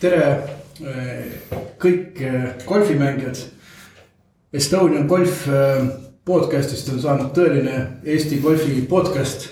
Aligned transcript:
tere 0.00 0.28
kõik 1.80 2.20
golfimängijad. 2.64 3.40
Estonian 4.56 5.06
Golf 5.06 5.42
podcast'ist 6.26 6.88
on 6.94 7.00
saanud 7.02 7.34
tõeline 7.36 7.74
Eesti 8.08 8.40
golfi 8.40 8.80
podcast. 8.88 9.50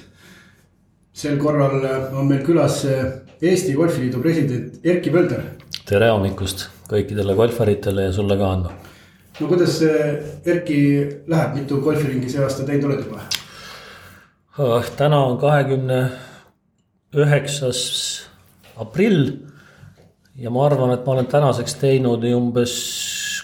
sel 1.13 1.37
korral 1.37 1.83
on 2.15 2.29
meil 2.29 2.45
külas 2.47 2.85
Eesti 3.43 3.75
Golfiliidu 3.75 4.21
president 4.23 4.87
Erkki 4.87 5.11
Mölder. 5.11 5.43
tere 5.85 6.11
hommikust 6.11 6.69
kõikidele 6.89 7.35
golfaritele 7.35 8.03
ja 8.03 8.13
sulle 8.13 8.37
ka, 8.39 8.53
Ando. 8.53 8.73
no 9.41 9.47
kuidas 9.47 9.83
Erkki 10.47 10.79
läheb, 11.27 11.55
mitu 11.55 11.81
golfiringi 11.81 12.31
see 12.31 12.43
aasta 12.43 12.65
teinud 12.65 12.85
oled 12.85 13.05
juba 13.05 13.21
oh,? 14.59 14.85
täna 14.97 15.25
on 15.25 15.39
kahekümne 15.39 16.11
üheksas 17.13 18.29
aprill 18.77 19.48
ja 20.39 20.51
ma 20.55 20.67
arvan, 20.67 20.93
et 20.95 21.07
ma 21.07 21.17
olen 21.17 21.29
tänaseks 21.31 21.79
teinud 21.81 22.25
umbes 22.31 22.75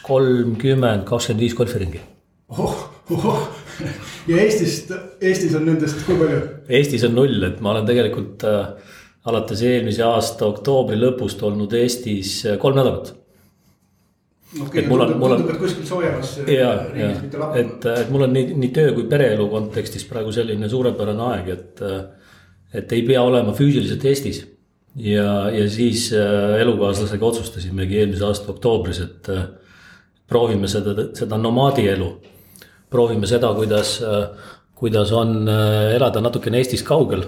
kolmkümmend, 0.05 1.07
kakskümmend 1.09 1.47
viis 1.47 1.57
golfiringi 1.59 2.03
oh,. 2.59 2.91
Oh. 3.13 3.43
ja 4.31 4.39
Eestist, 4.41 4.93
Eestis 5.21 5.53
on 5.59 5.67
nendest 5.69 6.07
kui 6.07 6.17
palju? 6.17 6.39
Eestis 6.73 7.03
on 7.05 7.13
null, 7.19 7.43
et 7.45 7.59
ma 7.61 7.75
olen 7.75 7.85
tegelikult 7.89 8.47
äh, 8.49 8.95
alates 9.29 9.61
eelmise 9.67 10.07
aasta 10.07 10.47
oktoobri 10.49 10.97
lõpust 10.97 11.43
olnud 11.45 11.75
Eestis 11.77 12.39
äh, 12.49 12.57
kolm 12.63 12.79
nädalat 12.81 13.11
okay,. 14.63 14.81
et 14.81 14.89
mul 14.89 15.05
on, 15.05 15.13
mul 15.21 15.37
on. 15.37 15.45
kuskil 15.61 15.85
soojemas. 15.89 16.39
Äh, 16.47 16.55
ja, 16.57 16.73
ja, 16.97 17.11
et, 17.61 17.85
et 17.85 18.15
mul 18.15 18.25
on 18.29 18.33
nii, 18.39 18.57
nii 18.63 18.73
töö 18.73 18.97
kui 18.97 19.05
pereelu 19.11 19.51
kontekstis 19.53 20.09
praegu 20.09 20.33
selline 20.33 20.71
suurepärane 20.73 21.29
aeg, 21.33 21.53
et, 21.59 21.87
et 22.81 22.97
ei 22.97 23.05
pea 23.05 23.27
olema 23.27 23.53
füüsiliselt 23.59 24.09
Eestis 24.15 24.45
ja, 24.97 25.51
ja 25.51 25.69
siis 25.71 26.09
äh, 26.13 26.61
elukaaslasega 26.61 27.27
otsustasimegi 27.27 27.99
eelmise 27.99 28.27
aasta 28.27 28.53
oktoobris, 28.53 29.01
et 29.05 29.31
äh, 29.33 29.47
proovime 30.31 30.69
seda, 30.71 30.95
seda 31.15 31.39
nomaadielu. 31.39 32.11
proovime 32.91 33.27
seda, 33.27 33.55
kuidas, 33.55 33.99
äh, 34.03 34.29
kuidas 34.75 35.13
on 35.13 35.49
elada 35.95 36.21
natukene 36.21 36.59
Eestist 36.59 36.87
kaugel. 36.87 37.25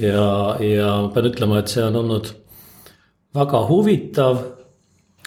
ja, 0.00 0.56
ja 0.60 0.92
pean 1.14 1.26
ütlema, 1.28 1.58
et 1.58 1.68
see 1.68 1.84
on 1.84 1.96
olnud 1.96 2.30
väga 3.34 3.66
huvitav. 3.68 4.38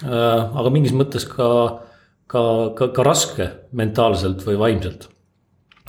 aga 0.07 0.69
mingis 0.69 0.93
mõttes 0.93 1.25
ka, 1.25 1.47
ka, 2.29 2.41
ka, 2.77 2.87
ka 2.93 3.03
raske 3.03 3.47
mentaalselt 3.71 4.43
või 4.45 4.57
vaimselt. 4.57 5.09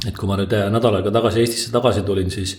et 0.07 0.17
kui 0.17 0.29
ma 0.29 0.37
nüüd 0.37 0.53
nädal 0.73 1.01
aega 1.01 1.11
tagasi 1.11 1.41
Eestisse 1.41 1.73
tagasi 1.73 2.03
tulin, 2.03 2.31
siis 2.31 2.57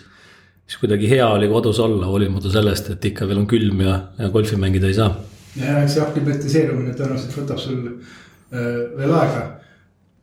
siis 0.69 0.77
kuidagi 0.83 1.09
hea 1.09 1.27
oli 1.33 1.47
kodus 1.49 1.79
olla, 1.81 2.05
hoolimata 2.05 2.51
sellest, 2.53 2.91
et 2.93 3.05
ikka 3.09 3.27
veel 3.29 3.41
on 3.41 3.47
külm 3.49 3.81
ja, 3.81 3.95
ja 4.19 4.29
golfi 4.33 4.57
mängida 4.59 4.89
ei 4.89 4.97
saa. 4.97 5.09
ja 5.57 5.79
eks 5.81 5.95
see 5.97 6.03
aklimatiseerumine 6.03 6.93
tõenäoliselt 6.97 7.37
võtab 7.39 7.61
sul 7.61 7.79
äh, 7.87 8.67
veel 8.99 9.15
aega. 9.17 9.41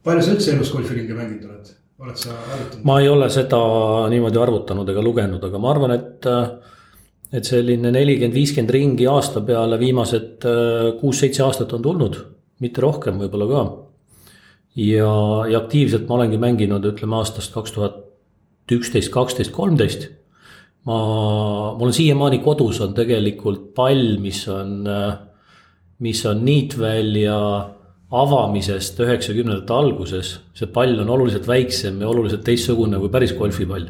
palju 0.07 0.23
sa 0.23 0.37
üldse 0.37 0.53
elus 0.55 0.71
golfiringe 0.71 1.17
mänginud 1.19 1.49
oled, 1.51 1.73
oled 2.05 2.21
sa 2.21 2.37
arvutanud? 2.37 2.85
ma 2.87 2.99
ei 3.03 3.11
ole 3.11 3.29
seda 3.35 3.59
niimoodi 4.13 4.43
arvutanud 4.45 4.93
ega 4.93 5.03
lugenud, 5.03 5.47
aga 5.49 5.63
ma 5.63 5.73
arvan, 5.75 5.97
et 5.99 6.31
et 7.35 7.49
selline 7.49 7.91
nelikümmend, 7.91 8.37
viiskümmend 8.39 8.71
ringi 8.71 9.09
aasta 9.11 9.43
peale 9.49 9.81
viimased 9.83 10.47
äh, 10.47 10.93
kuus-seitse 11.01 11.43
aastat 11.43 11.75
on 11.75 11.83
tulnud, 11.83 12.21
mitte 12.63 12.85
rohkem 12.85 13.19
võib-olla 13.19 13.51
ka. 13.51 13.65
ja, 14.79 15.11
ja 15.51 15.59
aktiivselt 15.65 16.07
ma 16.07 16.21
olengi 16.21 16.39
mänginud, 16.39 16.87
ütleme 16.87 17.19
aastast 17.19 17.51
kaks 17.57 17.75
tuhat 17.75 17.99
üksteist, 18.71 19.11
kaksteist, 19.11 19.51
kolmteist 19.55 20.07
ma, 20.87 20.99
mul 21.77 21.91
on 21.91 21.97
siiamaani 21.97 22.41
kodus 22.45 22.81
on 22.85 22.95
tegelikult 22.97 23.73
pall, 23.77 24.17
mis 24.23 24.43
on, 24.53 24.85
mis 26.05 26.21
on 26.29 26.45
niitvälja 26.47 27.39
avamisest 28.17 29.01
üheksakümnendate 29.03 29.75
alguses. 29.75 30.37
see 30.55 30.71
pall 30.73 31.01
on 31.03 31.11
oluliselt 31.11 31.49
väiksem 31.49 32.01
ja 32.01 32.09
oluliselt 32.09 32.45
teistsugune 32.47 33.01
kui 33.03 33.11
päris 33.11 33.35
golfipall. 33.35 33.89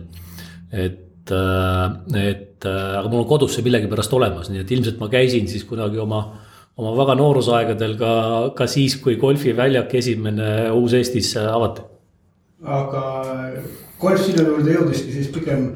et, 0.73 1.31
et 1.31 2.67
aga 2.67 3.09
mul 3.09 3.23
on 3.23 3.29
kodus 3.29 3.55
see 3.55 3.67
millegipärast 3.67 4.13
olemas, 4.17 4.51
nii 4.51 4.65
et 4.65 4.73
ilmselt 4.73 5.01
ma 5.01 5.11
käisin 5.13 5.49
siis 5.49 5.65
kunagi 5.69 6.01
oma 6.01 6.25
oma 6.77 6.93
väga 6.97 7.17
noorusaegadel 7.17 7.97
ka, 8.01 8.13
ka 8.57 8.67
siis, 8.69 8.99
kui 9.01 9.17
golfiväljak 9.21 9.95
esimene 9.97 10.71
uus-Eestis 10.77 11.33
avati. 11.41 11.85
aga 12.65 13.03
golf 14.01 14.25
sinu 14.25 14.45
juurde 14.51 14.75
jõudiski 14.75 15.15
siis 15.15 15.31
pigem 15.33 15.69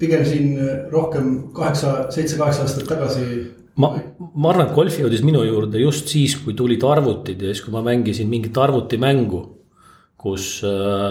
pigem 0.00 0.24
siin 0.26 0.54
rohkem 0.92 1.30
kaheksa, 1.56 2.06
seitse-kaheksa 2.14 2.66
aastat 2.66 2.88
tagasi. 2.90 3.26
ma, 3.80 3.92
ma 4.34 4.52
arvan, 4.52 4.68
et 4.68 4.76
golf 4.76 4.96
jõudis 5.00 5.24
minu 5.26 5.42
juurde 5.46 5.80
just 5.82 6.12
siis, 6.12 6.36
kui 6.42 6.56
tulid 6.58 6.84
arvutid 6.84 7.42
ja 7.42 7.52
siis, 7.52 7.64
kui 7.64 7.74
ma 7.74 7.84
mängisin 7.86 8.30
mingit 8.30 8.56
arvutimängu. 8.58 9.44
kus, 10.26 10.46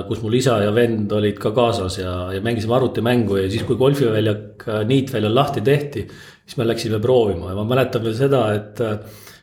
kus 0.07 0.21
mul 0.21 0.33
isa 0.35 0.57
ja 0.59 0.71
vend 0.75 1.11
olid 1.15 1.37
ka 1.39 1.53
kaasas 1.55 1.99
ja, 2.01 2.13
ja 2.35 2.41
mängisime 2.43 2.75
arvutimängu 2.75 3.37
ja 3.37 3.49
siis, 3.49 3.63
kui 3.63 3.77
golfiväljak 3.79 4.65
niitväljal 4.89 5.35
lahti 5.35 5.61
tehti. 5.61 6.07
siis 6.45 6.57
me 6.57 6.67
läksime 6.67 6.99
proovima 6.99 7.53
ja 7.53 7.55
ma 7.55 7.63
mäletan 7.69 8.03
veel 8.03 8.17
seda, 8.17 8.47
et, 8.53 8.81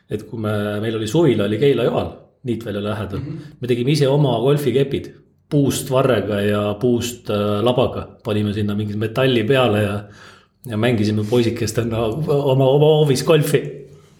et 0.09 0.27
kui 0.29 0.39
me, 0.39 0.79
meil 0.83 0.99
oli 0.99 1.07
suvila 1.07 1.47
oli 1.47 1.57
Keila 1.57 1.87
joal 1.89 2.11
niitvälja 2.43 2.83
lähedal 2.83 3.19
mm, 3.19 3.25
-hmm. 3.25 3.55
me 3.59 3.67
tegime 3.67 3.91
ise 3.91 4.07
oma 4.07 4.39
golfikepid 4.39 5.13
puust 5.53 5.91
varrega 5.93 6.41
ja 6.41 6.61
puust 6.81 7.29
äh, 7.33 7.59
labaga, 7.65 8.07
panime 8.25 8.53
sinna 8.55 8.75
mingit 8.77 8.97
metalli 8.99 9.45
peale 9.47 9.83
ja. 9.83 9.95
ja 10.69 10.79
mängisime 10.79 11.25
poisikestena 11.29 12.05
oma, 12.07 12.65
oma 12.65 12.91
hoovis 12.97 13.23
golfi 13.27 13.61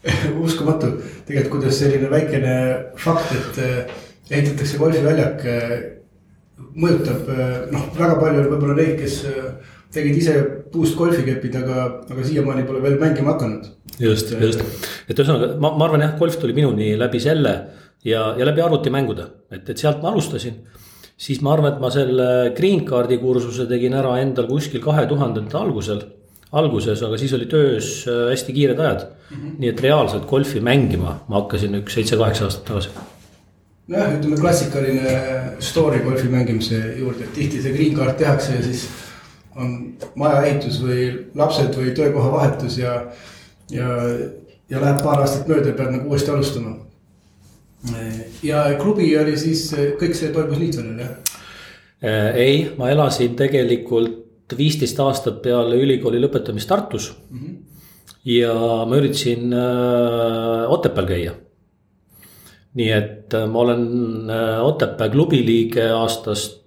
uskumatu, 0.45 0.91
tegelikult 1.27 1.57
kuidas 1.57 1.79
selline 1.79 2.09
väikene 2.11 2.55
fakt, 2.99 3.31
et 3.37 3.61
äh, 3.63 4.01
ehitatakse 4.29 4.81
golfiväljak. 4.81 5.45
Äh, 5.47 5.75
mõjutab 6.73 7.27
noh, 7.73 7.85
väga 7.97 8.13
palju 8.17 8.43
võib-olla 8.47 8.75
neid, 8.77 8.93
kes 8.97 9.15
tegid 9.93 10.17
ise 10.17 10.33
puust 10.73 10.95
golfikepid, 10.97 11.55
aga, 11.59 11.85
aga 12.09 12.25
siiamaani 12.25 12.65
pole 12.65 12.81
veel 12.81 12.99
mängima 13.01 13.33
hakanud. 13.33 13.67
just, 14.01 14.31
just, 14.41 14.61
et 15.09 15.17
ühesõnaga 15.17 15.51
ma, 15.61 15.73
ma 15.77 15.87
arvan 15.87 16.05
jah, 16.05 16.15
golf 16.17 16.37
tuli 16.41 16.55
minuni 16.57 16.93
läbi 16.97 17.21
selle 17.21 17.53
ja, 18.05 18.23
ja 18.37 18.47
läbi 18.47 18.63
arvutimängude, 18.65 19.27
et, 19.53 19.69
et 19.69 19.77
sealt 19.77 20.01
ma 20.01 20.13
alustasin 20.13 20.61
siis 21.17 21.41
ma 21.41 21.53
arvan, 21.53 21.73
et 21.73 21.81
ma 21.81 21.91
selle 21.93 22.27
green 22.57 22.83
card'i 22.87 23.19
kursuse 23.21 23.67
tegin 23.69 23.95
ära 23.97 24.17
endal 24.21 24.47
kuskil 24.49 24.81
kahe 24.83 25.05
tuhandete 25.09 25.57
algusel, 25.59 26.03
alguses, 26.53 27.01
aga 27.05 27.17
siis 27.17 27.33
oli 27.37 27.47
töös 27.49 27.93
äh, 28.09 28.27
hästi 28.31 28.53
kiired 28.53 28.79
ajad 28.79 29.05
mm. 29.05 29.37
-hmm. 29.37 29.55
nii 29.59 29.69
et 29.69 29.81
reaalselt 29.81 30.27
golfi 30.29 30.61
mängima 30.61 31.17
ma 31.27 31.41
hakkasin 31.41 31.81
üks 31.81 31.97
seitse-kaheksa 31.97 32.45
aastat 32.45 32.65
tagasi. 32.65 32.89
nojah, 33.87 34.13
ütleme 34.17 34.37
klassikaline 34.41 35.15
story 35.59 35.99
golfi 35.99 36.29
mängimise 36.29 36.95
juurde, 36.99 37.23
et 37.23 37.33
tihti 37.33 37.61
see 37.61 37.73
green 37.73 37.97
card 37.97 38.17
tehakse 38.17 38.55
ja 38.55 38.63
siis 38.63 38.87
on 39.55 39.97
majaehitus 40.15 40.79
või 40.81 41.09
lapsed 41.35 41.75
või 41.77 41.91
töökoha 41.93 42.31
vahetus 42.31 42.77
ja, 42.77 42.93
ja, 43.69 43.89
ja 44.69 44.81
läheb 44.81 45.03
paar 45.03 45.21
aastat 45.21 45.47
mööda 45.47 45.69
ja 45.69 45.77
pead 45.77 45.91
nagu 45.91 46.09
uuesti 46.09 46.31
alustama 46.31 46.77
ja 48.43 48.63
klubi 48.79 49.09
oli 49.19 49.37
siis, 49.37 49.67
kõik 49.99 50.15
see 50.15 50.31
toimus 50.35 50.61
Niitvenel 50.61 51.03
jah? 51.03 51.39
Äh, 52.03 52.35
ei, 52.35 52.55
ma 52.77 52.89
elasin 52.91 53.35
tegelikult 53.39 54.55
viisteist 54.57 54.99
aastat 54.99 55.41
peale 55.43 55.77
ülikooli 55.79 56.19
lõpetamist 56.21 56.69
Tartus 56.69 57.11
mm. 57.29 57.39
-hmm. 57.39 57.55
ja 58.25 58.53
ma 58.87 58.99
üritasin 58.99 59.53
äh, 59.53 60.71
Otepääl 60.71 61.07
käia. 61.07 61.33
nii 62.73 62.91
et 62.91 63.33
äh, 63.33 63.47
ma 63.47 63.59
olen 63.59 64.29
äh, 64.29 64.65
Otepää 64.65 65.09
klubi 65.09 65.45
liige 65.45 65.89
aastast 65.89 66.63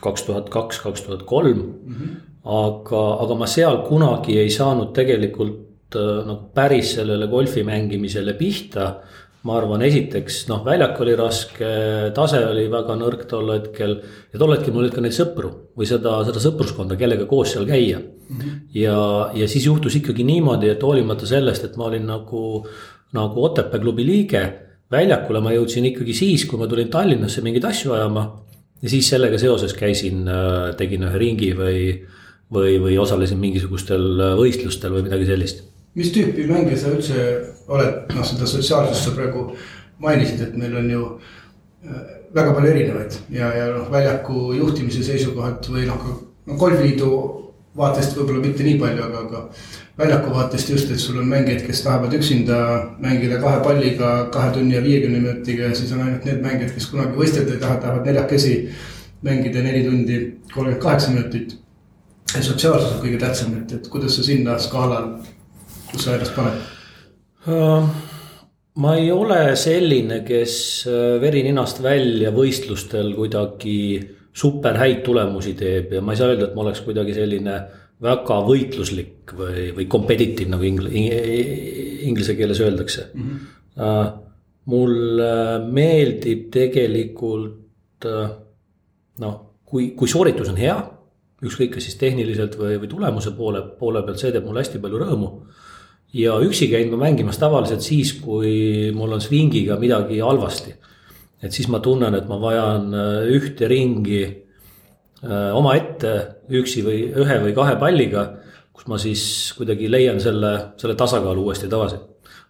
kaks 0.00 0.22
tuhat 0.22 0.48
kaks, 0.50 0.78
kaks 0.80 1.02
tuhat 1.02 1.22
kolm. 1.22 1.58
Mhm. 1.84 2.08
aga, 2.44 3.02
aga 3.22 3.34
ma 3.34 3.46
seal 3.46 3.76
kunagi 3.86 4.38
ei 4.38 4.50
saanud 4.50 4.92
tegelikult 4.92 5.94
äh, 5.96 6.24
nagu 6.26 6.50
päris 6.54 6.94
sellele 6.94 7.26
golfi 7.26 7.62
mängimisele 7.62 8.34
pihta 8.34 8.96
ma 9.42 9.56
arvan, 9.58 9.82
esiteks 9.82 10.44
noh, 10.50 10.60
väljak 10.66 11.00
oli 11.02 11.14
raske, 11.18 11.68
tase 12.14 12.40
oli 12.46 12.68
väga 12.70 12.94
nõrk 12.98 13.24
tol 13.30 13.50
hetkel. 13.56 13.96
ja 14.30 14.38
tol 14.38 14.54
hetkel 14.54 14.74
mul 14.74 14.84
olid 14.84 14.94
ka 14.94 15.02
neid 15.02 15.16
sõpru 15.16 15.50
või 15.78 15.88
seda, 15.88 16.20
seda 16.28 16.42
sõpruskonda, 16.44 16.98
kellega 16.98 17.26
koos 17.30 17.54
seal 17.54 17.66
käia 17.66 17.98
mm. 17.98 18.36
-hmm. 18.36 18.60
ja, 18.78 18.98
ja 19.34 19.48
siis 19.50 19.66
juhtus 19.66 19.98
ikkagi 19.98 20.26
niimoodi, 20.28 20.70
et 20.70 20.82
hoolimata 20.82 21.26
sellest, 21.26 21.66
et 21.66 21.76
ma 21.76 21.90
olin 21.90 22.06
nagu, 22.06 22.62
nagu 23.18 23.44
Otepää 23.44 23.82
klubi 23.82 24.06
liige. 24.06 24.44
väljakule 24.92 25.40
ma 25.40 25.52
jõudsin 25.52 25.86
ikkagi 25.88 26.14
siis, 26.14 26.44
kui 26.44 26.58
ma 26.58 26.66
tulin 26.68 26.88
Tallinnasse 26.88 27.42
mingeid 27.42 27.64
asju 27.64 27.92
ajama. 27.92 28.44
ja 28.82 28.88
siis 28.88 29.08
sellega 29.08 29.38
seoses 29.38 29.74
käisin, 29.74 30.28
äh, 30.28 30.76
tegin 30.76 31.02
ühe 31.02 31.18
ringi 31.18 31.52
või, 31.56 32.06
või, 32.52 32.78
või 32.78 32.98
osalesin 32.98 33.38
mingisugustel 33.38 34.20
äh, 34.20 34.38
võistlustel 34.38 34.92
või 34.92 35.02
midagi 35.02 35.26
sellist 35.26 35.71
mis 35.94 36.12
tüüpi 36.14 36.46
mängija 36.48 36.78
sa 36.80 36.94
üldse 36.94 37.28
oled, 37.68 38.12
noh, 38.14 38.26
seda 38.26 38.48
sotsiaalsust 38.48 39.08
sa 39.08 39.14
praegu 39.16 39.50
mainisid, 40.02 40.40
et 40.40 40.56
meil 40.58 40.76
on 40.76 40.90
ju 40.90 41.04
äh, 41.84 42.02
väga 42.34 42.54
palju 42.56 42.72
erinevaid 42.72 43.18
ja, 43.30 43.52
ja 43.56 43.68
noh, 43.74 43.86
väljaku 43.92 44.52
juhtimise 44.58 45.04
seisukohalt 45.06 45.68
või 45.72 45.86
noh, 45.88 46.00
ka 46.46 46.58
golfiliidu 46.58 47.12
vaatest 47.76 48.16
võib-olla 48.16 48.42
mitte 48.42 48.64
nii 48.66 48.78
palju, 48.80 49.04
aga, 49.06 49.20
aga 49.26 49.42
väljaku 49.98 50.32
vaatest 50.34 50.72
just, 50.72 50.90
et 50.92 51.00
sul 51.00 51.20
on 51.22 51.28
mängijaid, 51.30 51.64
kes 51.66 51.82
tahavad 51.84 52.12
üksinda 52.16 52.58
mängida 53.00 53.40
kahe 53.40 53.62
palliga 53.64 54.12
kahe 54.34 54.52
tunni 54.56 54.76
ja 54.76 54.82
viiekümne 54.84 55.20
minutiga 55.20 55.70
ja 55.70 55.76
siis 55.76 55.92
on 55.96 56.02
ainult 56.04 56.26
need 56.28 56.42
mängijad, 56.44 56.74
kes 56.76 56.88
kunagi 56.92 57.16
võistelda 57.16 57.56
ei 57.56 57.62
taha, 57.62 57.78
tahavad 57.84 58.08
neljakesi 58.08 58.56
mängida 59.24 59.64
neli 59.64 59.84
tundi 59.86 60.18
kolmkümmend 60.52 60.82
kaheksa 60.82 61.12
minutit. 61.14 61.58
ja 62.34 62.42
sotsiaalsus 62.42 62.94
on 62.96 63.00
kõige 63.04 63.18
tähtsam, 63.20 63.56
et, 63.60 63.72
et 63.76 63.88
kuidas 63.92 64.16
sa 64.16 64.22
sinna 64.24 64.58
skaalal, 64.58 65.08
kus 65.92 66.06
sa 66.06 66.16
ennast 66.16 66.34
paned 66.36 66.58
uh,? 67.46 67.86
ma 68.82 68.94
ei 68.96 69.10
ole 69.12 69.52
selline, 69.60 70.22
kes 70.24 70.56
äh, 70.88 71.20
veri 71.20 71.42
ninast 71.44 71.82
välja 71.84 72.32
võistlustel 72.32 73.12
kuidagi 73.16 73.78
super 74.32 74.78
häid 74.80 75.02
tulemusi 75.04 75.52
teeb 75.58 75.92
ja 75.98 76.00
ma 76.04 76.14
ei 76.14 76.20
saa 76.20 76.32
öelda, 76.32 76.48
et 76.48 76.56
ma 76.56 76.64
oleks 76.64 76.80
kuidagi 76.86 77.16
selline 77.16 77.58
väga 78.02 78.38
võitluslik 78.46 79.34
või, 79.36 79.68
või 79.76 79.86
competitive 79.92 80.50
nagu 80.50 80.64
ingl, 80.66 80.88
inglise 80.88 82.34
keeles 82.38 82.62
öeldakse 82.64 83.10
mm. 83.12 83.34
-hmm. 83.76 84.16
mulle 84.72 85.34
meeldib 85.68 86.48
tegelikult 86.54 88.08
äh, 88.08 88.32
noh, 89.22 89.36
kui, 89.64 89.92
kui 89.96 90.08
sooritus 90.10 90.50
on 90.52 90.58
hea, 90.60 90.76
ükskõik 91.42 91.76
kas 91.76 91.86
siis 91.88 91.98
tehniliselt 92.00 92.56
või, 92.60 92.76
või 92.82 92.90
tulemuse 92.90 93.32
poole, 93.36 93.62
poole 93.78 94.02
pealt, 94.06 94.20
see 94.20 94.32
teeb 94.34 94.46
mulle 94.46 94.62
hästi 94.62 94.80
palju 94.82 95.00
rõõmu. 95.02 95.30
Ja 96.12 96.36
üksi 96.44 96.68
käin 96.68 96.90
ma 96.92 97.00
mängimas 97.06 97.38
tavaliselt 97.40 97.82
siis, 97.82 98.12
kui 98.20 98.90
mul 98.94 99.12
on 99.16 99.20
swing'iga 99.20 99.78
midagi 99.80 100.20
halvasti. 100.20 100.74
et 101.42 101.52
siis 101.52 101.68
ma 101.68 101.80
tunnen, 101.80 102.14
et 102.14 102.28
ma 102.28 102.40
vajan 102.40 102.94
äh, 102.94 103.28
ühte 103.32 103.68
ringi 103.68 104.42
Äh, 105.22 105.52
omaette 105.54 106.12
üksi 106.50 106.80
või 106.82 107.04
ühe 107.14 107.34
või 107.44 107.52
kahe 107.54 107.76
palliga, 107.78 108.24
kus 108.74 108.88
ma 108.90 108.96
siis 108.98 109.22
kuidagi 109.54 109.86
leian 109.86 110.16
selle, 110.18 110.50
selle 110.80 110.96
tasakaalu 110.98 111.44
uuesti 111.46 111.68
tagasi. 111.70 112.00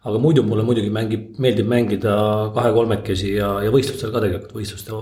aga 0.03 0.19
muidu 0.19 0.41
mulle 0.43 0.63
muidugi 0.65 0.89
mängib, 0.89 1.37
meeldib 1.37 1.67
mängida 1.69 2.15
kahe-kolmekesi 2.55 3.35
ja, 3.35 3.51
ja 3.63 3.69
võistlustel 3.71 4.11
ka 4.11 4.23
tegelikult, 4.25 4.55
võistluste 4.57 4.97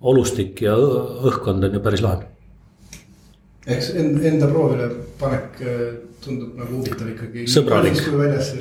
olustik 0.00 0.62
ja 0.62 0.76
õhkkond 0.78 1.66
on 1.66 1.74
ju 1.74 1.82
päris 1.82 2.04
lahe. 2.06 2.22
eks 3.66 3.90
enda 3.98 4.46
proovile 4.46 4.86
panek 5.18 5.60
äh, 5.66 5.82
tundub 6.26 6.58
nagu 6.58 6.80
huvitav 6.80 7.08
ikkagi. 7.14 7.46
sõbralik, 7.50 8.02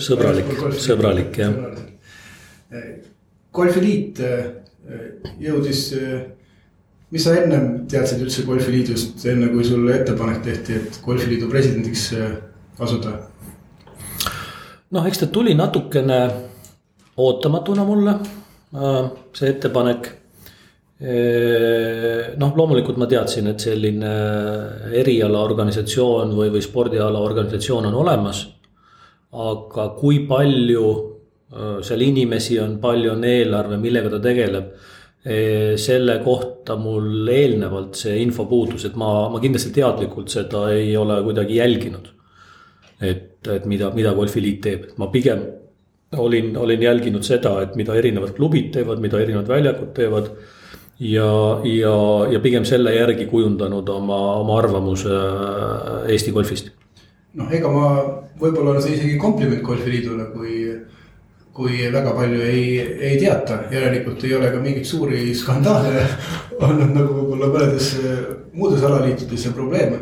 sõbralik, 0.06 0.54
sõbralik 0.86 1.42
jah. 1.42 1.60
golfiliit 3.56 4.24
äh, 4.24 4.48
jõudis 5.42 5.88
mis 7.16 7.24
sa 7.24 7.36
ennem 7.40 7.86
teadsid 7.90 8.24
üldse 8.26 8.44
golfiliidust, 8.48 9.22
enne 9.32 9.48
kui 9.54 9.64
sulle 9.64 9.94
ettepanek 10.00 10.42
tehti, 10.44 10.80
et 10.82 11.00
golfiliidu 11.06 11.48
presidendiks 11.52 12.10
äh, 12.18 12.34
asuda? 12.84 13.14
noh, 14.96 15.08
eks 15.08 15.22
ta 15.22 15.30
tuli 15.32 15.54
natukene 15.56 16.20
ootamatuna 17.16 17.86
mulle, 17.88 18.18
äh, 18.76 19.00
see 19.36 19.54
ettepanek. 19.54 20.12
Noh, 20.96 22.52
loomulikult 22.56 22.96
ma 23.02 23.08
teadsin, 23.12 23.50
et 23.52 23.60
selline 23.60 24.12
erialaorganisatsioon 24.96 26.32
või, 26.38 26.54
või 26.54 26.64
spordiala 26.64 27.20
organisatsioon 27.20 27.90
on 27.90 27.98
olemas. 28.06 28.46
aga 29.36 29.90
kui 30.00 30.22
palju 30.28 30.86
seal 31.84 32.02
inimesi 32.02 32.60
on, 32.60 32.78
palju 32.80 33.12
on 33.12 33.24
eelarve, 33.28 33.78
millega 33.78 34.10
ta 34.14 34.22
tegeleb 34.24 34.72
selle 35.82 36.20
kohta 36.24 36.76
mul 36.78 37.28
eelnevalt 37.34 37.98
see 37.98 38.20
info 38.22 38.46
puudus, 38.46 38.86
et 38.86 38.96
ma, 38.96 39.28
ma 39.34 39.42
kindlasti 39.42 39.74
teadlikult 39.74 40.30
seda 40.30 40.68
ei 40.74 40.96
ole 40.98 41.18
kuidagi 41.26 41.58
jälginud. 41.58 42.12
et, 43.02 43.48
et 43.52 43.66
mida, 43.66 43.90
mida 43.92 44.14
golfiliit 44.16 44.62
teeb, 44.64 44.84
et 44.88 44.98
ma 44.98 45.10
pigem 45.12 45.42
olin, 46.18 46.54
olin 46.58 46.84
jälginud 46.84 47.26
seda, 47.26 47.58
et 47.62 47.76
mida 47.76 47.96
erinevad 47.96 48.36
klubid 48.38 48.72
teevad, 48.72 49.02
mida 49.04 49.20
erinevad 49.20 49.50
väljakud 49.50 49.92
teevad. 49.98 50.30
Ja, 51.00 51.30
ja, 51.64 51.96
ja 52.32 52.40
pigem 52.40 52.66
selle 52.66 52.96
järgi 52.96 53.26
kujundanud 53.32 53.90
oma, 53.90 54.20
oma 54.42 54.60
arvamuse 54.60 55.12
äh, 55.12 56.12
Eesti 56.16 56.32
golfist. 56.32 56.72
noh, 57.36 57.52
ega 57.52 57.72
ma, 57.72 57.88
võib-olla 58.40 58.76
on 58.76 58.84
see 58.84 58.96
isegi 58.96 59.18
kompliment 59.20 59.64
golfiliidule, 59.64 60.30
kui 60.36 60.60
kui 61.56 61.86
väga 61.88 62.12
palju 62.12 62.42
ei, 62.44 62.64
ei 62.84 63.16
teata, 63.20 63.62
järelikult 63.72 64.24
ei 64.28 64.34
ole 64.36 64.50
ka 64.52 64.58
mingeid 64.60 64.88
suuri 64.88 65.30
skandaale 65.40 66.02
olnud 66.68 66.92
nagu 66.92 67.14
võib-olla 67.16 67.48
mõnedes 67.54 67.94
äh, 68.02 68.18
muudes 68.56 68.84
alaliitudes 68.84 69.46
ja 69.48 69.54
probleeme. 69.56 70.02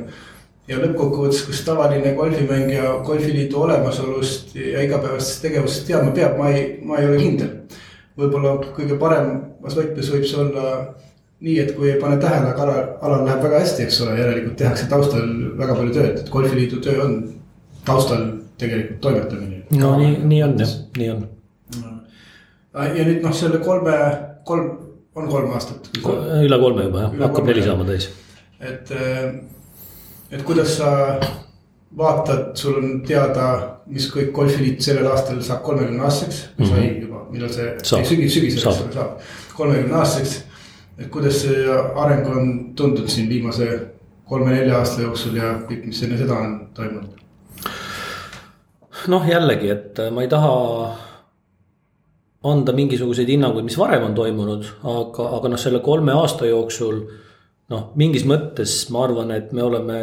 ja 0.68 0.80
lõppkokkuvõttes, 0.80 1.44
kas 1.44 1.62
tavaline 1.68 2.14
golfimängija 2.18 2.96
golfiliidu 3.06 3.60
olemasolust 3.66 4.56
ja 4.56 4.82
igapäevasest 4.86 5.42
tegevusest 5.44 5.86
teadma 5.90 6.14
peab, 6.16 6.38
ma 6.40 6.54
ei, 6.56 6.64
ma 6.82 7.02
ei 7.02 7.10
ole 7.10 7.18
kindel. 7.20 7.50
Võib-olla 8.20 8.58
kõige 8.76 8.98
paremas 9.02 9.78
võtmes 9.78 10.12
võib 10.14 10.26
see 10.30 10.40
olla 10.44 10.68
nii, 11.44 11.58
et 11.60 11.74
kui 11.76 11.92
ei 11.92 12.00
pane 12.00 12.18
tähele, 12.22 12.54
aga 12.54 12.64
alal, 12.66 12.90
alal 13.02 13.26
läheb 13.28 13.44
väga 13.44 13.60
hästi, 13.64 13.84
eks 13.84 14.02
ole, 14.06 14.16
järelikult 14.20 14.58
tehakse 14.62 14.88
taustal 14.92 15.28
väga 15.60 15.76
palju 15.76 15.96
tööd, 15.98 16.20
et 16.22 16.32
golfiliidu 16.32 16.80
töö 16.84 17.04
on 17.04 17.18
taustal 17.86 18.26
tegelikult 18.62 19.02
toimetamine. 19.04 19.64
no 19.80 19.96
nii, 20.00 20.18
nii 20.30 20.44
on 20.46 20.60
jah, 20.62 20.76
nii 20.98 21.10
on 21.16 21.26
ja 22.74 23.06
nüüd 23.06 23.22
noh, 23.24 23.34
selle 23.36 23.60
kolme, 23.64 23.96
kolm, 24.48 24.70
on 25.20 25.30
kolm 25.30 25.54
aastat. 25.58 25.90
üle 26.00 26.60
kolme 26.62 26.88
juba 26.88 27.06
jah, 27.06 27.18
hakkab 27.28 27.50
neli 27.50 27.66
saama 27.66 27.88
täis. 27.88 28.10
et, 28.60 28.94
et 30.32 30.46
kuidas 30.48 30.78
sa 30.80 30.94
vaatad, 31.98 32.54
sul 32.58 32.80
on 32.80 33.02
teada, 33.06 33.50
mis 33.86 34.08
kõik 34.10 34.32
golfiliit 34.34 34.82
sellel 34.82 35.12
aastal 35.12 35.42
saab 35.46 35.62
kolmekümne 35.68 36.02
aastaseks 36.08 36.40
mm, 36.58 36.64
-hmm. 36.64 36.70
sai 36.72 37.02
juba, 37.02 37.13
millal 37.34 37.52
see, 37.54 37.72
sügis, 37.84 38.34
sügisel 38.36 38.64
saab, 38.64 38.94
saab 38.94 39.56
kolmekümne 39.58 39.98
aastaseks. 40.00 40.44
et 40.98 41.10
kuidas 41.14 41.42
see 41.46 41.66
areng 42.06 42.30
on 42.30 42.54
tundunud 42.78 43.10
siin 43.10 43.30
viimase 43.30 43.70
kolme-nelja 44.30 44.80
aasta 44.80 45.02
jooksul 45.02 45.38
ja 45.38 45.56
kõik, 45.68 45.88
mis 45.90 46.04
enne 46.06 46.18
seda 46.18 46.38
on 46.38 46.56
toimunud? 46.78 47.20
noh, 49.12 49.26
jällegi, 49.28 49.70
et 49.74 50.00
ma 50.16 50.24
ei 50.24 50.32
taha 50.32 50.54
anda 52.44 52.76
mingisuguseid 52.76 53.30
hinnanguid, 53.32 53.66
mis 53.68 53.78
varem 53.80 54.08
on 54.10 54.16
toimunud, 54.16 54.68
aga, 54.84 55.30
aga 55.38 55.54
noh, 55.54 55.62
selle 55.62 55.80
kolme 55.84 56.16
aasta 56.16 56.48
jooksul. 56.50 57.04
noh, 57.72 57.88
mingis 58.00 58.26
mõttes 58.28 58.76
ma 58.94 59.06
arvan, 59.08 59.32
et 59.32 59.54
me 59.56 59.64
oleme 59.64 60.00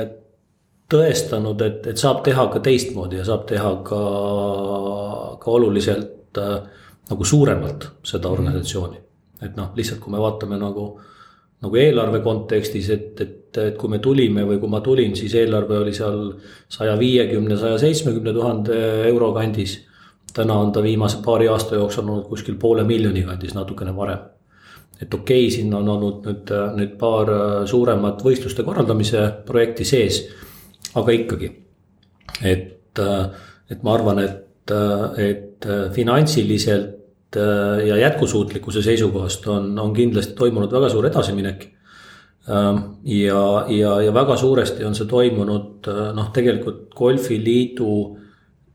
tõestanud, 0.91 1.61
et, 1.63 1.87
et 1.93 2.01
saab 2.01 2.25
teha 2.27 2.49
ka 2.51 2.63
teistmoodi 2.65 3.21
ja 3.21 3.27
saab 3.29 3.45
teha 3.47 3.75
ka, 3.87 4.01
ka 5.43 5.53
oluliselt 5.55 6.41
äh, 6.41 6.57
nagu 7.11 7.25
suuremalt 7.25 7.87
seda 8.07 8.29
organisatsiooni. 8.29 8.97
et 9.43 9.57
noh, 9.57 9.71
lihtsalt 9.77 10.01
kui 10.01 10.13
me 10.13 10.19
vaatame 10.21 10.59
nagu, 10.61 10.87
nagu 11.65 11.77
eelarve 11.77 12.21
kontekstis, 12.21 12.91
et, 12.91 13.21
et, 13.21 13.57
et 13.59 13.77
kui 13.77 13.89
me 13.89 13.99
tulime 13.99 14.45
või 14.45 14.59
kui 14.61 14.69
ma 14.69 14.81
tulin, 14.85 15.15
siis 15.17 15.35
eelarve 15.35 15.79
oli 15.79 15.95
seal 15.97 16.27
saja 16.69 16.99
viiekümne, 16.99 17.57
saja 17.57 17.79
seitsmekümne 17.81 18.35
tuhande 18.37 18.81
euro 19.09 19.33
kandis 19.33 19.79
täna 20.35 20.55
on 20.55 20.73
ta 20.73 20.83
viimase 20.83 21.19
paari 21.25 21.49
aasta 21.49 21.75
jooksul 21.75 22.09
olnud 22.09 22.29
kuskil 22.29 22.55
poole 22.61 22.85
miljoni 22.85 23.23
kandis, 23.23 23.55
natukene 23.55 23.97
varem. 23.97 24.19
et 25.03 25.15
okei 25.15 25.47
okay,, 25.47 25.51
siin 25.51 25.75
on 25.75 25.89
olnud 25.89 26.27
nüüd, 26.27 26.53
nüüd 26.77 26.95
paar 27.01 27.31
suuremat 27.67 28.23
võistluste 28.25 28.65
korraldamise 28.65 29.23
projekti 29.47 29.85
sees, 29.85 30.21
aga 30.95 31.17
ikkagi. 31.17 31.51
et, 32.45 33.03
et 33.71 33.83
ma 33.83 33.95
arvan, 33.95 34.23
et, 34.25 34.75
et 35.19 35.71
finantsiliselt 35.93 37.00
ja 37.87 37.97
jätkusuutlikkuse 37.97 38.83
seisukohast 38.83 39.47
on, 39.47 39.79
on 39.79 39.93
kindlasti 39.95 40.35
toimunud 40.35 40.73
väga 40.73 40.89
suur 40.91 41.07
edasiminek 41.07 41.69
ja, 43.05 43.67
ja, 43.69 44.01
ja 44.03 44.15
väga 44.15 44.37
suuresti 44.37 44.85
on 44.85 44.95
see 44.95 45.07
toimunud 45.07 45.91
noh, 46.17 46.31
tegelikult 46.35 46.89
golfiliidu 46.97 47.95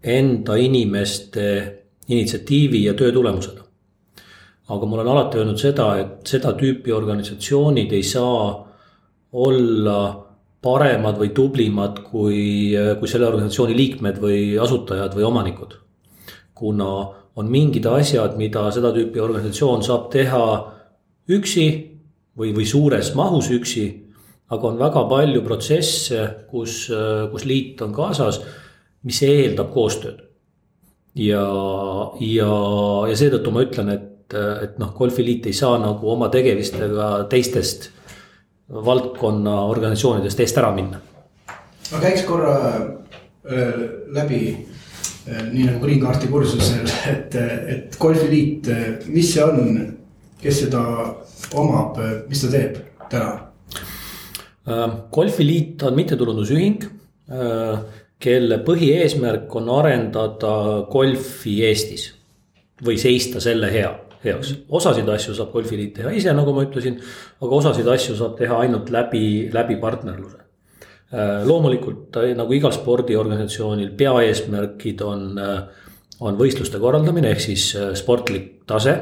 enda 0.06 0.56
inimeste 0.56 1.48
initsiatiivi 2.08 2.84
ja 2.86 2.94
töö 2.94 3.12
tulemusena. 3.12 3.62
aga 4.70 4.86
ma 4.86 4.96
olen 4.96 5.08
alati 5.08 5.38
öelnud 5.38 5.60
seda, 5.62 5.88
et 6.02 6.30
seda 6.30 6.54
tüüpi 6.58 6.94
organisatsioonid 6.94 7.92
ei 7.94 8.04
saa 8.04 8.46
olla 9.34 10.00
paremad 10.66 11.20
või 11.22 11.30
tublimad 11.38 12.00
kui, 12.08 12.74
kui 13.00 13.10
selle 13.10 13.28
organisatsiooni 13.28 13.76
liikmed 13.78 14.18
või 14.22 14.56
asutajad 14.62 15.14
või 15.18 15.28
omanikud. 15.28 15.76
kuna 16.56 16.90
on 17.36 17.52
mingid 17.52 17.86
asjad, 17.86 18.38
mida 18.40 18.70
seda 18.72 18.94
tüüpi 18.96 19.20
organisatsioon 19.20 19.84
saab 19.84 20.10
teha 20.14 20.46
üksi 21.36 21.68
või, 22.38 22.54
või 22.56 22.66
suures 22.66 23.14
mahus 23.16 23.50
üksi. 23.52 23.88
aga 24.50 24.68
on 24.68 24.78
väga 24.78 25.02
palju 25.10 25.42
protsesse, 25.42 26.46
kus, 26.52 26.86
kus 27.32 27.46
liit 27.46 27.82
on 27.82 27.94
kaasas 27.94 28.40
mis 29.06 29.22
eeldab 29.26 29.72
koostööd. 29.74 30.24
ja, 31.16 31.46
ja, 32.20 32.52
ja 33.10 33.16
seetõttu 33.16 33.54
ma 33.56 33.64
ütlen, 33.64 33.92
et, 33.94 34.36
et 34.36 34.80
noh, 34.82 34.92
golfiliit 34.98 35.46
ei 35.48 35.56
saa 35.56 35.78
nagu 35.80 36.10
oma 36.12 36.30
tegevustega 36.34 37.10
teistest 37.32 37.92
valdkonna 38.70 39.60
organisatsioonidest 39.70 40.42
eest 40.42 40.58
ära 40.60 40.72
minna. 40.76 41.02
ma 41.92 42.02
käiks 42.02 42.26
korra 42.28 42.56
äh, 42.74 43.84
läbi 44.18 44.42
nii 45.26 45.66
nagu 45.66 45.82
green 45.82 46.02
card'i 46.04 46.30
kursusel, 46.30 46.86
et, 47.10 47.36
et 47.36 47.98
golfiliit, 48.00 48.70
mis 49.10 49.32
see 49.34 49.44
on, 49.44 49.80
kes 50.42 50.64
seda 50.66 50.84
omab, 51.58 51.98
mis 52.30 52.44
ta 52.46 52.52
teeb 52.54 52.80
täna? 53.10 53.34
golfiliit 55.14 55.84
on 55.86 55.98
mittetulundusühing, 55.98 56.86
kelle 58.22 58.58
põhieesmärk 58.66 59.54
on 59.60 59.70
arendada 59.76 60.56
golfi 60.90 61.60
Eestis 61.68 62.08
või 62.86 62.98
seista 63.02 63.42
selle 63.44 63.70
hea 63.74 63.92
heaks. 64.26 64.56
osasid 64.70 65.10
asju 65.10 65.36
saab 65.38 65.52
golfiliit 65.54 65.94
teha 66.00 66.14
ise, 66.16 66.34
nagu 66.34 66.54
ma 66.56 66.66
ütlesin, 66.66 66.98
aga 67.42 67.60
osasid 67.62 67.88
asju 67.96 68.18
saab 68.18 68.38
teha 68.40 68.58
ainult 68.66 68.90
läbi, 68.94 69.52
läbi 69.54 69.78
partnerluse. 69.82 70.45
Äh, 71.14 71.44
loomulikult 71.46 72.18
nagu 72.34 72.56
igal 72.58 72.72
spordiorganisatsioonil 72.74 73.92
peaeesmärgid 73.96 75.04
on, 75.06 75.28
äh, 75.38 75.92
on 76.26 76.40
võistluste 76.40 76.80
korraldamine 76.82 77.30
ehk 77.36 77.44
siis 77.44 77.68
äh, 77.78 77.92
sportlik 77.98 78.66
tase. 78.70 78.98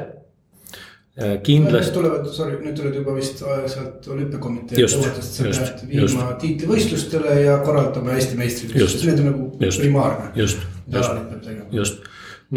Kindlasti. 1.46 1.92
tulevad, 1.94 2.24
sorry, 2.34 2.56
nüüd 2.58 2.74
tulevad 2.74 2.96
juba 2.98 3.12
vist 3.14 3.38
sealt 3.38 4.06
olümpiakomitee 4.10 4.80
nõuetest, 4.82 5.36
sa 5.36 5.44
pead 5.46 5.84
viima 5.86 6.32
tiitlivõistlustele 6.42 7.36
ja 7.38 7.52
korraldama 7.62 8.16
Eesti 8.16 8.34
meistrivõistlusi, 8.40 9.12
need 9.12 9.22
on 9.22 9.28
nagu 9.28 9.46
just, 9.62 9.78
primaarne. 9.78 10.32
just, 10.34 10.64
just, 10.90 11.46
just. 11.70 12.08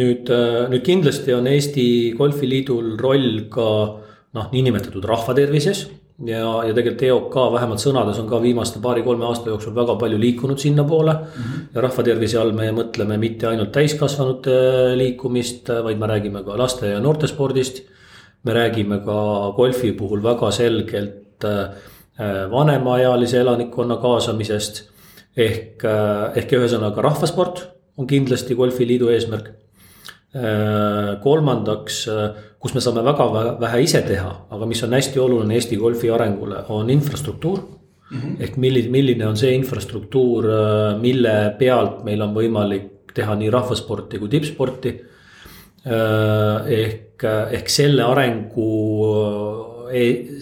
Nüüd, 0.02 0.34
nüüd 0.74 0.84
kindlasti 0.90 1.38
on 1.38 1.52
Eesti 1.54 1.86
Golfiliidul 2.18 2.96
roll 2.98 3.46
ka 3.54 3.70
noh, 4.34 4.50
niinimetatud 4.50 5.06
rahvatervises 5.06 5.86
ja, 6.26 6.44
ja 6.66 6.74
tegelikult 6.74 7.04
EOK 7.08 7.36
vähemalt 7.54 7.82
sõnades 7.82 8.18
on 8.22 8.30
ka 8.30 8.40
viimaste 8.42 8.82
paari-kolme 8.84 9.26
aasta 9.28 9.52
jooksul 9.52 9.76
väga 9.76 9.98
palju 10.02 10.18
liikunud 10.22 10.58
sinnapoole 10.62 11.14
mm. 11.14 11.44
-hmm. 11.44 11.68
ja 11.76 11.84
rahvatervise 11.86 12.40
all 12.42 12.52
me 12.58 12.72
mõtleme 12.72 13.18
mitte 13.22 13.48
ainult 13.48 13.72
täiskasvanute 13.72 14.58
liikumist, 14.98 15.70
vaid 15.84 16.00
me 16.00 16.08
räägime 16.08 16.44
ka 16.44 16.58
laste 16.58 16.88
ja 16.88 17.00
noortespordist. 17.00 17.84
me 18.44 18.54
räägime 18.54 19.00
ka 19.06 19.54
golfi 19.56 19.92
puhul 19.92 20.24
väga 20.24 20.52
selgelt 20.52 21.44
äh, 21.46 21.70
vanemaealise 22.52 23.40
elanikkonna 23.40 23.98
kaasamisest. 23.98 24.90
ehk, 25.38 25.86
äh, 25.86 26.38
ehk 26.38 26.52
ühesõnaga 26.52 27.02
rahvasport 27.02 27.68
on 27.98 28.08
kindlasti 28.08 28.56
golfiliidu 28.56 29.08
eesmärk 29.10 29.50
Äh, 29.50 29.67
kolmandaks, 31.24 32.02
äh, 32.12 32.44
kus 32.60 32.76
me 32.76 32.84
saame 32.84 33.04
väga 33.06 33.28
vähe 33.62 33.82
ise 33.86 34.02
teha, 34.06 34.34
aga 34.54 34.70
mis 34.70 34.84
on 34.84 34.96
hästi 34.98 35.22
oluline 35.24 35.58
Eesti 35.58 35.80
golfi 35.82 36.12
arengule, 36.14 36.64
on 36.70 36.90
infrastruktuur 36.90 37.60
mm. 37.62 38.20
-hmm. 38.20 38.36
ehk 38.44 38.58
milline, 38.58 38.92
milline 38.92 39.28
on 39.28 39.38
see 39.38 39.54
infrastruktuur, 39.56 40.46
äh, 40.46 41.00
mille 41.02 41.56
pealt 41.60 42.04
meil 42.04 42.22
on 42.22 42.36
võimalik 42.36 43.14
teha 43.14 43.36
nii 43.36 43.50
rahvasporti 43.50 44.20
kui 44.20 44.30
tippsporti. 44.30 45.02
ehk, 46.68 47.24
ehk 47.52 47.70
selle 47.70 48.04
arengu, 48.04 48.66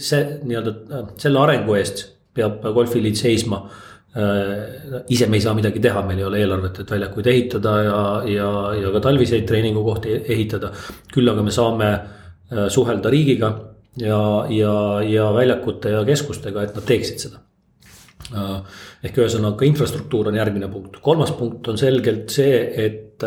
see 0.02 0.40
nii-öelda 0.44 1.04
selle 1.22 1.40
arengu 1.40 1.76
eest 1.78 2.02
peab 2.34 2.64
golfiliit 2.74 3.16
seisma 3.16 3.60
Äh, 3.60 3.95
ise 4.16 5.28
me 5.28 5.36
ei 5.36 5.44
saa 5.44 5.54
midagi 5.58 5.82
teha, 5.84 6.02
meil 6.08 6.22
ei 6.22 6.28
ole 6.28 6.40
eelarvet, 6.40 6.80
et 6.80 6.92
väljakuid 6.92 7.28
ehitada 7.28 7.74
ja, 7.84 7.98
ja, 8.32 8.50
ja 8.80 8.94
ka 8.94 9.02
talviseid 9.10 9.44
treeningukohti 9.50 10.22
ehitada. 10.32 10.72
küll 11.12 11.32
aga 11.32 11.44
me 11.44 11.52
saame 11.52 11.90
äh, 11.92 12.70
suhelda 12.72 13.12
riigiga 13.12 13.52
ja, 14.00 14.22
ja, 14.50 14.78
ja 15.04 15.28
väljakute 15.36 15.92
ja 15.92 16.06
keskustega, 16.08 16.64
et 16.64 16.80
nad 16.80 16.88
teeksid 16.88 17.28
seda. 17.28 17.44
Äh, 18.32 18.82
ehk 19.04 19.20
ühesõnaga 19.20 19.68
infrastruktuur 19.68 20.32
on 20.32 20.40
järgmine 20.40 20.72
punkt, 20.72 21.02
kolmas 21.04 21.36
punkt 21.36 21.68
on 21.68 21.80
selgelt 21.82 22.32
see, 22.32 22.60
et 22.88 23.26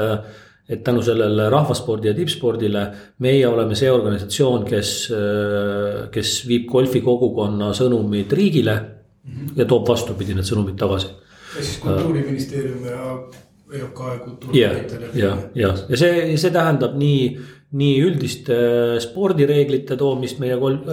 et 0.69 0.83
tänu 0.85 1.01
sellele 1.01 1.47
rahvaspordi 1.49 2.11
ja 2.11 2.13
tippspordile 2.13 2.81
meie 3.25 3.47
oleme 3.49 3.73
see 3.73 3.89
organisatsioon, 3.89 4.67
kes, 4.69 4.91
kes 6.13 6.33
viib 6.45 6.67
golfikogukonna 6.69 7.71
sõnumid 7.73 8.35
riigile 8.37 8.75
ja 9.57 9.67
toob 9.69 9.89
vastupidi 9.89 10.37
need 10.37 10.47
sõnumid 10.49 10.79
tagasi. 10.81 11.11
ja 11.57 11.63
siis 11.63 11.79
kultuuriministeerium 11.83 12.85
ja 12.85 13.13
EOK 13.73 14.01
ja 14.01 14.19
kultuur. 14.25 14.57
ja, 14.57 14.73
ja, 15.15 15.37
ja, 15.55 15.73
ja 15.89 16.01
see, 16.01 16.37
see 16.41 16.53
tähendab 16.55 16.95
nii, 16.99 17.25
nii 17.79 17.97
üldiste 18.05 18.59
spordireeglite 19.05 19.97
toomist 20.01 20.41
meie 20.41 20.57
golf, 20.61 20.87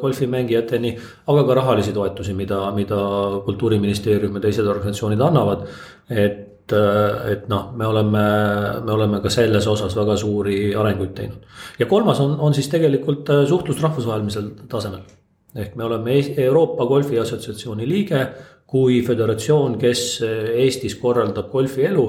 golfimängijateni. 0.00 0.94
aga 1.26 1.44
ka 1.48 1.58
rahalisi 1.60 1.92
toetusi, 1.92 2.36
mida, 2.36 2.64
mida 2.76 3.02
kultuuriministeerium 3.44 4.40
ja 4.40 4.46
teised 4.46 4.66
organisatsioonid 4.66 5.20
annavad. 5.20 5.66
et, 6.08 6.72
et 6.72 7.48
noh, 7.52 7.72
me 7.76 7.86
oleme, 7.86 8.26
me 8.84 8.92
oleme 8.92 9.20
ka 9.20 9.30
selles 9.30 9.66
osas 9.68 9.96
väga 9.96 10.16
suuri 10.16 10.74
arenguid 10.74 11.16
teinud. 11.16 11.50
ja 11.78 11.86
kolmas 11.86 12.20
on, 12.20 12.38
on 12.40 12.54
siis 12.54 12.68
tegelikult 12.72 13.28
suhtlus 13.48 13.82
rahvusvahelisel 13.82 14.54
tasemel 14.68 15.02
ehk 15.56 15.76
me 15.76 15.84
oleme 15.84 16.18
Euroopa 16.36 16.86
Golfi 16.86 17.18
Assotsiatsiooni 17.18 17.88
liige 17.88 18.26
kui 18.72 19.02
föderatsioon, 19.04 19.76
kes 19.80 20.02
eh, 20.24 20.52
Eestis 20.64 20.96
korraldab 21.00 21.50
golfielu, 21.52 22.06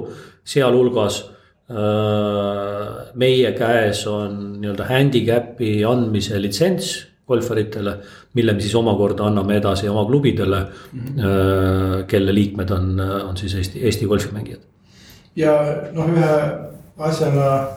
sealhulgas 0.48 1.20
äh, 1.24 3.10
meie 3.20 3.52
käes 3.58 4.06
on 4.08 4.38
nii-öelda 4.62 4.88
handicap'i 4.88 5.74
andmise 5.88 6.40
litsents 6.40 6.94
golfaritele, 7.28 7.98
mille 8.36 8.56
me 8.56 8.64
siis 8.64 8.76
omakorda 8.76 9.28
anname 9.30 9.58
edasi 9.60 9.88
oma 9.90 10.04
klubidele 10.06 10.60
mm, 10.60 11.00
-hmm. 11.00 12.04
kelle 12.08 12.36
liikmed 12.36 12.70
on, 12.76 13.00
on 13.00 13.38
siis 13.38 13.56
Eesti, 13.56 13.80
Eesti 13.86 14.06
golfimängijad. 14.06 14.60
ja 15.36 15.54
noh, 15.94 16.10
ühe 16.10 16.34
asjana 16.98 17.68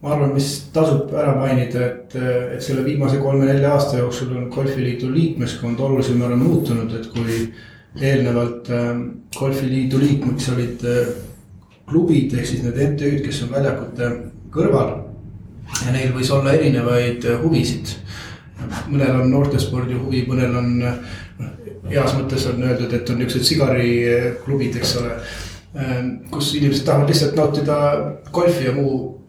ma 0.00 0.14
arvan, 0.14 0.32
mis 0.32 0.48
tasub 0.72 1.10
ära 1.12 1.34
mainida, 1.36 1.82
et, 1.90 2.14
et 2.56 2.62
selle 2.64 2.84
viimase 2.86 3.18
kolme-nelja 3.20 3.74
aasta 3.74 3.98
jooksul 4.00 4.32
on 4.36 4.46
golfiliidu 4.52 5.10
liikmeskond 5.12 5.80
olulisel 5.84 6.16
määral 6.16 6.40
muutunud, 6.40 6.94
et 6.96 7.10
kui 7.12 7.50
eelnevalt 8.00 8.70
äh, 8.72 8.94
golfiliidu 9.36 10.00
liikmeks 10.00 10.48
olid 10.54 10.86
äh, 10.88 11.12
klubid 11.90 12.32
ehk 12.38 12.48
siis 12.48 12.64
need 12.64 12.80
MTÜ-d, 12.86 13.20
kes 13.26 13.42
on 13.44 13.52
väljakute 13.52 14.10
kõrval. 14.54 14.96
ja 15.84 15.92
neil 15.92 16.14
võis 16.16 16.32
olla 16.32 16.56
erinevaid 16.56 17.26
äh, 17.28 17.42
huvisid. 17.42 17.96
mõnel 18.88 19.20
on 19.20 19.30
noortespordi 19.32 20.00
huvi, 20.00 20.24
mõnel 20.28 20.56
on 20.56 20.74
noh, 20.80 20.98
heas 21.90 22.16
mõttes 22.16 22.44
on 22.48 22.62
öeldud, 22.62 22.92
et 22.92 23.10
on 23.10 23.20
niuksed 23.20 23.44
sigariklubid, 23.44 24.76
eks 24.76 24.96
ole. 25.00 25.14
kus 26.30 26.54
inimesed 26.58 26.84
tahavad 26.84 27.08
lihtsalt 27.08 27.36
nautida 27.38 27.76
golfi 28.32 28.64
ja 28.64 28.72
muu 28.74 29.19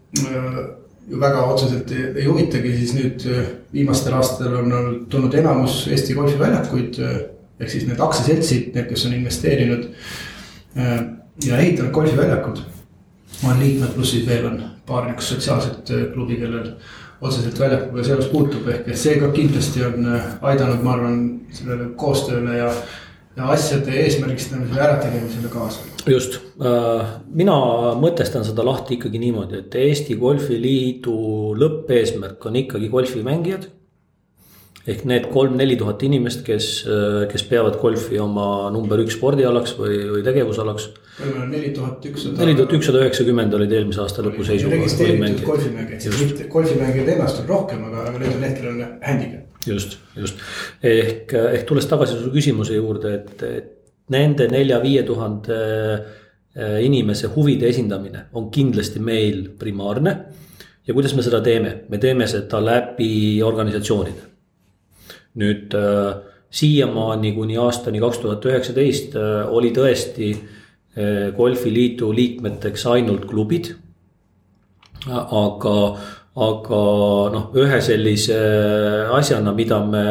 ju 1.10 1.20
väga 1.20 1.44
otseselt 1.44 1.90
ei, 1.90 2.04
ei 2.22 2.26
huvitagi, 2.26 2.72
siis 2.76 2.94
nüüd 2.96 3.26
äh, 3.30 3.46
viimastel 3.72 4.14
aastatel 4.16 4.58
on 4.60 5.06
tulnud 5.10 5.34
enamus 5.34 5.86
Eesti 5.90 6.14
golfiväljakuid. 6.14 7.00
Äh, 7.02 7.20
ehk 7.60 7.70
siis 7.70 7.86
need 7.86 8.00
aktsiaseltsid, 8.02 8.72
need, 8.74 8.88
kes 8.90 9.06
on 9.06 9.12
investeerinud 9.14 9.84
ja 11.44 11.58
ehitanud 11.58 11.92
golfiväljakud. 11.94 12.62
on 13.46 13.60
liikmed, 13.60 13.92
pluss 13.94 14.10
siis 14.10 14.26
veel 14.26 14.46
on 14.46 14.56
paar 14.86 15.04
niisugust 15.04 15.28
sotsiaalset 15.28 15.92
klubi, 16.14 16.36
kellel 16.40 16.72
otseselt 17.20 17.58
väljakuga 17.58 18.04
seos 18.04 18.26
puutub, 18.32 18.66
ehk 18.68 18.88
et 18.88 18.98
see 18.98 19.14
ka 19.20 19.28
kindlasti 19.36 19.84
on 19.84 20.08
aidanud, 20.40 20.82
ma 20.82 20.96
arvan, 20.96 21.20
sellele 21.54 21.88
koostööle 21.96 22.56
ja 22.56 22.72
ja 23.36 23.48
asjade 23.54 23.92
eesmärgistamisele, 24.04 24.80
ärategemisele 24.80 25.48
kaasa. 25.52 25.80
just, 26.06 26.38
äh, 26.60 27.12
mina 27.34 27.56
mõtestan 28.00 28.44
seda 28.44 28.64
lahti 28.66 28.98
ikkagi 28.98 29.20
niimoodi, 29.22 29.62
et 29.62 29.74
Eesti 29.74 30.16
Golfiliidu 30.20 31.14
lõppeesmärk 31.60 32.50
on 32.50 32.58
ikkagi 32.64 32.90
golfimängijad. 32.92 33.70
ehk 34.82 35.04
need 35.06 35.28
kolm-neli 35.30 35.76
tuhat 35.78 36.02
inimest, 36.02 36.40
kes, 36.42 36.84
äh, 36.90 37.28
kes 37.30 37.44
peavad 37.46 37.76
golfi 37.78 38.18
oma 38.18 38.68
number 38.74 38.98
üks 38.98 39.14
spordialaks 39.14 39.76
või, 39.78 40.00
või 40.10 40.24
tegevusalaks. 40.26 40.88
neli 41.48 41.70
tuhat 41.70 42.04
ükssada. 42.04 42.38
neli 42.38 42.54
tuhat 42.54 42.72
ükssada 42.72 43.04
üheksakümmend 43.04 43.54
oli 43.54 43.70
eelmise 43.70 44.02
aasta 44.02 44.26
lõpu 44.26 44.44
seisuga. 44.44 44.74
registreeritud 44.74 45.46
golfimängijad, 45.46 46.48
golfimängijad 46.48 47.08
ennast 47.14 47.40
on 47.40 47.48
rohkem, 47.48 47.84
aga, 47.84 48.08
aga 48.10 48.18
nendel 48.18 48.48
hetkel 48.48 48.68
on 48.74 48.84
handicap 49.06 49.51
just, 49.66 49.98
just 50.16 50.38
ehk, 50.82 51.32
ehk 51.32 51.66
tulles 51.68 51.86
tagasi 51.90 52.18
su 52.18 52.32
küsimuse 52.34 52.76
juurde, 52.76 53.14
et, 53.14 53.42
et 53.42 53.70
nende 54.12 54.48
nelja-viie 54.50 55.04
tuhande 55.06 55.58
äh, 55.58 56.78
inimese 56.84 57.30
huvide 57.34 57.68
esindamine 57.70 58.26
on 58.38 58.50
kindlasti 58.50 59.00
meil 59.00 59.48
primaarne. 59.58 60.16
ja 60.86 60.94
kuidas 60.94 61.14
me 61.14 61.22
seda 61.22 61.40
teeme, 61.40 61.84
me 61.88 61.98
teeme 61.98 62.26
seda 62.26 62.60
läbi 62.64 63.42
organisatsioonide. 63.42 64.30
nüüd 65.34 65.74
äh, 65.74 66.16
siiamaani 66.50 67.32
kuni 67.32 67.56
aastani 67.56 68.00
kaks 68.00 68.18
tuhat 68.18 68.44
üheksateist 68.44 69.16
äh, 69.16 69.46
oli 69.48 69.72
tõesti 69.72 70.34
golfiliidu 71.36 72.10
liikmeteks 72.12 72.82
ainult 72.86 73.22
klubid. 73.24 73.70
aga 75.08 75.76
aga 76.32 76.82
noh, 77.34 77.48
ühe 77.60 77.80
sellise 77.84 78.36
asjana, 79.12 79.52
mida 79.56 79.80
me 79.84 80.04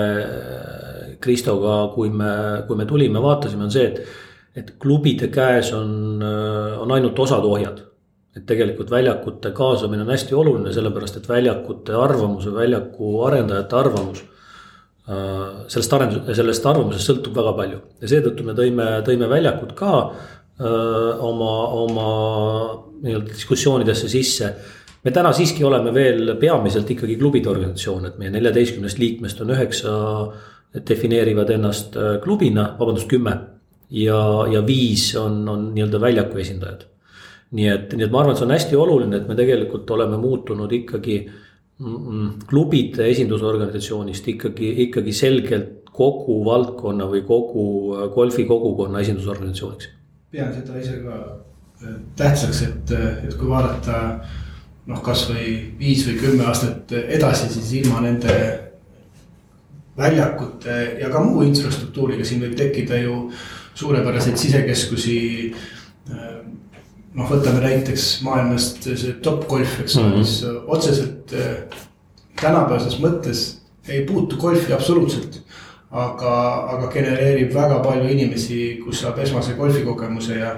Kristoga, 1.21 1.91
kui 1.93 2.09
me, 2.09 2.33
kui 2.67 2.77
me 2.77 2.85
tulime, 2.89 3.21
vaatasime, 3.21 3.65
on 3.67 3.73
see, 3.73 3.87
et. 3.87 4.19
et 4.57 4.73
klubide 4.83 5.29
käes 5.31 5.69
on, 5.71 6.21
on 6.21 6.91
ainult 6.91 7.19
osad 7.19 7.45
ohjad. 7.47 7.87
et 8.35 8.45
tegelikult 8.47 8.87
väljakute 8.91 9.49
kaasamine 9.51 10.05
on 10.05 10.11
hästi 10.13 10.35
oluline, 10.39 10.71
sellepärast 10.71 11.17
et 11.19 11.25
väljakute 11.27 11.95
arvamus 11.99 12.45
või 12.47 12.61
väljaku 12.61 13.09
arendajate 13.27 13.75
arvamus 13.75 14.21
sellest 15.71 15.93
arendus, 15.97 16.29
sellest 16.37 16.65
arvamusest 16.69 17.09
sõltub 17.09 17.35
väga 17.35 17.51
palju 17.57 17.79
ja 18.01 18.11
seetõttu 18.11 18.45
me 18.45 18.53
tõime, 18.55 18.85
tõime 19.07 19.27
väljakud 19.31 19.73
ka 19.75 19.91
öö, 20.61 21.15
oma, 21.27 21.51
oma 21.81 22.07
nii-öelda 23.01 23.33
diskussioonidesse 23.33 24.11
sisse 24.11 24.53
me 25.03 25.11
täna 25.11 25.33
siiski 25.33 25.63
oleme 25.63 25.93
veel 25.93 26.35
peamiselt 26.39 26.89
ikkagi 26.93 27.17
klubide 27.17 27.49
organisatsioon, 27.49 28.05
et 28.09 28.17
meie 28.21 28.31
neljateistkümnest 28.33 29.01
liikmest 29.01 29.41
on 29.41 29.53
üheksa 29.55 29.93
defineerivad 30.87 31.49
ennast 31.57 31.97
äh, 31.99 32.15
klubina, 32.23 32.71
vabandust, 32.79 33.09
kümme. 33.11 33.37
ja, 33.91 34.47
ja 34.51 34.61
viis 34.67 35.09
on, 35.19 35.41
on 35.49 35.71
nii-öelda 35.75 35.99
väljaku 36.01 36.37
esindajad. 36.39 36.85
nii 37.51 37.67
et, 37.67 37.93
nii 37.97 38.05
et 38.05 38.11
ma 38.11 38.21
arvan, 38.21 38.31
et 38.31 38.39
see 38.39 38.45
on 38.47 38.53
hästi 38.55 38.77
oluline, 38.79 39.17
et 39.17 39.27
me 39.27 39.35
tegelikult 39.35 39.89
oleme 39.91 40.17
muutunud 40.17 40.71
ikkagi 40.71 41.17
mm, 41.27 41.97
mm 41.97 42.29
klubide 42.47 43.09
esindusorganisatsioonist 43.11 44.27
ikkagi, 44.31 44.69
ikkagi 44.85 45.13
selgelt 45.13 45.89
kogu 45.91 46.37
valdkonna 46.45 47.09
või 47.11 47.25
kogu 47.27 47.65
äh, 47.97 48.05
golfikogukonna 48.13 49.01
esindusorganisatsiooniks. 49.03 49.89
pean 50.31 50.53
seda 50.55 50.79
ise 50.79 51.01
ka 51.03 51.17
äh, 51.83 51.99
tähtsaks, 52.15 52.63
et, 52.69 52.95
et 53.27 53.35
kui 53.35 53.49
vaadata 53.49 53.97
noh, 54.89 55.01
kasvõi 55.05 55.75
viis 55.79 56.05
või 56.07 56.17
kümme 56.21 56.47
aastat 56.49 56.91
edasi, 57.01 57.49
siis 57.53 57.71
ilma 57.81 58.01
nende 58.01 58.35
väljakute 59.97 60.77
ja 61.01 61.09
ka 61.11 61.21
muu 61.23 61.43
infrastruktuuriga, 61.45 62.25
siin 62.25 62.41
võib 62.45 62.55
tekkida 62.57 62.97
ju 63.03 63.17
suurepäraseid 63.77 64.39
sisekeskusi. 64.39 65.19
noh, 67.13 67.27
võtame 67.27 67.59
näiteks 67.59 68.21
maailmast 68.23 68.87
see 68.87 69.17
top 69.23 69.47
golf, 69.47 69.79
eks 69.83 69.97
ole 69.97 70.07
mm, 70.07 70.13
-hmm. 70.13 70.17
mis 70.17 70.43
otseselt 70.67 71.33
tänapäevases 72.41 72.99
mõttes 72.99 73.41
ei 73.87 74.05
puutu 74.05 74.37
golfi 74.37 74.73
absoluutselt. 74.73 75.41
aga, 75.91 76.33
aga 76.71 76.87
genereerib 76.87 77.49
väga 77.53 77.81
palju 77.83 78.09
inimesi, 78.09 78.79
kus 78.79 79.01
saab 79.01 79.17
esmase 79.19 79.57
golfikogemuse 79.57 80.37
ja, 80.39 80.53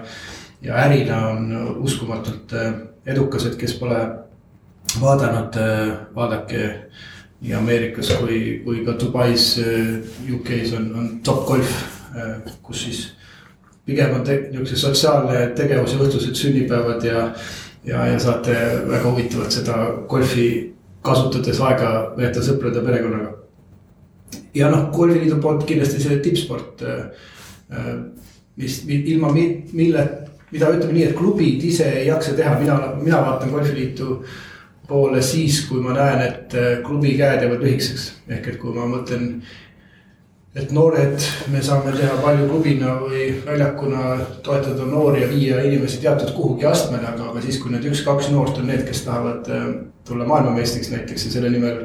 ja 0.62 0.75
ärina 0.84 1.27
on 1.30 1.77
uskumatult 1.82 2.53
edukas, 3.05 3.45
et 3.45 3.57
kes 3.60 3.75
pole 3.79 4.00
vaadanud, 5.01 5.57
äh, 5.57 5.98
vaadake 6.15 6.69
nii 7.43 7.53
Ameerikas 7.53 8.13
kui, 8.19 8.62
kui 8.63 8.86
ka 8.86 8.95
Dubais, 9.00 9.57
äh, 9.60 10.00
UK-s 10.33 10.74
on, 10.77 10.88
on 10.95 11.10
top 11.24 11.45
golf, 11.48 11.75
äh, 12.15 12.53
kus 12.63 12.83
siis 12.83 13.03
pigem 13.86 14.15
on 14.15 14.24
niisuguse 14.24 14.79
sotsiaalne 14.79 15.50
tegevus 15.57 15.93
ja 15.93 16.00
õhtused 16.00 16.39
sünnipäevad 16.39 17.03
ja, 17.03 17.25
ja, 17.83 18.05
ja 18.07 18.19
saate 18.19 18.55
väga 18.88 19.12
huvitavat 19.12 19.51
seda 19.51 19.79
golfi 20.07 20.48
kasutades 21.03 21.60
aega 21.60 22.13
veeta 22.15 22.39
sõprade 22.39 22.79
perekonnaga. 22.86 23.33
ja 24.55 24.69
noh, 24.72 24.88
kooliliidu 24.95 25.41
poolt 25.43 25.65
kindlasti 25.67 26.00
see 26.00 26.22
tippsport, 26.24 26.86
mis 28.55 28.77
ilma 28.88 29.33
mille 29.33 30.05
mida 30.53 30.69
ütleme 30.74 30.93
nii, 30.93 31.05
et 31.10 31.17
klubid 31.17 31.63
ise 31.65 31.89
ei 32.00 32.07
jaksa 32.07 32.36
teha, 32.38 32.55
mina, 32.60 32.77
mina 33.01 33.22
vaatan 33.25 33.53
golfiliitu 33.53 34.19
poole 34.88 35.22
siis, 35.25 35.63
kui 35.69 35.81
ma 35.81 35.95
näen, 35.98 36.22
et 36.27 36.55
äh, 36.60 36.72
klubi 36.86 37.15
käed 37.17 37.45
jäävad 37.45 37.63
lühikeseks. 37.63 38.10
ehk 38.29 38.53
et 38.53 38.60
kui 38.62 38.75
ma 38.75 38.86
mõtlen, 38.89 39.29
et 40.53 40.69
noored, 40.69 41.17
me 41.50 41.62
saame 41.65 41.91
teha 41.95 42.13
palju 42.21 42.45
klubina 42.45 42.91
või 43.01 43.32
väljakuna 43.41 44.17
toetada 44.45 44.86
noori 44.86 45.23
ja 45.23 45.30
viia 45.32 45.62
inimesi 45.65 45.97
teatud 46.04 46.30
kuhugi 46.36 46.67
astmele, 46.69 47.08
aga, 47.10 47.32
aga 47.32 47.41
siis, 47.41 47.58
kui 47.62 47.73
need 47.73 47.88
üks-kaks 47.89 48.30
noort 48.34 48.60
on 48.62 48.69
need, 48.69 48.84
kes 48.86 49.01
tahavad 49.08 49.49
äh, 49.49 49.63
tulla 50.06 50.28
maailmameistriks 50.30 50.91
näiteks 50.91 51.25
ja 51.25 51.32
selle 51.34 51.49
nimel 51.49 51.80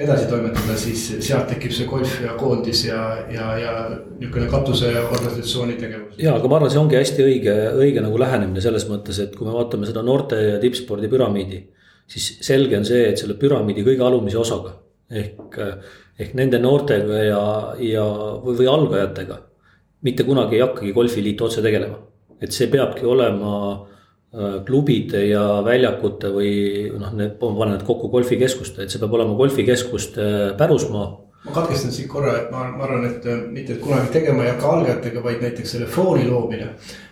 edasi 0.00 0.30
toimetada, 0.30 0.78
siis 0.80 1.02
sealt 1.26 1.50
tekib 1.52 1.74
see 1.76 1.88
golf 1.90 2.14
ja 2.24 2.38
koondis 2.40 2.86
ja, 2.86 3.02
ja, 3.32 3.50
ja 3.60 3.74
niisugune 3.90 4.48
katuseorganisatsiooni 4.54 5.76
tegevus. 5.82 6.16
ja, 6.22 6.38
aga 6.38 6.48
ma 6.48 6.60
arvan, 6.60 6.72
see 6.72 6.80
ongi 6.80 6.96
hästi 6.96 7.26
õige, 7.26 7.58
õige 7.82 8.06
nagu 8.06 8.22
lähenemine 8.22 8.64
selles 8.64 8.88
mõttes, 8.88 9.20
et 9.26 9.36
kui 9.36 9.48
me 9.48 9.52
vaatame 9.58 9.90
seda 9.90 10.06
noorte 10.06 10.40
ja 10.40 10.56
tippspordi 10.62 11.12
püramiidi. 11.12 11.66
siis 12.08 12.32
selge 12.48 12.80
on 12.80 12.88
see, 12.88 13.10
et 13.10 13.20
selle 13.20 13.36
püramiidi 13.36 13.84
kõige 13.84 14.08
alumise 14.08 14.40
osaga 14.40 14.78
ehk, 15.10 15.60
ehk 16.18 16.34
nende 16.34 16.58
noortega 16.58 17.22
ja, 17.24 17.42
ja, 17.82 18.06
või, 18.44 18.56
või 18.60 18.70
algajatega. 18.72 19.42
mitte 20.02 20.24
kunagi 20.24 20.56
ei 20.56 20.62
hakkagi 20.62 20.92
golfiliit 20.92 21.40
otse 21.42 21.62
tegelema, 21.62 21.98
et 22.40 22.52
see 22.52 22.68
peabki 22.72 23.06
olema 23.06 23.54
Äh, 24.36 24.56
klubide 24.66 25.22
ja 25.30 25.42
väljakute 25.64 26.28
või 26.34 26.50
noh, 26.92 27.12
need, 27.16 27.38
need 27.40 27.84
kokku 27.88 28.10
golfikeskuste, 28.12 28.84
et 28.84 28.92
see 28.92 29.00
peab 29.00 29.14
olema 29.16 29.32
golfikeskuste 29.38 30.26
pärusmaa. 30.58 31.06
ma 31.46 31.54
katkestan 31.54 31.94
siit 31.94 32.08
korra, 32.10 32.34
et 32.42 32.50
ma, 32.52 32.66
ma 32.74 32.84
arvan, 32.84 33.06
et 33.06 33.24
äh, 33.24 33.38
mitte, 33.48 33.78
et 33.78 33.80
kunagi 33.80 34.10
tegema 34.12 34.44
ei 34.44 34.50
hakka 34.50 34.72
algajatega, 34.74 35.22
vaid 35.24 35.40
näiteks 35.46 35.72
selle 35.76 35.86
fooni 35.86 36.26
loomine. 36.28 36.68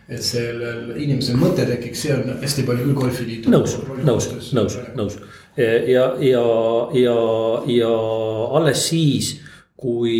et 0.08 0.20
sellel 0.20 0.90
inimesel 1.00 1.38
mõte 1.40 1.64
tekiks, 1.64 2.02
see 2.02 2.12
on 2.12 2.34
hästi 2.42 2.66
palju 2.68 2.90
küll 2.90 2.98
golfiliidu. 2.98 3.54
nõus, 3.56 3.78
nõus, 4.04 4.28
nõus, 4.52 4.76
nõus 4.98 5.16
ja, 5.56 6.06
ja, 6.18 6.44
ja, 6.92 7.16
ja 7.66 7.94
alles 8.58 8.88
siis, 8.88 9.40
kui 9.76 10.18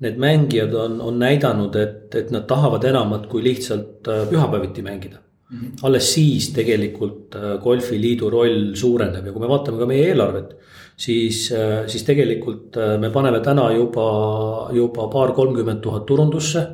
need 0.00 0.20
mängijad 0.20 0.74
on, 0.74 1.00
on 1.00 1.18
näidanud, 1.20 1.76
et, 1.76 2.14
et 2.16 2.30
nad 2.32 2.46
tahavad 2.48 2.84
enamat 2.88 3.26
kui 3.30 3.42
lihtsalt 3.44 4.08
äh, 4.08 4.24
pühapäeviti 4.30 4.86
mängida 4.86 5.26
Mm 5.50 5.58
-hmm. 5.58 5.78
alles 5.82 6.12
siis 6.14 6.52
tegelikult 6.54 7.34
äh, 7.34 7.62
golfiliidu 7.62 8.30
roll 8.30 8.74
suureneb 8.74 9.26
ja 9.26 9.32
kui 9.32 9.40
me 9.40 9.48
vaatame 9.48 9.78
ka 9.78 9.86
meie 9.86 10.04
eelarvet, 10.08 10.56
siis, 10.96 11.52
äh, 11.52 11.86
siis 11.86 12.02
tegelikult 12.02 12.76
me 13.00 13.10
paneme 13.10 13.40
täna 13.40 13.72
juba, 13.72 14.70
juba 14.72 15.08
paar-kolmkümmend 15.08 15.80
tuhat 15.80 16.06
turundusse. 16.06 16.66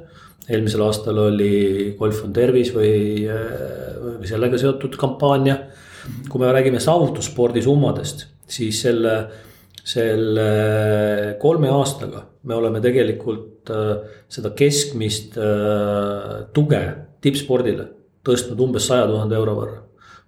eelmisel 0.48 0.82
aastal 0.82 1.18
oli 1.18 1.96
Golf 1.98 2.24
on 2.24 2.32
tervis 2.32 2.74
või, 2.74 3.26
või 4.20 4.26
sellega 4.26 4.58
seotud 4.58 4.96
kampaania. 4.96 5.56
Kui 6.28 6.42
me 6.42 6.52
räägime 6.52 6.80
saavutusspordi 6.82 7.62
summadest, 7.64 8.26
siis 8.48 8.80
selle, 8.82 9.16
selle 9.82 10.46
kolme 11.42 11.70
aastaga 11.72 12.24
me 12.46 12.54
oleme 12.54 12.80
tegelikult 12.84 13.70
seda 14.30 14.52
keskmist 14.54 15.34
tuge 16.54 16.82
tippspordile 17.24 17.88
tõstnud 18.26 18.60
umbes 18.66 18.88
saja 18.90 19.06
tuhande 19.10 19.38
euro 19.38 19.56
võrra. 19.60 19.80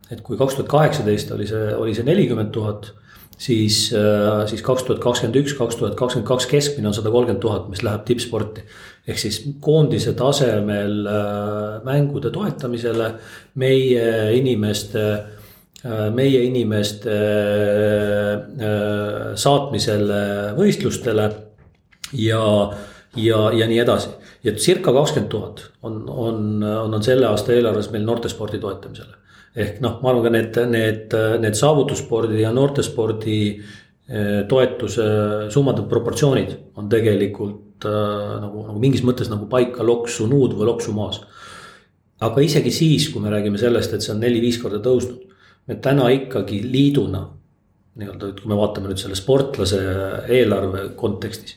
et 0.09 0.23
kui 0.25 0.38
kaks 0.41 0.57
tuhat 0.57 0.71
kaheksateist 0.73 1.35
oli 1.35 1.47
see, 1.47 1.64
oli 1.77 1.93
see 1.93 2.07
nelikümmend 2.07 2.49
tuhat, 2.55 2.87
siis, 3.37 3.91
äh, 3.93 4.47
siis 4.49 4.62
kaks 4.64 4.87
tuhat 4.87 5.03
kakskümmend 5.05 5.37
üks, 5.43 5.53
kaks 5.59 5.77
tuhat 5.77 5.99
kakskümmend 5.99 6.29
kaks 6.31 6.47
keskmine 6.49 6.88
on 6.88 6.97
sada 6.97 7.12
kolmkümmend 7.12 7.43
tuhat, 7.43 7.67
mis 7.69 7.83
läheb 7.85 8.07
tippsporti. 8.09 8.64
ehk 9.09 9.21
siis 9.21 9.43
koondise 9.61 10.14
tasemel 10.17 11.07
äh, 11.07 11.85
mängude 11.85 12.31
toetamisele, 12.33 13.12
meie 13.55 14.09
inimeste 14.38 15.05
äh, 15.12 15.38
meie 16.14 16.41
inimeste 16.43 17.17
saatmisele 19.38 20.23
võistlustele 20.57 21.27
ja, 22.19 22.41
ja, 23.14 23.38
ja 23.55 23.69
nii 23.71 23.79
edasi 23.85 24.11
ja 24.43 24.57
circa 24.59 24.91
kakskümmend 24.97 25.31
tuhat 25.31 25.62
on, 25.87 26.01
on, 26.09 26.41
on, 26.64 26.97
on 26.99 27.05
selle 27.07 27.29
aasta 27.31 27.55
eelarves 27.55 27.93
meil 27.95 28.03
noortespordi 28.09 28.59
toetamisele. 28.59 29.14
ehk 29.55 29.79
noh, 29.85 30.01
ma 30.03 30.11
arvan 30.11 30.27
ka 30.27 30.35
need, 30.35 30.59
need, 30.75 31.14
need 31.47 31.59
saavutusspordi 31.59 32.43
ja 32.43 32.51
noortespordi 32.55 33.38
toetuse 34.49 35.07
summade 35.53 35.85
proportsioonid 35.88 36.55
on 36.81 36.88
tegelikult 36.88 37.85
äh, 37.85 38.38
nagu, 38.41 38.64
nagu 38.71 38.81
mingis 38.81 39.05
mõttes 39.05 39.29
nagu 39.29 39.49
paika 39.51 39.85
loksunud 39.85 40.55
või 40.57 40.69
loksumaas. 40.71 41.21
aga 42.25 42.43
isegi 42.43 42.73
siis, 42.73 43.11
kui 43.12 43.21
me 43.23 43.31
räägime 43.31 43.61
sellest, 43.61 43.93
et 43.93 44.03
see 44.03 44.14
on 44.14 44.23
neli-viis 44.25 44.57
korda 44.62 44.81
tõusnud, 44.83 45.28
me 45.69 45.77
täna 45.85 46.09
ikkagi 46.15 46.63
liiduna 46.65 47.23
nii-öelda, 47.99 48.29
et 48.31 48.41
kui 48.41 48.51
me 48.51 48.57
vaatame 48.57 48.91
nüüd 48.91 49.01
selle 49.01 49.17
sportlase 49.19 49.81
eelarve 50.33 50.91
kontekstis 50.97 51.57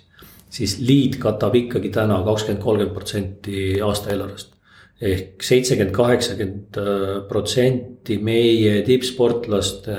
siis 0.51 0.77
liit 0.83 1.17
katab 1.21 1.55
ikkagi 1.55 1.91
täna 1.93 2.21
kakskümmend, 2.25 2.63
kolmkümmend 2.63 2.95
protsenti 2.95 3.81
aastaeelarvest. 3.83 4.57
ehk 5.01 5.43
seitsekümmend, 5.43 5.95
kaheksakümmend 5.95 6.77
protsenti 7.27 8.19
meie 8.21 8.81
tippsportlaste 8.85 9.95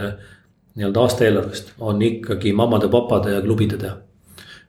nii-öelda 0.76 1.00
aastaeelarvest 1.06 1.72
on 1.80 2.02
ikkagi 2.02 2.52
mammade-papade 2.52 3.36
ja 3.36 3.42
klubide 3.42 3.78
teha. 3.80 3.96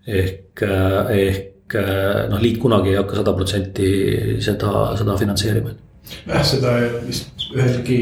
ehk, 0.08 0.64
ehk 1.10 1.78
noh, 2.30 2.42
liit 2.42 2.58
kunagi 2.64 2.94
ei 2.94 3.00
hakka 3.02 3.20
sada 3.20 3.34
protsenti 3.34 3.90
seda, 4.40 4.72
seda 4.98 5.18
finantseerima. 5.20 5.76
jah, 6.28 6.46
seda 6.48 6.78
vist 7.08 7.50
ühelgi 7.54 8.00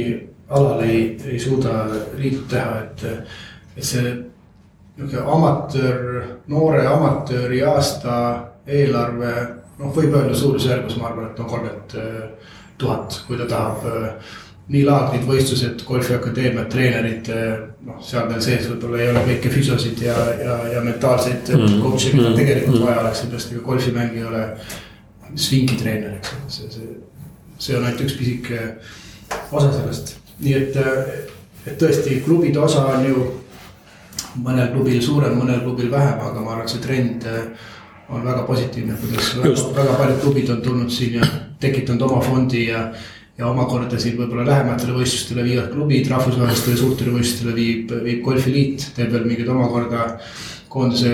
alal 0.52 0.84
ei, 0.84 1.18
ei 1.26 1.40
suuda 1.40 1.86
liit 2.20 2.44
teha, 2.52 2.82
et, 2.84 3.06
et 3.78 3.88
see 3.88 4.04
niisugune 4.98 5.24
amatöör, 5.34 6.22
noore 6.52 6.84
amatööri 6.88 7.64
aasta 7.66 8.16
eelarve 8.68 9.34
noh, 9.80 9.92
võib 9.96 10.14
öelda 10.14 10.36
suurusjärgus, 10.38 11.00
ma 11.00 11.10
arvan, 11.10 11.32
et 11.32 11.40
on 11.40 11.50
kolmkümmend 11.50 11.96
tuhat, 12.82 13.22
kui 13.28 13.40
ta 13.40 13.48
tahab 13.50 13.86
nii 14.72 14.84
laagrid, 14.88 15.26
võistlused, 15.28 15.84
golfiakadeemiad, 15.88 16.70
treenerid, 16.72 17.30
noh, 17.88 18.00
seal 18.06 18.30
veel 18.30 18.44
sees 18.44 18.70
võib-olla 18.70 19.02
ei 19.02 19.10
ole 19.12 19.24
kõiki 19.28 19.52
füsiosid 19.52 20.04
ja, 20.06 20.16
ja, 20.40 20.58
ja 20.76 20.84
mentaalseid 20.86 21.52
mm 21.58 21.82
coach'e, 21.84 22.14
mida 22.16 22.32
tegelikult 22.38 22.78
mm 22.78 22.86
vaja 22.86 23.02
oleks, 23.04 23.24
seepärast 23.24 23.52
ega 23.56 23.66
golfimäng 23.66 24.16
ei 24.16 24.26
ole 24.30 24.46
svingitreener, 25.36 26.18
eks 26.20 26.34
ole, 26.36 26.56
see, 26.56 26.72
see, 26.78 26.98
see 27.58 27.78
on 27.80 27.88
ainult 27.88 28.06
üks 28.06 28.18
pisike 28.20 28.62
osa 29.52 29.74
sellest. 29.74 30.21
Nii 30.42 30.56
et, 30.58 30.78
et 31.68 31.78
tõesti 31.80 32.22
klubide 32.26 32.60
osa 32.60 32.86
on 32.96 33.06
ju 33.06 33.28
mõnel 34.42 34.72
klubil 34.74 35.02
suurem, 35.04 35.38
mõnel 35.38 35.62
klubil 35.66 35.92
vähem, 35.92 36.20
aga 36.20 36.42
ma 36.42 36.56
arvan, 36.56 36.66
et 36.66 36.74
see 36.74 36.84
trend 36.84 37.28
on 38.12 38.26
väga 38.26 38.44
positiivne, 38.48 38.98
kuidas 39.00 39.34
väga, 39.40 39.56
väga 39.78 39.98
paljud 40.00 40.22
klubid 40.24 40.54
on 40.54 40.62
tulnud 40.62 40.92
siin 40.92 41.20
ja 41.20 41.28
tekitanud 41.62 42.08
oma 42.10 42.22
fondi 42.26 42.68
ja 42.68 42.86
ja 43.42 43.48
omakorda 43.50 44.00
siin 44.00 44.18
võib-olla 44.20 44.44
lähematele 44.46 44.94
võistlustele 44.96 45.46
viivad 45.46 45.72
klubid, 45.74 46.10
rahvusvahelistele 46.12 46.78
suurtele 46.78 47.14
võistlustele 47.16 47.56
viib, 47.56 47.94
viib 48.06 48.20
golfiliit, 48.26 48.92
teeb 48.98 49.14
veel 49.16 49.26
mingeid 49.26 49.50
omakorda 49.50 50.04
koondise 50.72 51.14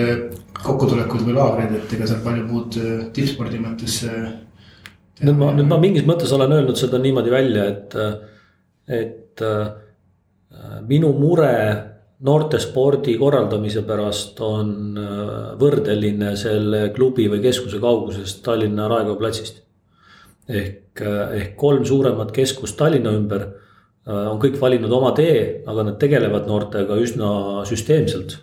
kokkutulekud 0.58 1.24
või 1.24 1.36
laagreid, 1.38 1.76
et 1.78 1.94
ega 1.96 2.08
seal 2.10 2.20
palju 2.24 2.44
muud 2.48 2.76
äh, 2.82 3.06
tippspordi 3.14 3.60
mõttes. 3.62 4.00
Äh, 4.10 4.26
nüüd 5.22 5.38
ma, 5.38 5.52
nüüd 5.56 5.70
ma 5.70 5.78
mingis 5.82 6.06
mõttes 6.08 6.34
olen 6.34 6.52
öelnud 6.58 6.78
seda 6.78 7.00
niimoodi 7.02 7.32
välja, 7.32 7.68
et, 7.72 7.96
et 8.88 9.44
äh, 9.44 9.68
minu 10.88 11.12
mure 11.18 11.52
noortespordi 12.24 13.14
korraldamise 13.20 13.84
pärast 13.86 14.40
on 14.42 14.96
võrdeline 15.60 16.32
selle 16.40 16.88
klubi 16.96 17.28
või 17.30 17.38
keskuse 17.44 17.78
kaugusest 17.78 18.40
Tallinna 18.42 18.88
Raekoja 18.90 19.20
platsist 19.20 19.60
ehk, 20.48 21.02
ehk 21.02 21.56
kolm 21.60 21.84
suuremat 21.86 22.32
keskust 22.34 22.76
Tallinna 22.78 23.12
ümber 23.16 23.44
äh, 23.44 24.26
on 24.30 24.40
kõik 24.42 24.58
valinud 24.60 24.92
oma 24.94 25.12
tee, 25.16 25.62
aga 25.68 25.86
nad 25.90 25.98
tegelevad 26.00 26.48
noortega 26.48 26.98
üsna 27.00 27.64
süsteemselt. 27.68 28.38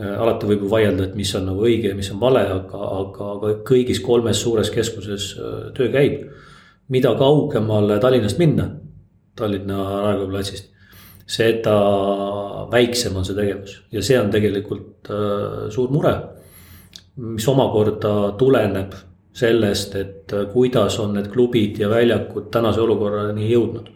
Äh, 0.00 0.14
alati 0.14 0.48
võib 0.50 0.66
ju 0.66 0.72
vaielda, 0.72 1.08
et 1.08 1.16
mis 1.18 1.32
on 1.38 1.48
nagu 1.50 1.66
õige 1.66 1.92
ja 1.92 1.98
mis 1.98 2.10
on 2.14 2.20
vale, 2.22 2.44
aga, 2.58 2.84
aga, 3.00 3.32
aga 3.36 3.56
kõigis 3.66 4.02
kolmes 4.04 4.42
suures 4.42 4.70
keskuses 4.74 5.32
äh, 5.38 5.66
töö 5.76 5.90
käib. 5.92 6.30
mida 6.90 7.12
kaugemale 7.14 8.00
Tallinnast 8.02 8.38
minna, 8.38 8.64
Tallinna 9.40 9.84
Raekoja 10.06 10.30
platsist, 10.30 10.70
seda 11.30 11.76
väiksem 12.70 13.16
on 13.16 13.26
see 13.26 13.38
tegevus 13.38 13.76
ja 13.92 14.02
see 14.02 14.18
on 14.18 14.30
tegelikult 14.32 15.10
suur 15.70 15.90
mure. 15.94 16.14
mis 17.20 17.46
omakorda 17.48 18.32
tuleneb 18.38 18.94
sellest, 19.32 19.94
et 19.94 20.32
äh, 20.32 20.46
kuidas 20.52 20.98
on 21.00 21.14
need 21.14 21.30
klubid 21.32 21.78
ja 21.78 21.88
väljakud 21.90 22.50
tänase 22.50 22.80
olukorrani 22.80 23.50
jõudnud. 23.52 23.90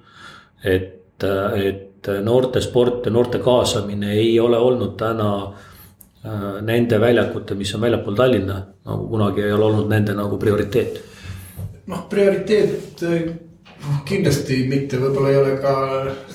et, 0.65 1.25
äh, 1.25 1.61
et 1.67 2.09
noortesport 2.23 3.07
ja 3.07 3.13
noorte 3.13 3.39
kaasamine 3.39 4.13
ei 4.13 4.41
ole 4.41 4.59
olnud 4.59 4.97
täna 4.97 5.31
äh, 5.45 6.63
nende 6.63 7.01
väljakute, 7.01 7.55
mis 7.55 7.75
on 7.75 7.81
väljapool 7.81 8.15
Tallinna, 8.15 8.61
nagu 8.85 9.09
kunagi 9.09 9.43
ei 9.43 9.53
ole 9.53 9.65
olnud 9.65 9.89
nende 9.89 10.15
nagu 10.15 10.39
prioriteet. 10.39 11.01
noh, 11.87 12.07
prioriteet 12.09 13.05
kindlasti 14.09 14.65
mitte, 14.69 14.99
võib-olla 15.01 15.31
ei 15.31 15.39
ole 15.41 15.55
ka 15.63 15.75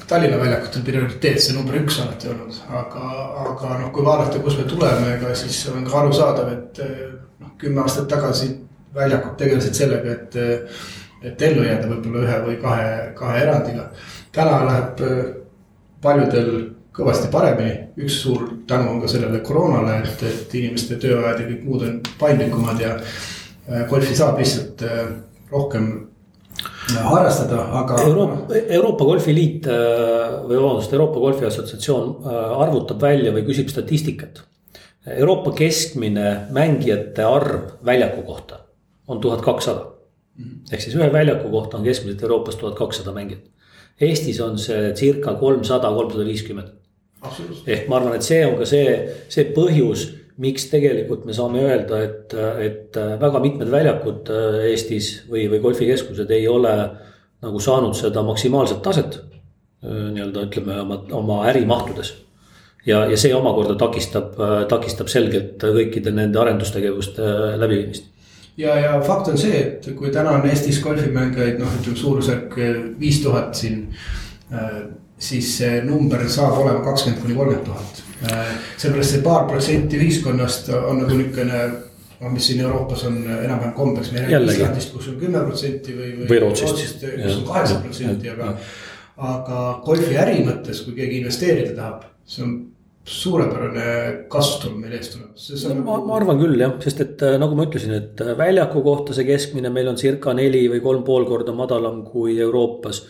Tallinna 0.09 0.39
väljakutel 0.41 0.83
prioriteet 0.85 1.41
see 1.43 1.55
number 1.57 1.77
üks 1.79 1.99
alati 2.01 2.31
olnud, 2.31 2.55
aga, 2.81 3.11
aga 3.45 3.75
noh, 3.83 3.91
kui 3.93 4.05
vaadata, 4.05 4.41
kust 4.43 4.61
me 4.61 4.65
tuleme, 4.69 5.13
ega 5.17 5.33
siis 5.37 5.59
on 5.71 5.85
ka 5.85 5.99
arusaadav, 6.01 6.49
et 6.53 6.81
noh, 7.39 7.53
kümme 7.61 7.83
aastat 7.83 8.09
tagasi 8.11 8.49
väljakud 8.95 9.37
tegelesid 9.37 9.77
sellega, 9.77 10.15
et, 10.17 10.39
et 11.29 11.45
ellu 11.49 11.65
jääda 11.67 11.91
võib-olla 11.91 12.25
ühe 12.25 12.41
või 12.47 12.57
kahe, 12.63 12.89
kahe 13.19 13.45
erandiga. 13.45 13.89
täna 14.33 14.59
läheb 14.65 15.01
äh, 15.05 15.23
paljudel 16.01 16.51
kõvasti 16.99 17.29
paremini, 17.31 17.75
üks 18.01 18.21
suur 18.23 18.47
tänu 18.67 18.89
on 18.91 19.01
ka 19.01 19.09
sellele 19.11 19.39
koroonale, 19.45 20.01
et, 20.03 20.23
et 20.25 20.55
inimeste 20.59 20.97
tööajad 20.99 21.43
ja 21.43 21.49
kõik 21.51 21.65
muud 21.67 21.85
on 21.87 21.99
paindlikumad 22.19 22.81
ja 22.81 22.95
golfi 23.89 24.15
saab 24.17 24.39
lihtsalt 24.41 24.81
rohkem 25.51 25.91
harrastada, 26.97 27.63
aga. 27.81 27.97
Euroopa, 28.05 28.59
Euroopa 28.77 29.05
Golfiliit 29.05 29.67
või 29.69 30.57
vabandust, 30.57 30.93
Euroopa 30.93 31.19
Golfi 31.23 31.47
Assotsiatsioon 31.47 32.29
arvutab 32.63 33.01
välja 33.01 33.33
või 33.35 33.45
küsib 33.47 33.69
statistikat. 33.71 34.41
Euroopa 35.17 35.53
keskmine 35.57 36.25
mängijate 36.53 37.23
arv 37.23 37.79
väljaku 37.85 38.25
kohta 38.27 38.59
on 39.07 39.21
tuhat 39.21 39.41
kakssada. 39.41 39.85
ehk 40.71 40.81
siis 40.81 40.95
ühe 40.95 41.09
väljaku 41.11 41.49
kohta 41.51 41.77
on 41.77 41.83
keskmiselt 41.83 42.21
Euroopas 42.23 42.55
tuhat 42.55 42.75
kakssada 42.75 43.11
mängijat. 43.11 43.41
Eestis 44.01 44.39
on 44.41 44.57
see 44.57 44.93
circa 44.95 45.33
kolmsada, 45.33 45.89
kolmsada 45.91 46.25
viiskümmend. 46.25 46.69
ehk 47.67 47.87
ma 47.87 47.97
arvan, 47.97 48.15
et 48.15 48.23
see 48.23 48.45
on 48.45 48.55
ka 48.57 48.65
see, 48.65 49.09
see 49.29 49.49
põhjus, 49.55 50.05
miks 50.39 50.69
tegelikult 50.71 51.25
me 51.27 51.35
saame 51.35 51.63
öelda, 51.67 51.99
et, 52.05 52.35
et 52.63 52.99
väga 53.19 53.41
mitmed 53.43 53.71
väljakud 53.71 54.31
äh, 54.31 54.61
Eestis 54.71 55.11
või, 55.29 55.47
või 55.51 55.59
golfikeskused 55.63 56.31
ei 56.35 56.47
ole 56.47 56.73
nagu 57.43 57.59
saanud 57.63 57.95
seda 57.97 58.23
maksimaalset 58.27 58.81
taset. 58.85 59.19
Äh, 59.83 60.09
nii-öelda 60.15 60.47
ütleme 60.47 60.79
oma, 60.85 61.01
oma 61.19 61.41
ärimahtudes 61.51 62.13
ja, 62.87 63.03
ja 63.09 63.19
see 63.19 63.33
omakorda 63.35 63.75
takistab, 63.79 64.39
äh, 64.39 64.63
takistab 64.71 65.11
selgelt 65.11 65.59
kõikide 65.63 66.15
nende 66.15 66.39
arendustegevuste 66.39 67.35
läbiviimist 67.59 68.07
ja, 68.59 68.75
ja 68.79 68.97
fakt 69.03 69.31
on 69.31 69.39
see, 69.39 69.59
et 69.59 69.91
kui 69.99 70.11
täna 70.15 70.37
on 70.39 70.47
Eestis 70.47 70.79
golfimängijaid 70.83 71.59
noh, 71.59 71.79
ütleme 71.79 71.99
suurusjärk 71.99 72.59
viis 72.99 73.21
tuhat 73.23 73.55
siin. 73.55 73.85
Siis 75.19 75.51
see 75.59 75.81
number 75.83 76.23
saab 76.31 76.61
olema 76.63 76.79
kakskümmend 76.83 77.21
kuni 77.23 77.35
kolmkümmend 77.35 77.67
tuhat. 77.67 78.08
Äh, 78.19 78.55
seepärast 78.75 79.15
see 79.15 79.23
paar 79.23 79.45
protsenti 79.47 79.99
ühiskonnast 79.99 80.67
on 80.75 80.97
nagu 81.03 81.15
niisugune 81.15 81.59
noh, 82.19 82.31
mis 82.33 82.49
siin 82.49 82.63
Euroopas 82.65 83.05
on 83.07 83.21
enam-vähem 83.23 83.75
kombeks, 83.77 84.11
me 84.11 84.19
ei 84.19 84.33
räägi 84.33 84.57
Islandist, 84.57 84.91
kus 84.95 85.07
on 85.11 85.19
kümme 85.21 85.43
protsenti 85.45 85.95
või, 85.95 86.09
või, 86.17 86.25
või 86.31 86.41
Rootsist, 86.43 87.05
kus 87.05 87.37
on 87.37 87.45
kaheksa 87.47 87.77
protsenti, 87.83 88.33
aga. 88.33 88.49
aga 89.29 89.61
golfiäri 89.85 90.41
mõttes, 90.47 90.83
kui 90.83 90.97
keegi 90.97 91.21
investeerida 91.21 91.77
tahab, 91.77 92.03
see 92.27 92.43
on 92.43 92.57
suurepärane 93.09 93.85
kasv 94.31 94.59
tuleb 94.65 94.81
meil 94.83 94.97
ees 94.97 95.13
tulemas. 95.13 95.47
ma, 95.79 95.95
ma 96.09 96.19
arvan 96.19 96.41
küll 96.43 96.59
jah, 96.59 96.75
sest 96.83 96.99
et 97.05 97.23
äh, 97.25 97.39
nagu 97.41 97.55
ma 97.57 97.65
ütlesin, 97.69 97.95
et 97.95 98.21
äh, 98.25 98.35
väljaku 98.37 98.83
kohta 98.85 99.15
see 99.15 99.25
keskmine 99.29 99.71
meil 99.73 99.89
on 99.91 99.97
circa 99.99 100.35
neli 100.35 100.65
või 100.69 100.83
kolm 100.83 101.07
pool 101.07 101.25
korda 101.29 101.55
madalam 101.55 102.03
kui 102.03 102.35
Euroopas. 102.43 103.01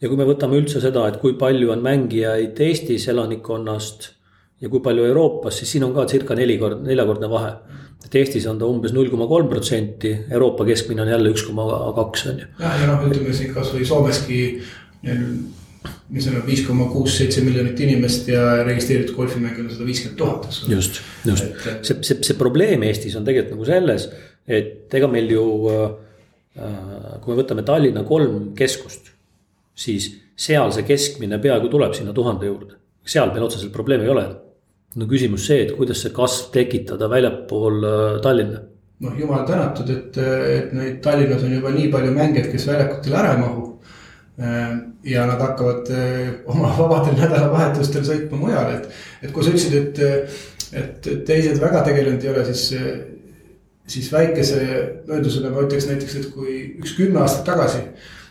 ja 0.00 0.12
kui 0.12 0.20
me 0.20 0.28
võtame 0.28 0.60
üldse 0.60 0.84
seda, 0.84 1.08
et 1.08 1.18
kui 1.24 1.34
palju 1.40 1.72
on 1.72 1.82
mängijaid 1.82 2.60
Eestis 2.68 3.08
elanikkonnast 3.08 4.12
ja 4.60 4.70
kui 4.70 4.80
palju 4.82 5.04
Euroopas, 5.06 5.60
siis 5.60 5.70
siin 5.74 5.84
on 5.86 5.94
ka 5.94 6.06
circa 6.10 6.34
neli 6.38 6.58
kord, 6.58 6.82
neljakordne 6.86 7.30
vahe. 7.30 7.52
et 8.04 8.14
Eestis 8.14 8.46
on 8.46 8.58
ta 8.58 8.66
umbes 8.66 8.92
null 8.94 9.10
koma 9.10 9.26
kolm 9.30 9.48
protsenti, 9.50 10.14
Euroopa 10.30 10.64
keskmine 10.66 11.02
on 11.02 11.12
jälle 11.12 11.30
üks 11.34 11.46
koma 11.46 11.66
kaks 11.96 12.26
on 12.32 12.42
ju. 12.42 12.50
jah, 12.58 12.80
ja 12.82 12.90
noh, 12.90 13.06
ütleme 13.10 13.34
siin 13.34 13.54
kasvõi 13.54 13.86
Soomeski 13.86 14.40
mis 16.08 16.26
on 16.28 16.40
viis 16.46 16.62
koma 16.66 16.88
kuus, 16.92 17.18
seitse 17.18 17.42
miljonit 17.44 17.80
inimest 17.84 18.28
ja 18.32 18.62
registreeritud 18.66 19.16
golfimänge 19.16 19.62
on 19.62 19.70
sada 19.70 19.86
viiskümmend 19.88 20.18
tuhat, 20.18 20.48
eks 20.48 20.62
ole. 20.64 20.78
just, 20.78 21.00
just 21.28 21.44
et, 21.44 21.68
see, 21.86 21.98
see, 22.06 22.18
see 22.30 22.38
probleem 22.38 22.82
Eestis 22.88 23.16
on 23.18 23.26
tegelikult 23.26 23.56
nagu 23.56 23.68
selles, 23.68 24.08
et 24.48 24.98
ega 24.98 25.10
meil 25.10 25.30
ju 25.34 25.44
äh,. 25.72 25.86
kui 27.22 27.30
me 27.30 27.38
võtame 27.38 27.62
Tallinna 27.66 28.02
kolm 28.08 28.52
keskust, 28.58 29.12
siis 29.78 30.08
seal 30.38 30.72
see 30.74 30.86
keskmine 30.88 31.38
peaaegu 31.42 31.70
tuleb 31.70 31.94
sinna 31.94 32.14
tuhande 32.16 32.48
juurde, 32.48 32.78
seal 33.06 33.30
meil 33.34 33.46
otseselt 33.46 33.74
probleemi 33.74 34.08
ei 34.08 34.14
ole. 34.14 34.26
No 34.96 35.06
küsimus 35.08 35.46
see, 35.48 35.62
et 35.66 35.74
kuidas 35.76 36.02
see 36.04 36.14
kasv 36.14 36.52
tekitada 36.54 37.08
väljapool 37.10 37.80
äh, 37.84 38.20
Tallinna? 38.24 38.62
Noh, 39.04 39.14
jumal 39.14 39.44
tänatud, 39.46 39.90
et, 39.94 40.16
et 40.18 40.70
neid 40.74 41.00
Tallinnas 41.04 41.44
on 41.46 41.52
juba 41.54 41.70
nii 41.74 41.90
palju 41.92 42.14
mängijaid, 42.16 42.48
kes 42.50 42.66
väljakutele 42.66 43.18
ära 43.20 43.34
ei 43.36 43.42
mahu. 43.44 43.66
Äh, 44.38 44.72
ja 45.06 45.26
nad 45.28 45.42
hakkavad 45.42 45.90
äh, 45.94 46.32
oma 46.50 46.70
vabadel 46.78 47.18
nädalavahetustel 47.18 48.06
sõitma 48.06 48.40
mujale, 48.40 48.78
et, 48.78 49.02
et 49.26 49.34
kui 49.34 49.44
sa 49.44 49.54
ütlesid, 49.54 49.76
et, 49.78 50.38
et 50.78 51.10
teised 51.26 51.60
väga 51.62 51.84
tegelenud 51.86 52.24
ei 52.24 52.32
ole, 52.32 52.44
siis, 52.48 52.64
siis 53.88 54.12
väikese 54.12 54.62
möödusena 55.08 55.52
ma 55.52 55.66
ütleks 55.66 55.88
näiteks, 55.90 56.16
et 56.20 56.30
kui 56.34 56.60
üks 56.78 56.96
kümme 56.98 57.22
aastat 57.24 57.46
tagasi 57.48 57.84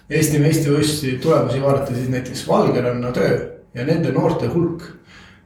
Eesti 0.07 0.39
meistrivõistlusi 0.39 1.17
tulemusi 1.19 1.59
vaadata, 1.59 1.91
siis 1.91 2.07
näiteks 2.07 2.45
Valgeranna 2.47 3.09
töö 3.11 3.39
ja 3.75 3.83
nende 3.83 4.13
noorte 4.15 4.47
hulk, 4.47 4.85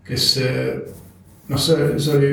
kes 0.05 0.35
noh, 1.51 1.59
see, 1.59 1.91
see 1.99 2.17
oli 2.17 2.31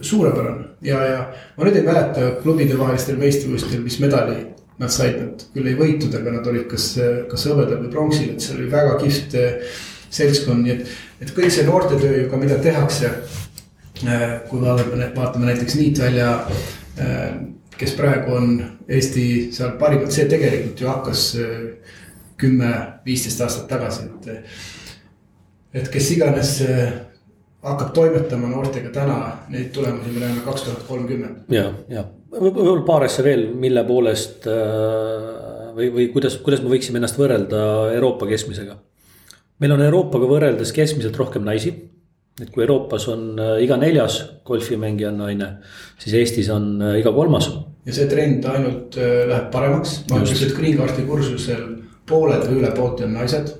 suurepärane 0.00 0.70
ja, 0.86 1.02
ja 1.04 1.20
ma 1.56 1.66
nüüd 1.66 1.76
ei 1.80 1.84
mäleta 1.86 2.30
klubide 2.40 2.78
vahelistel 2.78 3.18
meistrivõistlustel, 3.20 3.84
mis 3.84 3.98
medali 4.02 4.38
nad 4.80 4.92
said 4.92 5.18
nad 5.20 5.44
küll 5.54 5.68
ei 5.68 5.76
võitnud, 5.76 6.14
aga 6.16 6.34
nad 6.38 6.46
olid 6.48 6.66
kas, 6.70 6.94
kas 7.28 7.46
hõbedal 7.50 7.82
või 7.82 7.92
pronksil, 7.92 8.32
et 8.32 8.44
see 8.44 8.56
oli 8.56 8.68
väga 8.72 8.96
kihvt 9.02 9.36
eh, 9.36 9.78
seltskond, 10.10 10.64
nii 10.64 10.76
et, 10.78 10.94
et 11.20 11.32
kõik 11.36 11.52
see 11.52 11.66
noortetöö 11.68 12.22
ju 12.22 12.30
ka, 12.30 12.40
mida 12.40 12.56
tehakse. 12.64 13.12
Eh, 14.00 14.26
kui 14.48 14.62
vaatame, 14.62 15.10
vaatame 15.12 15.50
näiteks 15.50 15.76
niitvälja 15.76 16.30
eh, 16.96 17.26
kes 17.76 17.92
praegu 17.98 18.32
on 18.36 18.54
Eesti 18.88 19.26
seal 19.54 19.76
parimad, 19.80 20.08
see 20.12 20.24
tegelikult 20.28 20.80
ju 20.80 20.88
hakkas 20.88 21.26
kümme, 22.40 22.72
viisteist 23.04 23.40
aastat 23.44 23.68
tagasi, 23.68 24.08
et. 24.08 24.56
et 25.76 25.88
kes 25.92 26.08
iganes 26.16 26.50
hakkab 27.62 27.92
toimetama 27.96 28.48
noortega 28.48 28.92
täna, 28.94 29.18
neid 29.52 29.68
tulemusi 29.74 30.14
me 30.14 30.24
näeme 30.24 30.44
kaks 30.44 30.66
tuhat 30.66 30.84
kolmkümmend. 30.88 31.50
ja, 31.52 31.66
ja 31.88 32.06
võib-olla 32.30 32.84
paar 32.86 33.04
asja 33.04 33.24
veel, 33.26 33.48
mille 33.58 33.82
poolest 33.84 34.46
või, 35.76 35.90
või 35.92 36.08
kuidas, 36.14 36.38
kuidas 36.44 36.62
me 36.64 36.72
võiksime 36.72 37.00
ennast 37.02 37.18
võrrelda 37.20 37.62
Euroopa 37.94 38.28
keskmisega. 38.30 38.78
meil 39.60 39.76
on 39.76 39.82
Euroopaga 39.84 40.30
võrreldes 40.30 40.72
keskmiselt 40.72 41.18
rohkem 41.20 41.44
naisi 41.44 41.74
et 42.40 42.50
kui 42.52 42.64
Euroopas 42.64 43.06
on 43.12 43.24
äh, 43.40 43.58
iga 43.64 43.76
neljas 43.80 44.20
golfimängija 44.46 45.10
on 45.10 45.20
naine, 45.24 45.50
siis 46.00 46.16
Eestis 46.20 46.48
on 46.52 46.72
äh, 46.82 46.98
iga 47.00 47.12
kolmas. 47.12 47.50
ja 47.86 47.96
see 47.96 48.08
trend 48.10 48.46
ainult 48.48 48.96
äh, 49.00 49.26
läheb 49.28 49.50
paremaks, 49.52 50.00
ma 50.10 50.22
ütleks, 50.22 50.46
et 50.46 50.56
Green 50.56 50.78
Cardi 50.80 51.06
kursusel 51.08 51.64
pooled 52.08 52.46
või 52.48 52.62
üle 52.62 52.72
poolte 52.76 53.06
on 53.06 53.16
naised. 53.18 53.54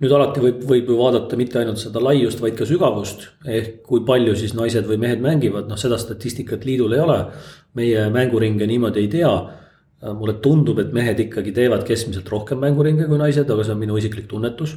Nüüd 0.00 0.12
alati 0.12 0.42
võib, 0.44 0.64
võib 0.68 0.90
ju 0.92 0.96
vaadata 0.98 1.38
mitte 1.40 1.60
ainult 1.60 1.80
seda 1.80 2.02
laiust, 2.04 2.40
vaid 2.40 2.56
ka 2.58 2.66
sügavust. 2.68 3.28
ehk 3.44 3.82
kui 3.86 4.04
palju 4.06 4.34
siis 4.36 4.54
naised 4.54 4.88
või 4.88 4.98
mehed 5.00 5.22
mängivad, 5.24 5.68
noh 5.68 5.80
seda 5.80 5.98
statistikat 5.98 6.64
liidul 6.64 6.92
ei 6.92 7.00
ole. 7.00 7.20
meie 7.74 8.08
mänguringe 8.10 8.66
niimoodi 8.66 9.00
ei 9.04 9.08
tea 9.08 9.32
mulle 10.16 10.34
tundub, 10.44 10.78
et 10.78 10.92
mehed 10.92 11.18
ikkagi 11.20 11.52
teevad 11.52 11.84
keskmiselt 11.84 12.28
rohkem 12.28 12.58
mänguringe 12.60 13.08
kui 13.08 13.18
naised, 13.18 13.50
aga 13.50 13.64
see 13.64 13.72
on 13.72 13.80
minu 13.80 13.96
isiklik 13.96 14.28
tunnetus 14.28 14.76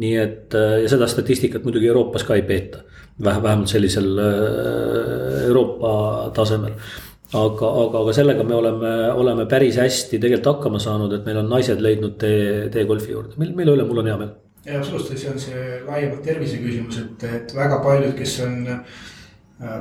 nii 0.00 0.14
et 0.18 0.54
äh, 0.58 0.76
ja 0.82 0.90
seda 0.90 1.08
statistikat 1.10 1.64
muidugi 1.66 1.88
Euroopas 1.90 2.24
ka 2.26 2.36
ei 2.38 2.44
peeta, 2.46 2.82
vähemalt 3.22 3.70
sellisel 3.70 4.08
äh, 4.18 5.44
Euroopa 5.48 6.30
tasemel. 6.34 6.74
aga, 7.34 7.68
aga, 7.82 8.00
aga 8.00 8.14
sellega 8.14 8.46
me 8.46 8.54
oleme, 8.54 8.94
oleme 9.12 9.46
päris 9.50 9.78
hästi 9.80 10.18
tegelikult 10.22 10.56
hakkama 10.56 10.78
saanud, 10.82 11.12
et 11.14 11.24
meil 11.26 11.40
on 11.42 11.48
naised 11.50 11.80
leidnud 11.82 12.18
tee, 12.18 12.68
tee 12.74 12.84
golfi 12.86 13.14
juurde, 13.14 13.38
mille 13.38 13.74
üle 13.74 13.86
mul 13.86 14.02
on 14.02 14.10
hea 14.10 14.18
meel. 14.20 14.34
Ja 14.64 14.78
absoluutselt, 14.78 15.20
see 15.20 15.30
on 15.30 15.40
see 15.40 15.62
laiemalt 15.84 16.24
tervise 16.24 16.58
küsimus, 16.62 16.98
et, 17.02 17.24
et 17.28 17.54
väga 17.56 17.80
paljud, 17.84 18.14
kes 18.18 18.38
on 18.46 18.58
äh, 18.72 19.78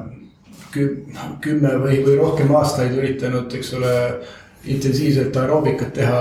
kümme 0.73 1.75
või, 1.83 1.99
või 2.05 2.17
rohkem 2.19 2.53
aastaid 2.57 2.95
üritanud, 2.97 3.53
eks 3.53 3.73
ole 3.77 3.93
intensiivselt 4.63 5.35
aeroobikat 5.35 5.89
teha, 5.97 6.19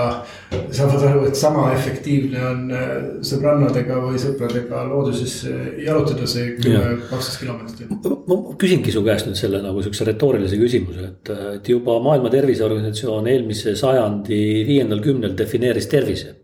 saavad 0.75 1.05
aru, 1.07 1.21
et 1.29 1.39
sama 1.39 1.69
efektiivne 1.77 2.41
on 2.43 2.63
äh, 2.75 2.95
sõbrannadega 3.27 4.01
või 4.03 4.19
sõpradega 4.19 4.83
looduses 4.89 5.37
äh, 5.47 5.61
jalutada 5.87 6.27
see 6.31 6.57
kümme, 6.59 6.97
kaksteist 7.11 7.43
kilomeetrit. 7.43 7.93
ma 8.27 8.41
küsingi 8.59 8.95
su 8.95 9.05
käest 9.07 9.31
nüüd 9.31 9.39
selle 9.39 9.63
nagu 9.63 9.83
sihukese 9.83 10.09
retoorilise 10.11 10.59
küsimuse, 10.59 11.13
et, 11.13 11.35
et 11.59 11.71
juba 11.71 12.01
Maailma 12.03 12.33
Terviseorganisatsioon 12.35 13.31
eelmise 13.31 13.77
sajandi 13.79 14.43
viiendal 14.67 15.05
kümnel 15.05 15.39
defineeris 15.39 15.87
tervise. 15.93 16.35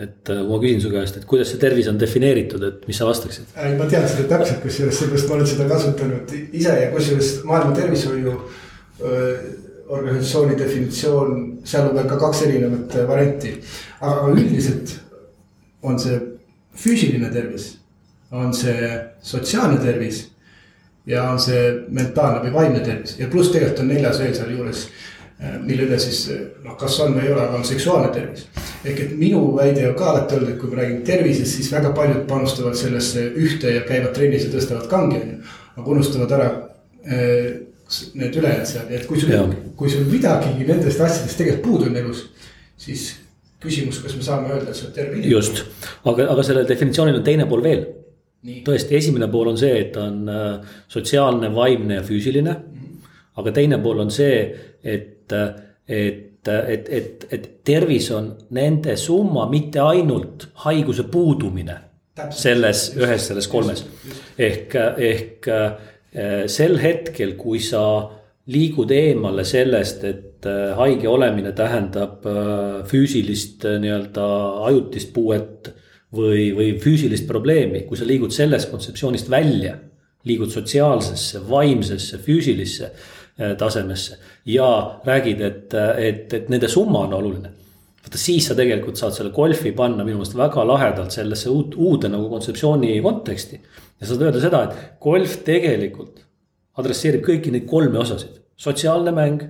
Et 0.00 0.30
äh, 0.32 0.42
ma 0.48 0.58
küsin 0.62 0.80
su 0.80 0.90
käest, 0.92 1.18
et 1.20 1.26
kuidas 1.28 1.50
see 1.52 1.60
tervis 1.60 1.88
on 1.90 1.98
defineeritud, 2.00 2.62
et 2.66 2.86
mis 2.88 2.96
sa 3.00 3.08
vastaksid? 3.08 3.50
ma 3.78 3.88
tean 3.90 4.06
seda 4.08 4.28
täpselt, 4.30 4.62
kusjuures 4.64 5.00
seepärast 5.02 5.28
ma 5.28 5.38
olen 5.38 5.50
seda 5.50 5.66
kasutanud 5.68 6.36
ise 6.36 6.76
ja 6.84 6.92
kusjuures 6.94 7.34
Maailma 7.48 7.76
Tervishoiu 7.76 8.36
organisatsiooni 9.90 10.58
definitsioon, 10.58 11.38
seal 11.66 11.90
on 11.90 12.08
ka 12.08 12.18
kaks 12.18 12.42
erinevat 12.46 12.96
äh, 12.96 13.06
varianti. 13.08 13.54
aga 14.00 14.32
üldiselt 14.32 14.94
on 15.82 15.98
see 15.98 16.18
füüsiline 16.76 17.30
tervis, 17.32 17.72
on 18.30 18.54
see 18.54 18.90
sotsiaalne 19.22 19.80
tervis 19.82 20.28
ja 21.06 21.26
on 21.32 21.40
see 21.42 21.62
mentaalne 21.88 22.44
või 22.46 22.54
vaimne 22.54 22.84
tervis 22.84 23.18
ja 23.18 23.28
pluss 23.28 23.50
tegelikult 23.50 23.82
on 23.82 23.90
neljas 23.90 24.20
veel 24.22 24.36
sealjuures 24.36 24.84
äh, 24.86 25.19
mille 25.64 25.86
üle 25.88 25.98
siis 25.98 26.24
äh, 26.34 26.42
noh, 26.64 26.76
kas 26.80 26.98
on 27.00 27.14
või 27.16 27.26
ei 27.26 27.32
ole, 27.32 27.44
aga 27.46 27.60
on 27.60 27.64
seksuaalne 27.64 28.12
tervis. 28.14 28.46
ehk 28.84 29.00
et 29.06 29.16
minu 29.18 29.56
väide 29.56 29.88
on 29.88 29.96
ka 29.96 30.10
alati 30.10 30.36
olnud, 30.36 30.52
et 30.52 30.60
kui 30.60 30.70
me 30.70 30.82
räägime 30.82 31.06
tervisest, 31.06 31.56
siis 31.56 31.72
väga 31.72 31.94
paljud 31.96 32.26
panustavad 32.28 32.76
sellesse 32.76 33.24
ühte 33.36 33.74
ja 33.74 33.86
käivad 33.88 34.12
trennis 34.16 34.44
ja 34.44 34.52
tõstavad 34.52 34.88
kangi, 34.90 35.22
on 35.22 35.34
ju. 35.34 35.56
aga 35.76 35.90
unustavad 35.96 36.36
ära 36.38 36.50
need 38.14 38.36
ülejäänud 38.36 38.68
seal, 38.68 38.90
et 38.94 39.06
kui 39.08 39.18
sul, 39.20 39.54
kui 39.76 39.90
sul 39.90 40.04
midagigi 40.06 40.66
nendest 40.68 41.00
asjadest 41.02 41.40
tegelikult 41.40 41.64
puudu 41.66 41.88
on 41.90 41.96
elus, 41.98 42.22
siis 42.78 43.08
küsimus, 43.60 44.00
kas 44.04 44.14
me 44.16 44.24
saame 44.24 44.52
öelda, 44.52 44.70
et 44.70 44.78
sa 44.78 44.86
oled 44.86 44.96
terve 44.96 45.16
inimene. 45.16 45.32
just, 45.32 45.64
aga, 46.04 46.28
aga 46.34 46.44
sellel 46.46 46.68
definitsioonil 46.68 47.18
on 47.18 47.26
teine 47.26 47.46
pool 47.50 47.64
veel. 47.64 47.86
tõesti, 48.64 48.96
esimene 48.96 49.28
pool 49.32 49.50
on 49.50 49.58
see, 49.60 49.72
et 49.82 49.96
on 50.00 50.28
äh, 50.32 50.76
sotsiaalne, 50.88 51.50
vaimne 51.54 51.98
ja 51.98 52.04
füüsiline 52.06 52.52
mm. 52.54 52.84
-hmm. 52.84 53.08
aga 53.42 53.52
teine 53.52 53.78
pool 53.82 53.98
on 54.06 54.10
see, 54.10 54.38
et, 54.84 55.19
et, 55.32 56.48
et, 56.48 56.88
et, 56.88 57.26
et 57.30 57.46
tervis 57.64 58.10
on 58.16 58.32
nende 58.56 58.96
summa, 58.96 59.48
mitte 59.50 59.80
ainult 59.84 60.50
haiguse 60.66 61.08
puudumine. 61.10 61.86
Täpselt. 62.10 62.42
selles, 62.42 62.80
ühes 62.98 63.26
selles 63.28 63.46
kolmes 63.48 63.84
ehk, 64.42 64.74
ehk 64.98 65.46
Äh, 66.10 66.48
sel 66.50 66.74
hetkel, 66.82 67.36
kui 67.38 67.60
sa 67.62 67.82
liigud 68.50 68.90
eemale 68.90 69.44
sellest, 69.46 70.02
et 70.08 70.46
äh, 70.48 70.72
haige 70.74 71.06
olemine 71.06 71.52
tähendab 71.54 72.26
äh, 72.26 72.80
füüsilist 72.90 73.62
nii-öelda 73.62 74.24
ajutist 74.66 75.12
puuet 75.14 75.70
või, 76.10 76.48
või 76.56 76.72
füüsilist 76.82 77.28
probleemi, 77.30 77.84
kui 77.86 78.00
sa 78.00 78.08
liigud 78.08 78.34
sellest 78.34 78.72
kontseptsioonist 78.72 79.30
välja, 79.30 79.76
liigud 80.26 80.50
sotsiaalsesse, 80.50 81.44
vaimsesse, 81.48 82.18
füüsilisse 82.20 82.90
tasemesse 83.56 84.18
ja 84.46 85.00
räägid, 85.04 85.40
et, 85.40 85.74
et, 85.74 86.32
et 86.34 86.48
nende 86.48 86.68
summa 86.68 87.04
on 87.06 87.14
oluline. 87.14 87.52
vaata 88.00 88.18
siis 88.18 88.46
sa 88.48 88.54
tegelikult 88.56 88.96
saad 88.96 89.12
selle 89.12 89.30
golfi 89.30 89.72
panna 89.76 90.04
minu 90.04 90.20
meelest 90.20 90.36
väga 90.36 90.64
lahedalt 90.66 91.12
sellesse 91.12 91.50
uut, 91.52 91.74
uude 91.76 92.08
nagu 92.08 92.28
kontseptsiooni 92.28 93.00
konteksti. 93.02 93.60
ja 94.00 94.06
saad 94.06 94.22
öelda 94.22 94.40
seda, 94.40 94.64
et 94.64 95.00
golf 95.00 95.36
tegelikult 95.44 96.24
adresseerib 96.80 97.24
kõiki 97.26 97.52
neid 97.52 97.66
kolme 97.68 97.98
osasid, 97.98 98.40
sotsiaalne 98.56 99.12
mäng, 99.12 99.42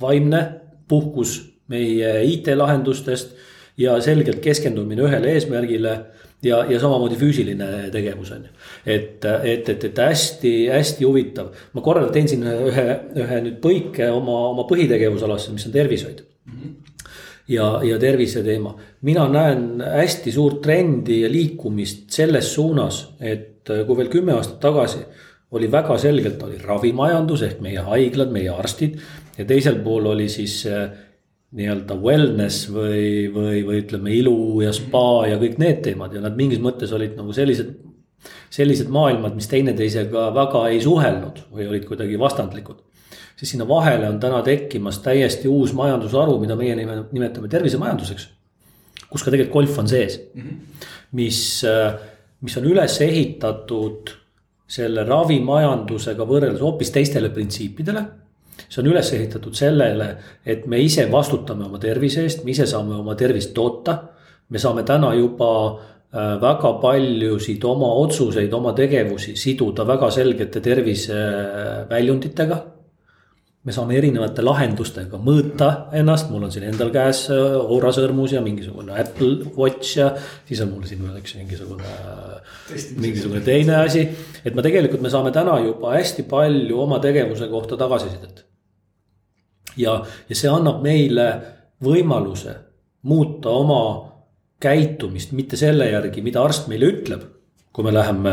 vaimne 0.00 0.42
puhkus 0.88 1.40
meie 1.68 2.16
IT-lahendustest 2.28 3.34
ja 3.80 3.96
selgelt 4.00 4.40
keskendumine 4.44 5.02
ühele 5.02 5.32
eesmärgile 5.34 5.94
ja, 6.44 6.62
ja 6.70 6.80
samamoodi 6.80 7.18
füüsiline 7.20 7.90
tegevus 7.94 8.32
on 8.36 8.46
ju. 8.46 8.54
et, 8.86 9.24
et, 9.24 9.68
et, 9.68 9.84
et 9.90 10.00
hästi-hästi 10.06 11.08
huvitav, 11.08 11.52
ma 11.72 11.84
korra 11.84 12.06
teen 12.14 12.30
siin 12.30 12.46
ühe, 12.46 12.86
ühe 13.24 13.42
nüüd 13.48 13.60
põike 13.64 14.10
oma, 14.12 14.40
oma 14.52 14.66
põhitegevusalasse, 14.70 15.54
mis 15.54 15.66
on 15.68 15.76
tervishoid 15.76 16.24
mm. 16.24 16.58
-hmm 16.58 16.80
ja, 17.48 17.80
ja 17.84 17.98
tervise 18.00 18.42
teema. 18.42 18.74
mina 19.02 19.28
näen 19.28 19.82
hästi 19.84 20.32
suurt 20.32 20.62
trendi 20.62 21.20
ja 21.20 21.28
liikumist 21.28 22.10
selles 22.10 22.54
suunas, 22.54 23.02
et 23.20 23.68
kui 23.86 23.96
veel 23.96 24.08
kümme 24.08 24.32
aastat 24.32 24.60
tagasi 24.60 25.02
oli 25.54 25.70
väga 25.72 25.98
selgelt 25.98 26.42
oli 26.42 26.58
ravimajandus 26.58 27.42
ehk 27.46 27.60
meie 27.62 27.84
haiglad, 27.86 28.32
meie 28.34 28.50
arstid 28.50 28.96
ja 29.38 29.44
teisel 29.44 29.78
pool 29.84 30.06
oli 30.14 30.28
siis 30.28 30.62
äh, 30.66 30.88
nii-öelda 31.54 31.96
wellness 32.02 32.68
või, 32.72 33.28
või, 33.34 33.60
või 33.66 33.82
ütleme, 33.82 34.14
ilu 34.14 34.62
ja 34.64 34.72
spa 34.74 35.26
ja 35.30 35.38
kõik 35.38 35.58
need 35.62 35.84
teemad 35.86 36.14
ja 36.16 36.22
nad 36.24 36.34
mingis 36.38 36.62
mõttes 36.62 36.92
olid 36.94 37.14
nagu 37.18 37.32
sellised. 37.32 37.74
sellised 38.50 38.88
maailmad, 38.88 39.34
mis 39.34 39.48
teineteisega 39.50 40.30
väga 40.34 40.68
ei 40.68 40.80
suhelnud 40.80 41.44
või 41.52 41.68
olid 41.68 41.84
kuidagi 41.86 42.18
vastandlikud 42.18 42.82
siis 43.36 43.50
sinna 43.50 43.68
vahele 43.68 44.08
on 44.08 44.20
täna 44.20 44.42
tekkimas 44.42 44.98
täiesti 45.04 45.48
uus 45.48 45.72
majandusharu, 45.74 46.38
mida 46.40 46.56
meie 46.56 46.76
nimetame 46.78 47.48
tervisemajanduseks. 47.48 48.28
kus 49.10 49.22
ka 49.22 49.30
tegelikult 49.30 49.52
golf 49.52 49.78
on 49.78 49.88
sees 49.88 50.18
-hmm. 50.34 50.54
mis, 51.12 51.62
mis 52.40 52.56
on 52.56 52.64
üles 52.64 53.00
ehitatud 53.00 54.10
selle 54.66 55.04
ravimajandusega 55.04 56.24
võrreldes 56.26 56.60
hoopis 56.60 56.90
teistele 56.90 57.30
printsiipidele. 57.30 58.04
See 58.74 58.82
on 58.82 58.90
üles 58.90 59.06
ehitatud 59.14 59.54
sellele, 59.54 60.08
et 60.44 60.66
me 60.66 60.80
ise 60.82 61.06
vastutame 61.12 61.64
oma 61.68 61.78
tervise 61.78 62.22
eest, 62.26 62.44
me 62.44 62.50
ise 62.50 62.66
saame 62.66 62.94
oma 62.98 63.14
tervist 63.14 63.54
toota. 63.54 64.02
me 64.50 64.58
saame 64.58 64.82
täna 64.84 65.14
juba 65.14 65.70
äh, 65.70 66.40
väga 66.42 66.72
paljusid 66.82 67.64
oma 67.64 67.86
otsuseid, 68.02 68.52
oma 68.52 68.72
tegevusi 68.74 69.36
siduda 69.36 69.86
väga 69.86 70.10
selgete 70.10 70.60
terviseväljunditega 70.60 72.74
me 73.64 73.72
saame 73.72 73.96
erinevate 73.96 74.42
lahendustega 74.44 75.18
mõõta 75.24 75.68
ennast, 75.96 76.28
mul 76.28 76.44
on 76.44 76.52
siin 76.52 76.66
endal 76.68 76.90
käes 76.92 77.24
äh, 77.32 77.54
Aura 77.62 77.94
sõrmus 77.96 78.34
ja 78.36 78.42
mingisugune 78.44 78.92
Apple 79.00 79.54
Watch 79.56 79.96
ja 79.96 80.10
siis 80.44 80.60
on 80.64 80.74
mul 80.74 80.84
siin 80.88 81.06
üks 81.08 81.36
mingisugune, 81.38 81.94
mingisugune 83.00 83.40
teine 83.46 83.78
asi. 83.80 84.04
et 84.44 84.52
me 84.52 84.64
tegelikult, 84.64 85.00
me 85.04 85.12
saame 85.12 85.32
täna 85.32 85.56
juba 85.64 85.94
hästi 85.96 86.26
palju 86.28 86.82
oma 86.84 87.00
tegevuse 87.00 87.48
kohta 87.48 87.80
tagasisidet. 87.80 88.43
Ja, 89.80 89.98
ja 90.28 90.36
see 90.36 90.50
annab 90.50 90.82
meile 90.84 91.28
võimaluse 91.84 92.54
muuta 93.10 93.52
oma 93.52 93.80
käitumist 94.62 95.34
mitte 95.36 95.58
selle 95.60 95.90
järgi, 95.90 96.22
mida 96.24 96.42
arst 96.44 96.70
meile 96.70 96.88
ütleb, 96.88 97.24
kui 97.74 97.84
me 97.84 97.92
läheme 97.92 98.32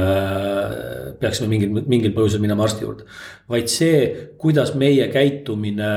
peaksime 1.19 1.49
mingil, 1.49 1.81
mingil 1.89 2.13
põhjusel 2.15 2.43
minema 2.43 2.63
arsti 2.67 2.85
juurde. 2.85 3.07
vaid 3.49 3.67
see, 3.71 4.03
kuidas 4.37 4.75
meie 4.77 5.09
käitumine 5.11 5.91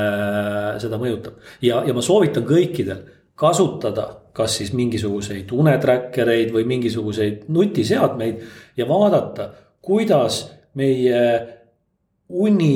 seda 0.83 0.99
mõjutab 1.01 1.39
ja, 1.63 1.85
ja 1.87 1.95
ma 1.95 2.03
soovitan 2.03 2.47
kõikidel 2.49 3.05
kasutada 3.39 4.09
kas 4.35 4.59
siis 4.59 4.73
mingisuguseid 4.75 5.53
unetracker 5.55 6.29
eid 6.33 6.51
või 6.55 6.67
mingisuguseid 6.67 7.47
nutiseadmeid 7.55 8.43
ja 8.77 8.87
vaadata, 8.89 9.51
kuidas 9.85 10.41
meie 10.75 11.21
uni 12.29 12.75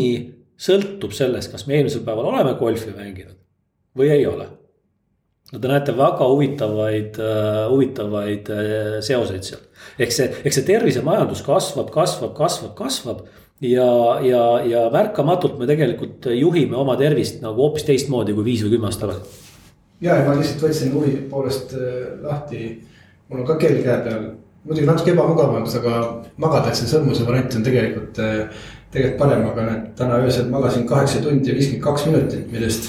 sõltub 0.58 1.14
sellest, 1.14 1.52
kas 1.52 1.66
me 1.66 1.78
eelmisel 1.78 2.04
päeval 2.06 2.32
oleme 2.32 2.54
golfi 2.58 2.94
mänginud 2.94 3.36
või 3.98 4.12
ei 4.14 4.26
ole. 4.26 4.48
no 5.52 5.58
te 5.58 5.70
näete 5.70 5.96
väga 5.96 6.28
huvitavaid 6.28 7.18
uh,, 7.22 7.64
huvitavaid 7.72 8.52
uh, 8.52 8.94
seoseid 9.04 9.46
seal. 9.46 9.66
ehk 9.98 10.14
see, 10.14 10.30
eks 10.44 10.60
see 10.60 10.68
tervisemajandus 10.68 11.42
kasvab, 11.46 11.92
kasvab, 11.94 12.34
kasvab, 12.36 12.74
kasvab 12.78 13.26
ja, 13.64 13.90
ja, 14.22 14.44
ja 14.66 14.86
märkamatult 14.94 15.58
me 15.58 15.66
tegelikult 15.70 16.30
juhime 16.34 16.76
oma 16.78 16.98
tervist 17.00 17.42
nagu 17.42 17.68
hoopis 17.68 17.86
teistmoodi 17.88 18.34
kui 18.36 18.50
viis 18.52 18.66
või 18.66 18.76
kümme 18.76 18.90
aastat 18.90 19.08
tagasi 19.08 19.46
ja, 20.00 20.14
ja 20.14 20.26
ma 20.26 20.36
lihtsalt 20.38 20.64
võtsin 20.66 20.92
huvi 20.94 21.14
poolest 21.30 21.74
äh, 21.76 22.18
lahti, 22.22 22.70
mul 23.28 23.42
on 23.42 23.48
ka 23.48 23.58
kell 23.62 23.80
käe 23.84 23.98
peal, 24.04 24.26
muidugi 24.64 24.86
natuke 24.88 25.14
ebamugav 25.14 25.56
on, 25.58 25.68
aga 25.80 26.00
magada, 26.40 26.70
et 26.70 26.78
see 26.78 26.90
sõrmuse 26.90 27.26
variant 27.26 27.58
on 27.58 27.66
tegelikult, 27.66 28.20
äh, 28.22 28.66
tegelikult 28.92 29.18
parem, 29.20 29.44
aga 29.51 29.66
näed, 29.66 29.85
täna 29.98 30.22
öösel 30.24 30.48
magasin 30.53 30.87
kaheksa 30.88 31.20
tundi 31.24 31.51
ja 31.51 31.57
viiskümmend 31.57 31.85
kaks 31.85 32.07
minutit, 32.09 32.46
millest 32.53 32.88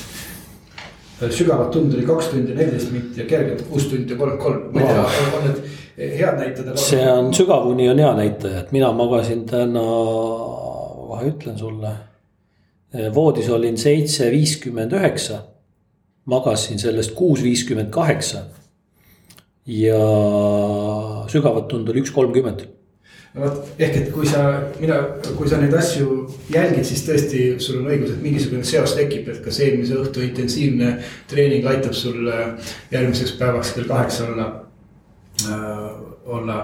sügavat 1.35 1.71
tund 1.75 1.93
oli 1.93 2.05
kaks 2.07 2.31
tundi 2.31 2.55
neliteist 2.55 2.91
minutit 2.93 3.17
ja 3.17 3.25
kergelt 3.27 3.65
kuus 3.67 3.89
tundi 3.91 4.15
kolmkümmend 4.15 4.43
kolm, 4.43 4.69
ma 4.73 4.81
ei 4.81 4.93
tea, 4.93 5.03
on 5.37 5.47
need 5.47 6.19
head 6.19 6.39
näitajad? 6.39 6.79
see 6.79 7.11
on 7.11 7.33
sügavuni 7.35 7.89
on 7.91 7.99
hea 7.99 8.13
näitaja, 8.21 8.63
et 8.63 8.71
mina 8.71 8.91
magasin 8.95 9.43
täna, 9.49 9.83
kohe 11.09 11.33
ütlen 11.33 11.59
sulle. 11.59 11.91
voodis 13.15 13.49
olin 13.49 13.77
seitse 13.77 14.31
viiskümmend 14.31 14.95
üheksa 14.95 15.43
magasin 16.29 16.79
sellest 16.79 17.11
kuus 17.17 17.43
viiskümmend 17.43 17.91
kaheksa. 17.91 18.45
ja 19.65 19.99
sügavat 21.27 21.67
tund 21.67 21.89
oli 21.89 22.01
üks 22.01 22.11
kolmkümmend 22.15 22.63
vot, 23.35 23.69
ehk 23.77 23.97
et 23.99 24.11
kui 24.13 24.27
sa, 24.27 24.43
mina, 24.79 24.97
kui 25.37 25.49
sa 25.49 25.59
neid 25.61 25.73
asju 25.77 26.23
jälgid, 26.53 26.85
siis 26.87 27.03
tõesti 27.07 27.43
sul 27.61 27.81
on 27.81 27.89
õigus, 27.91 28.15
et 28.15 28.23
mingisugune 28.23 28.65
seos 28.67 28.95
tekib, 28.97 29.29
et 29.29 29.41
kas 29.45 29.59
eelmise 29.65 29.97
õhtu 29.99 30.23
intensiivne 30.25 30.95
treening 31.29 31.67
aitab 31.69 31.93
sul 31.97 32.29
järgmiseks 32.91 33.35
päevaks 33.39 33.73
kell 33.77 33.89
kaheksa 33.89 34.29
olla 34.29 34.53
äh,. 35.47 35.89
olla 36.29 36.55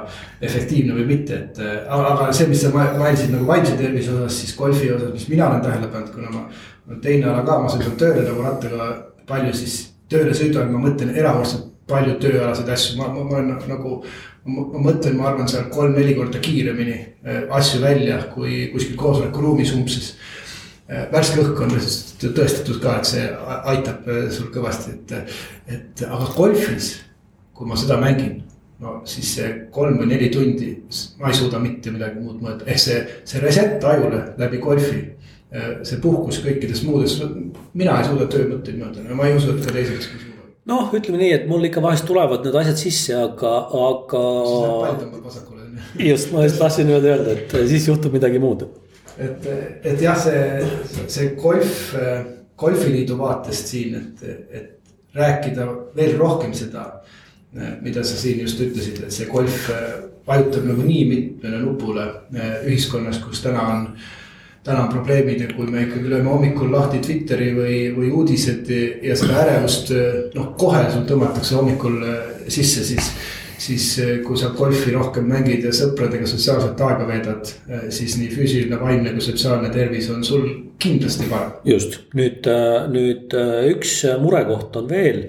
efektiivne 0.46 0.94
või 0.94 1.06
mitte, 1.10 1.38
et 1.40 1.60
äh, 1.64 1.88
aga 1.90 2.28
see, 2.36 2.46
mis 2.52 2.60
sa 2.62 2.70
mainisid 2.70 3.32
nagu 3.34 3.48
vaimse 3.48 3.72
tervise 3.80 4.12
osas, 4.14 4.36
siis 4.44 4.52
golfi 4.54 4.92
osas, 4.94 5.10
mis 5.16 5.26
mina 5.32 5.48
olen 5.48 5.64
tähele 5.64 5.88
pannud, 5.90 6.12
kuna 6.14 6.30
ma. 6.30 6.44
teine 7.02 7.32
ala 7.32 7.42
ka, 7.48 7.56
ma 7.64 7.72
sõidan 7.74 7.96
tööle 7.98 8.28
nagu 8.28 8.46
rattaga 8.46 8.90
palju 9.26 9.56
siis 9.58 9.80
tööle 10.12 10.36
sõidan, 10.38 10.70
ma 10.70 10.84
mõtlen 10.84 11.16
erakordselt 11.18 11.72
palju 11.90 12.18
tööalaseid 12.22 12.70
asju, 12.76 12.98
ma, 13.00 13.10
ma, 13.14 13.26
ma 13.26 13.40
olen 13.40 13.52
nagu. 13.70 14.00
Ma 14.46 14.66
mõtlen, 14.88 15.18
ma 15.18 15.30
arvan, 15.32 15.50
seal 15.50 15.70
kolm-neli 15.74 16.16
korda 16.18 16.40
kiiremini 16.44 16.96
äh, 17.26 17.44
asju 17.58 17.82
välja, 17.84 18.20
kui 18.34 18.68
kuskil 18.74 18.98
koosolekuruumis 19.00 19.74
umbses. 19.78 20.12
Äh, 20.86 21.08
värske 21.14 21.42
õhk 21.42 21.64
on 21.66 21.74
tõestatud 21.74 22.82
ka, 22.84 23.00
et 23.00 23.10
see 23.10 23.26
aitab 23.74 24.06
äh, 24.12 24.28
sul 24.34 24.52
kõvasti, 24.54 25.00
et, 25.00 25.40
et 25.74 26.06
aga 26.06 26.30
golfis, 26.36 26.92
kui 27.56 27.70
ma 27.70 27.80
seda 27.80 27.98
mängin 28.02 28.44
no 28.84 29.00
siis 29.08 29.30
see 29.38 29.50
kolm 29.74 29.98
või 30.02 30.10
neli 30.12 30.28
tundi, 30.30 30.74
ma 31.22 31.32
ei 31.32 31.38
suuda 31.38 31.62
mitte 31.64 31.94
midagi 31.96 32.20
muud 32.20 32.42
mõelda, 32.44 32.68
ehk 32.68 32.82
see, 32.82 33.02
see 33.24 33.40
reset 33.40 33.84
ajule 33.88 34.22
läbi 34.42 34.60
golfi 34.62 35.00
see 35.88 36.02
puhkus 36.04 36.42
kõikides 36.44 36.82
muudes, 36.84 37.16
mina 37.78 37.96
ei 38.02 38.08
suuda 38.10 38.28
töömõtteid 38.28 38.82
mõelda 38.82 39.16
ma 39.16 39.30
ei 39.30 39.38
usu, 39.38 39.54
et 39.56 39.64
ka 39.64 39.72
teised. 39.72 40.35
Noh, 40.70 40.88
ütleme 40.98 41.20
nii, 41.22 41.34
et 41.36 41.46
mul 41.50 41.68
ikka 41.68 41.84
vahest 41.84 42.08
tulevad 42.10 42.46
need 42.46 42.58
asjad 42.62 42.80
sisse, 42.80 43.18
aga, 43.18 43.54
aga. 43.90 44.24
just, 46.02 46.32
ma 46.34 46.46
just 46.46 46.60
tahtsin 46.62 46.90
niimoodi 46.90 47.12
öelda, 47.14 47.36
et 47.36 47.56
siis 47.70 47.88
juhtub 47.90 48.16
midagi 48.18 48.42
muud. 48.42 48.66
et, 49.18 49.48
et 49.84 50.02
jah, 50.02 50.18
see, 50.20 51.06
see 51.08 51.30
golf, 51.40 51.94
golfiliidu 52.58 53.18
vaatest 53.20 53.72
siin, 53.76 54.00
et, 54.02 54.26
et 54.50 55.16
rääkida 55.16 55.70
veel 55.96 56.18
rohkem 56.20 56.54
seda. 56.54 56.90
mida 57.82 58.02
sa 58.04 58.18
siin 58.20 58.42
just 58.44 58.60
ütlesid, 58.60 58.98
et 59.06 59.14
see 59.16 59.30
golf 59.32 59.70
vajutab 60.28 60.66
nagu 60.68 60.84
nii 60.84 61.04
mitmele 61.08 61.62
nupule 61.62 62.04
ühiskonnas, 62.68 63.22
kus 63.24 63.40
täna 63.46 63.62
on 63.72 63.86
täna 64.66 64.84
on 64.84 64.90
probleemid 64.90 65.42
ja 65.44 65.48
kui 65.54 65.70
me 65.70 65.86
ikkagi 65.86 66.10
lööme 66.10 66.32
hommikul 66.32 66.72
lahti 66.74 67.00
Twitteri 67.06 67.52
või, 67.54 67.80
või 67.94 68.12
uudised 68.18 68.70
ja 69.06 69.18
seda 69.18 69.42
ärevust 69.44 69.92
noh, 70.34 70.54
kohe 70.58 70.82
sul 70.90 71.04
tõmmatakse 71.10 71.58
hommikul 71.60 72.00
äh, 72.02 72.22
sisse, 72.48 72.86
siis. 72.88 73.12
siis 73.62 73.86
äh, 74.02 74.16
kui 74.26 74.38
sa 74.42 74.50
golfi 74.58 74.92
rohkem 74.96 75.30
mängid 75.30 75.64
ja 75.68 75.74
sõpradega 75.74 76.26
sotsiaalset 76.28 76.82
aega 76.82 77.06
veedad, 77.08 77.52
äh, 77.70 77.84
siis 77.94 78.18
nii 78.20 78.32
füüsiline, 78.34 78.80
vaimne 78.82 79.14
kui 79.14 79.28
sotsiaalne 79.28 79.70
tervis 79.74 80.10
on 80.14 80.26
sul 80.26 80.48
kindlasti 80.82 81.30
parem. 81.30 81.54
just, 81.70 82.00
nüüd, 82.18 82.50
nüüd 82.96 83.38
üks 83.70 84.00
murekoht 84.24 84.82
on 84.82 84.90
veel, 84.90 85.22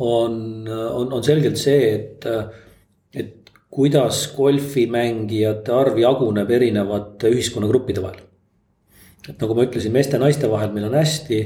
on, 0.00 0.40
on, 0.70 1.12
on 1.18 1.26
selgelt 1.26 1.60
see, 1.60 1.92
et, 1.98 2.26
et 3.12 3.52
kuidas 3.70 4.24
golfimängijate 4.34 5.76
arv 5.76 6.00
jaguneb 6.00 6.56
erinevate 6.56 7.28
ühiskonnagruppide 7.36 8.08
vahel 8.08 8.26
et 9.28 9.42
nagu 9.42 9.56
ma 9.56 9.66
ütlesin, 9.66 9.92
meeste-naiste 9.94 10.48
vahel 10.50 10.72
meil 10.74 10.88
on 10.88 10.96
hästi. 11.00 11.40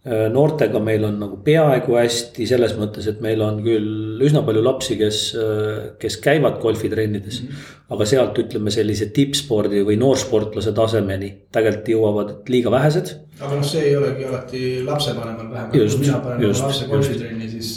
Äh, 0.00 0.30
noortega 0.32 0.80
meil 0.80 1.02
on 1.04 1.18
nagu 1.20 1.36
peaaegu 1.44 1.98
hästi 1.98 2.46
selles 2.48 2.72
mõttes, 2.78 3.04
et 3.10 3.18
meil 3.20 3.42
on 3.44 3.58
küll 3.60 4.22
üsna 4.24 4.40
palju 4.46 4.62
lapsi, 4.64 4.96
kes, 4.96 5.18
äh, 5.36 5.90
kes 6.00 6.16
käivad 6.24 6.56
golfitrennides 6.62 7.42
mm. 7.42 7.50
-hmm. 7.50 7.74
aga 7.92 8.06
sealt 8.08 8.40
ütleme 8.40 8.72
sellise 8.72 9.10
tippspordi 9.12 9.82
või 9.84 9.98
noorsportlase 10.00 10.72
tasemeni 10.72 11.28
tegelikult 11.52 11.92
jõuavad 11.92 12.32
liiga 12.48 12.72
vähesed. 12.72 13.12
aga 13.42 13.60
noh, 13.60 13.66
see 13.74 13.90
ei 13.90 13.96
olegi 14.00 14.24
alati 14.24 14.62
lapsevanemal 14.88 15.50
vähemalt, 15.52 15.76
kui 15.76 16.00
mina 16.06 16.18
panen 16.24 16.48
oma 16.48 16.64
lapse 16.64 16.88
golfitrenni, 16.88 17.50
siis 17.58 17.76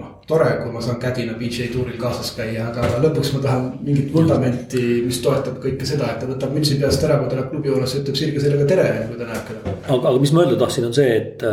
noh, 0.00 0.12
tore, 0.28 0.48
kui 0.60 0.72
ma 0.74 0.82
saan 0.84 0.98
kädina 1.00 1.36
PGA 1.38 1.68
tuuril 1.72 1.96
kaasas 2.00 2.32
käia, 2.36 2.68
aga 2.70 3.00
lõpuks 3.04 3.32
ma 3.36 3.42
tahan 3.44 3.68
mingit 3.86 4.12
vundamenti, 4.14 4.82
mis 5.06 5.20
toetab 5.24 5.58
kõike 5.62 5.88
seda, 5.88 6.10
et 6.12 6.22
ta 6.22 6.28
võtab 6.30 6.52
mütsi 6.56 6.78
peast 6.80 7.04
ära, 7.06 7.18
kui 7.20 7.30
ta 7.30 7.38
läheb 7.38 7.52
klubihoonesse, 7.54 8.02
ütleb 8.02 8.20
sirge 8.20 8.42
sellega 8.44 8.68
tere, 8.68 8.86
kui 9.10 9.20
ta 9.20 9.30
näeb 9.30 9.46
keda. 9.48 9.76
aga, 9.86 10.00
aga 10.02 10.16
mis 10.22 10.34
ma 10.36 10.44
öelda 10.44 10.60
tahtsin, 10.60 10.88
on 10.90 10.96
see, 10.96 11.16
et, 11.16 11.46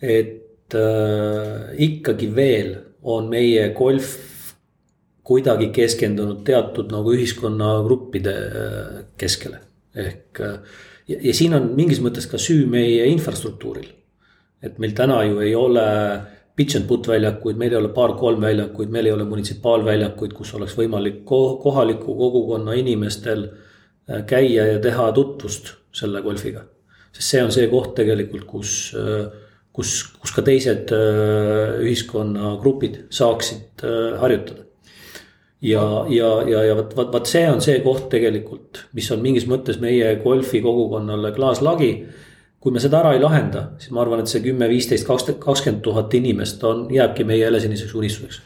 et 0.00 0.78
äh, 0.78 1.72
ikkagi 1.88 2.30
veel 2.36 2.74
on 3.02 3.28
meie 3.32 3.68
golf 3.76 4.16
kuidagi 5.26 5.68
keskendunud 5.74 6.42
teatud 6.46 6.90
nagu 6.92 7.12
ühiskonnagruppide 7.14 8.38
äh, 8.38 9.02
keskele. 9.20 9.60
ehk 9.92 10.40
äh, 10.40 10.56
ja, 11.08 11.18
ja 11.28 11.34
siin 11.36 11.54
on 11.58 11.74
mingis 11.76 12.00
mõttes 12.00 12.24
ka 12.30 12.40
süü 12.40 12.64
meie 12.70 13.04
infrastruktuuril. 13.12 13.90
et 14.62 14.78
meil 14.78 14.94
täna 14.96 15.24
ju 15.26 15.42
ei 15.44 15.54
ole 15.58 15.86
pitch 16.56 16.76
and 16.76 16.88
put 16.88 17.08
väljakuid, 17.08 17.56
meil 17.60 17.72
ei 17.72 17.80
ole 17.80 17.90
paar-kolm 17.96 18.42
väljakuid, 18.44 18.90
meil 18.92 19.08
ei 19.08 19.14
ole 19.14 19.24
munitsipaalväljakuid, 19.28 20.34
kus 20.36 20.52
oleks 20.58 20.76
võimalik 20.76 21.22
kohaliku 21.26 22.16
kogukonna 22.18 22.76
inimestel 22.76 23.46
äh, 23.46 24.24
käia 24.28 24.66
ja 24.74 24.82
teha 24.82 25.10
tutvust 25.16 25.72
selle 25.92 26.22
golfiga. 26.24 26.66
sest 27.12 27.28
see 27.28 27.40
on 27.44 27.52
see 27.52 27.68
koht 27.68 27.94
tegelikult, 27.96 28.44
kus, 28.48 28.74
äh, 28.96 29.30
kus, 29.72 29.94
kus 30.20 30.34
ka 30.36 30.44
teised 30.44 30.92
äh, 30.96 31.78
ühiskonnagrupid 31.84 33.06
saaksid 33.10 33.86
harjutada. 34.20 34.66
ja, 35.62 35.86
ja, 36.08 36.34
ja, 36.48 36.66
ja 36.68 36.76
vot, 36.76 36.92
vot, 36.96 37.12
vot 37.14 37.32
see 37.32 37.46
on 37.48 37.64
see 37.64 37.80
koht 37.80 38.10
tegelikult, 38.12 38.86
mis 38.92 39.08
on 39.14 39.24
mingis 39.24 39.48
mõttes 39.48 39.80
meie 39.80 40.18
golfikogukonnale 40.20 41.32
klaaslagi 41.32 41.94
kui 42.62 42.70
me 42.74 42.80
seda 42.82 43.00
ära 43.02 43.12
ei 43.16 43.22
lahenda, 43.22 43.72
siis 43.82 43.90
ma 43.94 44.04
arvan, 44.04 44.22
et 44.22 44.30
see 44.30 44.42
kümme, 44.44 44.68
viisteist, 44.70 45.08
kakskümmend 45.42 45.82
tuhat 45.82 46.14
inimest 46.14 46.62
on, 46.68 46.84
jääbki 46.94 47.26
meie 47.26 47.42
jälle 47.42 47.60
selliseks 47.60 47.94
unistuseks. 47.98 48.42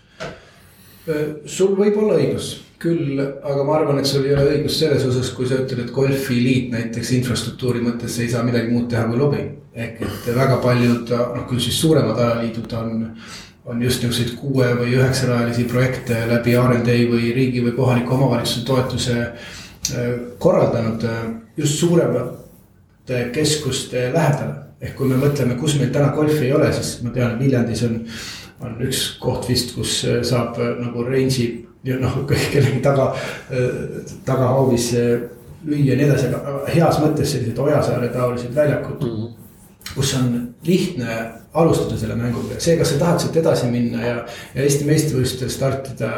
sul 1.47 1.77
võib 1.79 1.99
olla 2.03 2.17
õigus 2.17 2.55
küll, 2.81 3.21
aga 3.21 3.65
ma 3.65 3.77
arvan, 3.79 4.01
et 4.01 4.09
sul 4.09 4.25
ei 4.27 4.33
ole 4.35 4.47
õigus 4.55 4.79
selles 4.81 5.05
osas, 5.07 5.29
kui 5.37 5.49
sa 5.49 5.61
ütled, 5.61 5.85
et 5.85 5.93
golfiliit 5.95 6.73
näiteks 6.73 7.13
infrastruktuuri 7.19 7.83
mõttes 7.85 8.17
ei 8.21 8.31
saa 8.33 8.43
midagi 8.45 8.73
muud 8.73 8.89
teha 8.91 9.05
kui 9.11 9.21
lobi. 9.21 9.45
ehk 9.77 10.01
et 10.01 10.29
väga 10.33 10.57
paljud, 10.65 11.11
noh 11.13 11.45
küll 11.49 11.61
siis 11.61 11.77
suuremad 11.81 12.17
alaliidud 12.17 12.73
on, 12.79 13.05
on 13.69 13.83
just 13.83 14.01
niisuguseid 14.03 14.39
kuue 14.41 14.71
või 14.79 14.95
üheksarajalisi 14.97 15.67
projekte 15.69 16.23
läbi 16.31 16.57
RD 16.57 16.97
või 17.13 17.35
riigi 17.37 17.61
või 17.65 17.77
kohaliku 17.77 18.17
omavalitsuse 18.17 18.65
toetuse 18.65 19.17
korraldanud 20.41 21.05
just 21.61 21.79
suuremad 21.79 22.46
keskuste 23.33 24.11
lähedal. 24.15 24.55
ehk 24.81 24.93
kui 24.97 25.09
me 25.09 25.17
mõtleme, 25.17 25.55
kus 25.57 25.79
meil 25.81 25.89
täna 25.93 26.11
golfi 26.13 26.45
ei 26.45 26.53
ole, 26.53 26.69
siis 26.73 26.99
ma 27.03 27.11
tean, 27.15 27.39
Viljandis 27.41 27.81
on, 27.87 27.95
on 28.61 28.75
üks 28.85 29.07
koht 29.21 29.49
vist, 29.49 29.73
kus 29.75 30.03
äh, 30.05 30.19
saab 30.27 30.59
äh, 30.61 30.75
nagu 30.83 31.05
range'i 31.07 31.47
noh, 32.03 32.19
kellegi 32.53 32.83
taga, 32.85 33.07
äh, 33.49 34.05
tagahoovis 34.27 34.91
lüüa 35.67 35.95
ja 35.95 35.97
nii 35.97 36.07
edasi, 36.11 36.29
aga 36.29 36.61
heas 36.69 37.01
mõttes 37.01 37.33
sellised 37.33 37.59
Ojasaare 37.59 38.13
taolised 38.13 38.55
väljakud 38.55 39.03
mm. 39.03 39.17
-hmm 39.17 39.43
kus 39.95 40.15
on 40.19 40.55
lihtne 40.67 41.07
alustada 41.55 41.97
selle 41.97 42.17
mänguga, 42.19 42.59
see, 42.59 42.75
kas 42.77 42.91
sa 42.91 42.99
tahad 42.99 43.21
sealt 43.23 43.37
edasi 43.39 43.69
minna 43.71 44.01
ja, 44.03 44.17
ja 44.55 44.65
Eesti 44.65 44.85
meistrivõistlustel 44.85 45.53
startida 45.53 46.09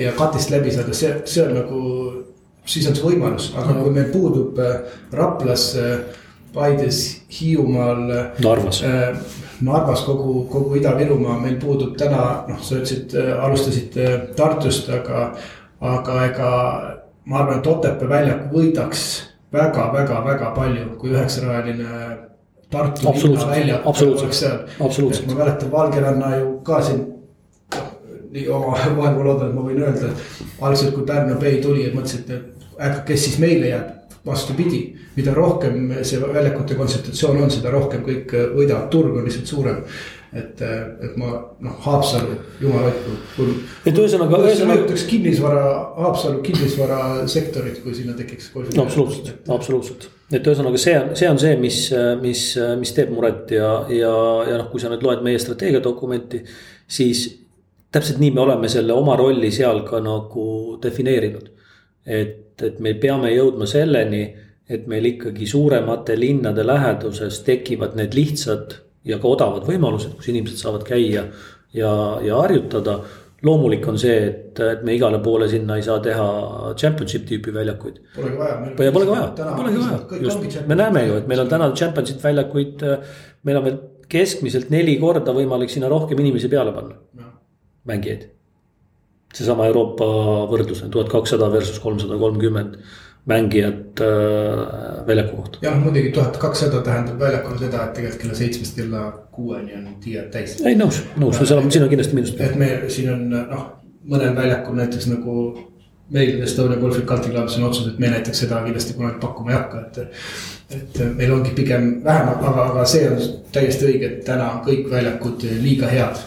ja 0.00 0.14
katist 0.16 0.50
läbi 0.50 0.72
saada, 0.72 0.94
see, 0.96 1.12
see 1.28 1.44
on 1.44 1.52
nagu, 1.58 1.82
siis 2.64 2.88
on 2.88 2.96
see 2.96 3.06
võimalus, 3.06 3.50
aga 3.58 3.76
kui 3.80 3.92
meil 3.94 4.10
puudub 4.12 4.58
eh, 4.58 4.96
Raplas, 5.12 5.74
Paides, 6.50 7.22
Hiiumaal. 7.30 8.08
Narvas. 8.42 8.82
äh, 8.82 9.16
Narvas, 9.62 10.02
kogu, 10.02 10.44
kogu 10.50 10.74
Ida-Virumaa, 10.80 11.38
meil 11.38 11.60
puudub 11.62 11.92
täna, 12.00 12.46
noh, 12.48 12.62
sa 12.64 12.80
ütlesid, 12.80 13.14
alustasid 13.14 13.98
Tartust, 14.36 14.88
aga, 14.90 15.28
aga 15.80 16.24
ega 16.26 16.50
ma 17.30 17.42
arvan, 17.42 17.60
et 17.60 17.68
Otepää 17.70 18.08
väljak 18.08 18.48
võidaks 18.54 19.06
väga-väga-väga 19.52 20.50
palju, 20.56 20.88
kui 20.98 21.14
üheksarajaline 21.14 21.86
Tartu 22.70 23.12
linna 23.12 23.46
väljak 23.50 23.86
oleks 23.86 24.40
seal. 24.40 24.58
ma 24.78 25.34
mäletan 25.34 25.70
Valgeranna 25.72 26.36
ju 26.36 26.60
ka 26.64 26.82
siin 26.82 27.00
noh, 28.30 28.36
nii 28.36 28.46
oma 28.48 28.76
vaevu 29.00 29.26
loodan, 29.26 29.50
et 29.50 29.56
ma 29.56 29.64
võin 29.66 29.82
öelda, 29.82 30.12
et 30.12 30.62
algselt 30.68 30.94
kui 30.94 31.06
Pärnu 31.08 31.38
Bay 31.40 31.58
tuli, 31.64 31.86
et 31.88 31.96
mõtlesid, 31.96 32.30
et 32.30 32.78
äkki, 32.80 33.06
kes 33.12 33.26
siis 33.28 33.40
meile 33.42 33.74
jääb. 33.74 33.96
vastupidi, 34.20 34.78
mida 35.16 35.32
rohkem 35.32 35.94
see 36.04 36.18
väljakute 36.20 36.74
kontsentratsioon 36.76 37.38
on, 37.40 37.50
seda 37.50 37.70
rohkem 37.72 38.02
kõik 38.04 38.34
võidavad, 38.52 38.90
turg 38.92 39.16
on 39.16 39.24
lihtsalt 39.24 39.48
suurem 39.48 39.78
et, 40.32 40.62
et 40.62 41.16
ma 41.18 41.32
noh, 41.64 41.78
Haapsalu, 41.82 42.36
jumal 42.62 42.86
hoidku, 42.86 43.16
kui. 43.34 43.54
et 43.88 43.98
ühesõnaga. 43.98 44.38
see 44.46 44.68
mõjutaks 44.68 45.04
kinnisvara, 45.10 45.64
Haapsalu 45.96 46.42
kinnisvarasektorit, 46.46 47.80
kui 47.82 47.96
sinna 47.98 48.14
tekiks. 48.18 48.52
no 48.54 48.84
absoluutselt, 48.84 49.32
absoluutselt, 49.50 50.06
et 50.30 50.46
ühesõnaga, 50.46 50.80
see 50.80 50.96
on, 51.00 51.12
see 51.18 51.30
on 51.30 51.42
see, 51.42 51.56
mis, 51.60 51.80
mis, 52.22 52.44
mis 52.78 52.94
teeb 52.96 53.10
muret 53.14 53.50
ja, 53.56 53.72
ja, 53.90 54.14
ja 54.52 54.60
noh, 54.62 54.70
kui 54.70 54.82
sa 54.82 54.92
nüüd 54.92 55.02
loed 55.06 55.24
meie 55.26 55.40
strateegiadokumenti, 55.42 56.44
siis 56.90 57.26
täpselt 57.92 58.20
nii 58.22 58.34
me 58.34 58.44
oleme 58.44 58.68
selle 58.70 58.94
oma 58.96 59.16
rolli 59.18 59.50
seal 59.54 59.82
ka 59.86 60.00
nagu 60.04 60.44
defineerinud. 60.82 61.48
et, 62.06 62.62
et 62.62 62.78
me 62.80 62.94
peame 62.94 63.30
jõudma 63.34 63.66
selleni, 63.68 64.22
et 64.70 64.86
meil 64.88 65.04
ikkagi 65.10 65.46
suuremate 65.46 66.16
linnade 66.18 66.64
läheduses 66.66 67.42
tekivad 67.44 67.96
need 67.98 68.14
lihtsad 68.16 68.76
ja 69.04 69.18
ka 69.20 69.28
odavad 69.28 69.66
võimalused, 69.68 70.14
kus 70.16 70.30
inimesed 70.32 70.60
saavad 70.60 70.84
käia 70.86 71.26
ja, 71.74 71.90
ja 72.24 72.38
harjutada. 72.40 73.00
loomulik 73.42 73.86
on 73.88 73.98
see, 73.98 74.16
et, 74.28 74.58
et 74.60 74.82
me 74.84 74.94
igale 74.94 75.18
poole 75.24 75.48
sinna 75.48 75.76
ei 75.80 75.82
saa 75.82 76.00
teha 76.04 76.26
championship 76.76 77.24
tüüpi 77.28 77.54
väljakuid. 77.54 78.00
Polegi 78.16 78.36
vaja. 78.36 78.56
Polegi 78.76 79.10
vaja, 79.10 79.28
polegi 79.56 79.78
vaja, 79.80 80.20
just, 80.20 80.58
me 80.68 80.76
näeme 80.76 81.06
ju, 81.06 81.16
et 81.22 81.30
meil 81.30 81.40
on 81.40 81.48
täna 81.48 81.70
championship 81.72 82.20
väljakuid, 82.24 82.84
meil 83.48 83.60
on 83.60 83.64
veel 83.64 83.78
keskmiselt 84.10 84.68
neli 84.70 84.98
korda 85.00 85.32
võimalik 85.32 85.72
sinna 85.72 85.88
rohkem 85.88 86.20
inimesi 86.20 86.50
peale 86.52 86.74
panna, 86.76 86.98
mängijaid. 87.88 88.28
seesama 89.34 89.66
Euroopa 89.70 90.06
võrdlus 90.50 90.82
tuhat 90.90 91.08
kakssada 91.08 91.52
versus 91.52 91.78
kolmsada 91.78 92.18
kolmkümmend 92.18 92.80
mängijat 93.26 94.00
äh, 94.00 95.06
väljaku 95.06 95.36
kohta. 95.36 95.58
jah, 95.62 95.78
muidugi 95.78 96.10
tuhat 96.12 96.36
kakssada 96.36 96.82
tähendab 96.82 97.18
väljakul 97.20 97.58
seda, 97.58 97.84
et 97.84 97.92
tegelikult 97.94 98.22
kella 98.22 98.34
seitsmest 98.34 98.76
kella 98.76 99.02
kuueni 99.32 99.74
on 99.76 99.88
tiiad 100.00 100.30
täis. 100.34 100.56
ei 100.64 100.78
nõus, 100.78 101.02
nõus, 101.16 101.42
seal 101.44 101.60
on, 101.60 101.70
siin 101.70 101.84
on 101.84 101.92
kindlasti 101.92 102.16
miinust. 102.16 102.40
et 102.40 102.56
me 102.56 102.70
siin 102.88 103.12
on 103.12 103.26
noh, 103.30 103.66
mõnel 104.08 104.34
väljakul 104.36 104.80
näiteks 104.80 105.10
nagu 105.12 105.36
meil 106.10 106.42
Estonia 106.42 106.78
Golfi 106.80 107.04
Country 107.06 107.32
Clubis 107.32 107.58
on 107.58 107.68
otsus, 107.68 107.92
et 107.92 107.98
me 107.98 108.10
näiteks 108.10 108.44
seda 108.44 108.64
kindlasti 108.64 108.96
kunagi 108.98 109.20
pakkuma 109.22 109.52
ei 109.52 109.58
hakka, 109.58 109.84
et. 109.86 109.98
et 110.70 111.00
meil 111.16 111.32
ongi 111.34 111.52
pigem 111.54 111.92
vähem, 112.04 112.32
aga, 112.32 112.50
aga 112.64 112.84
see 112.88 113.06
on 113.10 113.22
täiesti 113.52 113.86
õige, 113.86 114.10
et 114.10 114.24
täna 114.26 114.48
on 114.56 114.60
kõik 114.66 114.90
väljakud 114.90 115.46
liiga 115.62 115.90
head. 115.90 116.24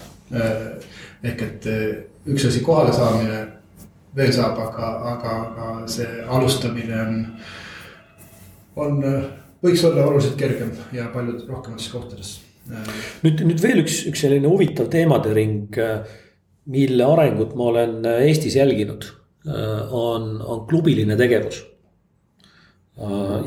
Ehk 1.23 1.41
et 1.41 1.67
üks 2.29 2.47
asi 2.47 2.63
kohale 2.63 2.93
saamine 2.95 3.41
veel 4.15 4.33
saab, 4.33 4.59
aga, 4.61 4.89
aga, 5.13 5.35
aga 5.49 5.69
see 5.89 6.07
alustamine 6.29 6.99
on, 7.01 7.15
on, 8.83 9.01
võiks 9.63 9.83
olla 9.89 10.05
oluliselt 10.05 10.37
kergem 10.39 10.73
ja 10.95 11.09
palju 11.13 11.39
rohkemates 11.49 11.89
kohtades. 11.93 12.35
nüüd, 13.25 13.41
nüüd 13.43 13.59
veel 13.63 13.83
üks, 13.83 14.03
üks 14.09 14.23
selline 14.23 14.49
huvitav 14.49 14.89
teemade 14.93 15.33
ring, 15.35 15.81
mille 16.73 17.09
arengut 17.09 17.57
ma 17.59 17.69
olen 17.73 17.99
Eestis 18.13 18.55
jälginud, 18.59 19.09
on, 19.91 20.37
on 20.39 20.65
klubiline 20.69 21.17
tegevus. 21.19 21.63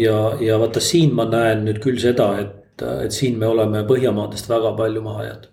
ja, 0.03 0.19
ja 0.43 0.59
vaata 0.61 0.83
siin 0.83 1.15
ma 1.15 1.29
näen 1.31 1.65
nüüd 1.69 1.79
küll 1.85 2.01
seda, 2.03 2.33
et, 2.43 2.83
et 3.07 3.15
siin 3.15 3.39
me 3.39 3.47
oleme 3.47 3.87
Põhjamaadest 3.87 4.51
väga 4.51 4.75
palju 4.77 5.05
maha 5.07 5.31
jäänud 5.31 5.53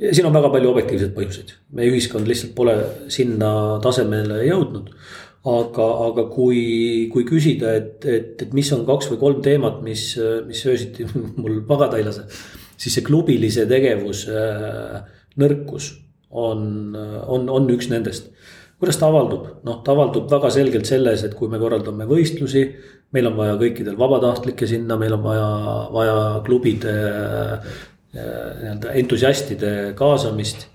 siin 0.00 0.28
on 0.28 0.36
väga 0.36 0.50
palju 0.52 0.70
objektiivseid 0.72 1.12
põhjuseid, 1.16 1.56
meie 1.76 1.90
ühiskond 1.92 2.28
lihtsalt 2.28 2.54
pole 2.56 2.76
sinna 3.12 3.50
tasemele 3.84 4.42
jõudnud. 4.48 4.88
aga, 5.50 5.84
aga 6.04 6.26
kui, 6.28 7.08
kui 7.12 7.24
küsida, 7.24 7.72
et, 7.78 8.04
et, 8.04 8.34
et 8.44 8.50
mis 8.52 8.68
on 8.76 8.82
kaks 8.88 9.08
või 9.12 9.20
kolm 9.22 9.38
teemat, 9.44 9.78
mis, 9.84 10.12
mis 10.46 10.60
öösiti 10.68 11.06
mul 11.40 11.62
magada 11.68 12.00
ei 12.00 12.04
lase. 12.04 12.26
siis 12.80 12.96
see 12.96 13.04
klubilise 13.04 13.66
tegevuse 13.68 14.36
äh, 14.36 15.00
nõrkus 15.40 15.94
on, 16.30 16.96
on, 17.26 17.48
on 17.48 17.70
üks 17.72 17.90
nendest. 17.90 18.30
kuidas 18.80 18.96
ta 18.96 19.10
avaldub, 19.10 19.48
noh, 19.64 19.82
ta 19.84 19.92
avaldub 19.92 20.30
väga 20.32 20.48
selgelt 20.52 20.88
selles, 20.88 21.24
et 21.24 21.34
kui 21.36 21.48
me 21.52 21.58
korraldame 21.60 22.06
võistlusi. 22.08 22.64
meil 23.12 23.26
on 23.26 23.36
vaja 23.36 23.56
kõikidel 23.58 23.96
vabatahtlikke 23.98 24.68
sinna, 24.70 24.96
meil 24.96 25.16
on 25.16 25.22
vaja, 25.24 25.48
vaja 25.92 26.18
klubide 26.46 26.94
nii-öelda 28.14 28.92
entusiastide 29.00 29.72
kaasamist. 29.98 30.68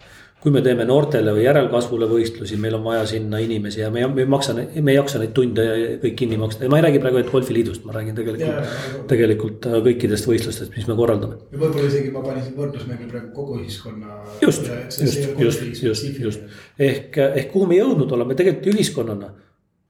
kui 0.46 0.52
me 0.54 0.62
teeme 0.62 0.86
noortele 0.86 1.32
või 1.34 1.42
järelkasvule 1.42 2.06
võistlusi, 2.06 2.54
meil 2.62 2.76
on 2.78 2.84
vaja 2.86 3.08
sinna 3.10 3.40
inimesi 3.42 3.80
ja 3.80 3.88
me, 3.90 4.04
me 4.06 4.22
ei 4.22 4.28
maksa, 4.30 4.54
me 4.54 4.92
ei 4.92 4.98
jaksa 5.00 5.18
neid 5.18 5.32
tunde 5.34 5.64
kõik 6.04 6.14
kinni 6.20 6.38
maksta 6.38 6.68
ja 6.68 6.70
ma 6.70 6.78
ei 6.78 6.86
räägi 6.86 7.02
praegu 7.02 7.18
ainult 7.18 7.32
golfiliidust, 7.34 7.82
ma 7.88 7.96
räägin 7.96 8.14
tegelikult, 8.20 8.76
tegelikult 9.10 9.66
äh, 9.66 9.80
kõikidest 9.88 10.30
võistlustest, 10.30 10.76
mis 10.78 10.86
me 10.86 11.00
korraldame. 11.00 11.40
ja 11.50 11.64
võib-olla 11.64 11.90
isegi 11.90 12.14
ma 12.14 12.22
panin 12.28 12.46
siin 12.46 12.60
võrdlusmängu 12.60 13.10
praegu 13.10 13.34
kogu 13.40 13.58
ühiskonna. 13.64 14.20
just, 14.44 14.70
just, 15.02 15.26
just, 15.42 15.82
just, 15.82 16.22
just 16.28 16.46
ehk, 16.78 17.18
ehk 17.26 17.50
kuhu 17.56 17.72
me 17.74 17.82
jõudnud 17.82 18.14
oleme 18.14 18.38
tegelikult 18.38 18.70
ühiskonnana 18.76 19.34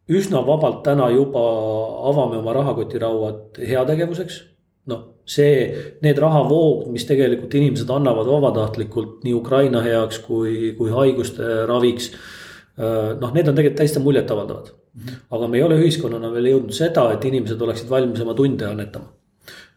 üsna 0.07 0.39
vabalt 0.47 0.83
täna 0.87 1.09
juba 1.11 1.43
avame 2.13 2.39
oma 2.39 2.55
rahakotirauad 2.61 3.59
heategevuseks 3.59 4.43
noh, 4.91 5.14
see, 5.25 5.65
need 6.05 6.19
rahavoog, 6.21 6.85
mis 6.93 7.05
tegelikult 7.09 7.53
inimesed 7.57 7.89
annavad 7.91 8.29
vabatahtlikult 8.29 9.25
nii 9.25 9.33
Ukraina 9.37 9.81
heaks 9.85 10.21
kui, 10.25 10.73
kui 10.77 10.93
haiguste 10.93 11.65
raviks. 11.69 12.11
Äh, 12.75 13.15
noh, 13.19 13.31
need 13.33 13.49
on 13.49 13.57
tegelikult 13.57 13.81
täiesti 13.81 14.03
muljetavaldavad. 14.03 14.73
aga 15.31 15.47
me 15.51 15.57
ei 15.57 15.63
ole 15.63 15.75
ühiskonnana 15.75 16.29
veel 16.31 16.53
jõudnud 16.53 16.75
seda, 16.75 17.09
et 17.11 17.25
inimesed 17.27 17.59
oleksid 17.61 17.89
valmis 17.91 18.21
oma 18.23 18.33
tunde 18.35 18.67
annetama. 18.67 19.11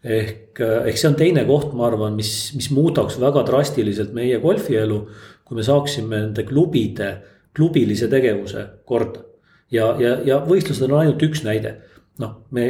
ehk, 0.03 0.61
äh, 0.61 0.85
ehk 0.87 0.97
see 0.97 1.09
on 1.09 1.15
teine 1.15 1.45
koht, 1.45 1.73
ma 1.73 1.87
arvan, 1.87 2.15
mis, 2.15 2.53
mis 2.55 2.69
muudaks 2.71 3.19
väga 3.19 3.43
drastiliselt 3.47 4.13
meie 4.13 4.39
golfielu. 4.39 5.07
kui 5.43 5.57
me 5.57 5.63
saaksime 5.63 6.15
nende 6.15 6.43
klubide, 6.43 7.17
klubilise 7.55 8.07
tegevuse 8.07 8.67
korda. 8.85 9.25
ja, 9.71 9.95
ja, 9.99 10.17
ja 10.23 10.43
võistlused 10.45 10.85
on 10.85 10.99
ainult 10.99 11.23
üks 11.23 11.43
näide 11.43 11.79
noh, 12.19 12.35
me 12.51 12.67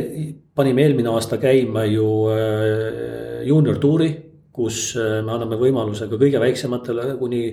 panime 0.56 0.86
eelmine 0.86 1.12
aasta 1.14 1.40
käima 1.42 1.86
ju 1.90 2.08
äh, 2.34 3.46
juunior 3.48 3.80
tuuri, 3.82 4.10
kus 4.54 4.94
äh, 5.00 5.20
me 5.26 5.36
anname 5.36 5.60
võimaluse 5.60 6.10
ka 6.10 6.20
kõige 6.20 6.42
väiksematele 6.42 7.16
kuni 7.20 7.44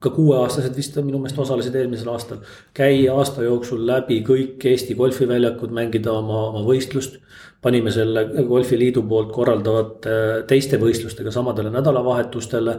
ka 0.00 0.10
kuueaastased 0.16 0.76
vist 0.76 0.94
minu 1.04 1.18
meelest 1.20 1.38
osalesid 1.42 1.74
eelmisel 1.76 2.08
aastal. 2.08 2.38
käia 2.74 3.14
aasta 3.14 3.44
jooksul 3.44 3.82
läbi 3.86 4.22
kõik 4.24 4.64
Eesti 4.70 4.96
golfiväljakud, 4.96 5.74
mängida 5.76 6.12
oma, 6.12 6.46
oma 6.48 6.64
võistlust. 6.64 7.18
panime 7.60 7.92
selle 7.92 8.24
golfiliidu 8.48 9.02
poolt 9.08 9.32
korraldavate 9.32 10.44
teiste 10.48 10.78
võistlustega 10.80 11.30
samadele 11.30 11.70
nädalavahetustele 11.70 12.78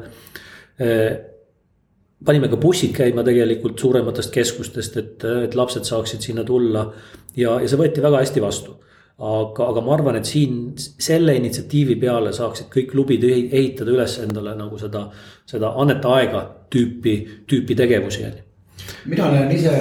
panime 2.26 2.50
ka 2.52 2.60
bussid 2.62 2.94
käima 2.96 3.24
tegelikult 3.26 3.80
suurematest 3.80 4.34
keskustest, 4.34 4.98
et, 5.02 5.26
et 5.48 5.58
lapsed 5.58 5.88
saaksid 5.88 6.22
sinna 6.22 6.46
tulla 6.48 6.86
ja, 7.36 7.58
ja 7.62 7.68
see 7.68 7.80
võeti 7.80 8.04
väga 8.04 8.22
hästi 8.22 8.44
vastu. 8.44 8.78
aga, 9.22 9.68
aga 9.70 9.82
ma 9.86 9.94
arvan, 9.94 10.16
et 10.18 10.26
siin 10.26 10.72
selle 10.78 11.36
initsiatiivi 11.38 11.96
peale 12.02 12.32
saaksid 12.34 12.72
kõik 12.74 12.92
klubid 12.94 13.26
ehitada 13.30 13.92
üles 13.94 14.18
endale 14.24 14.56
nagu 14.58 14.80
seda, 14.82 15.04
seda 15.46 15.74
anneta 15.78 16.16
aega 16.18 16.46
tüüpi, 16.74 17.16
tüüpi 17.48 17.76
tegevusi. 17.78 18.26
mina 19.06 19.32
näen 19.32 19.52
ise 19.52 19.76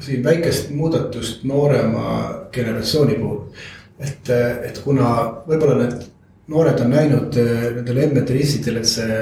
siin 0.00 0.24
väikest 0.24 0.70
muudatust 0.70 1.44
noorema 1.44 2.48
generatsiooni 2.52 3.14
puhul. 3.14 3.44
et, 4.00 4.30
et 4.66 4.82
kuna 4.84 5.12
võib-olla 5.46 5.78
need 5.84 6.02
noored 6.52 6.80
on 6.82 6.90
näinud 6.90 7.38
nendel 7.76 8.00
MTS-idel, 8.08 8.80
et 8.82 8.90
see 8.90 9.18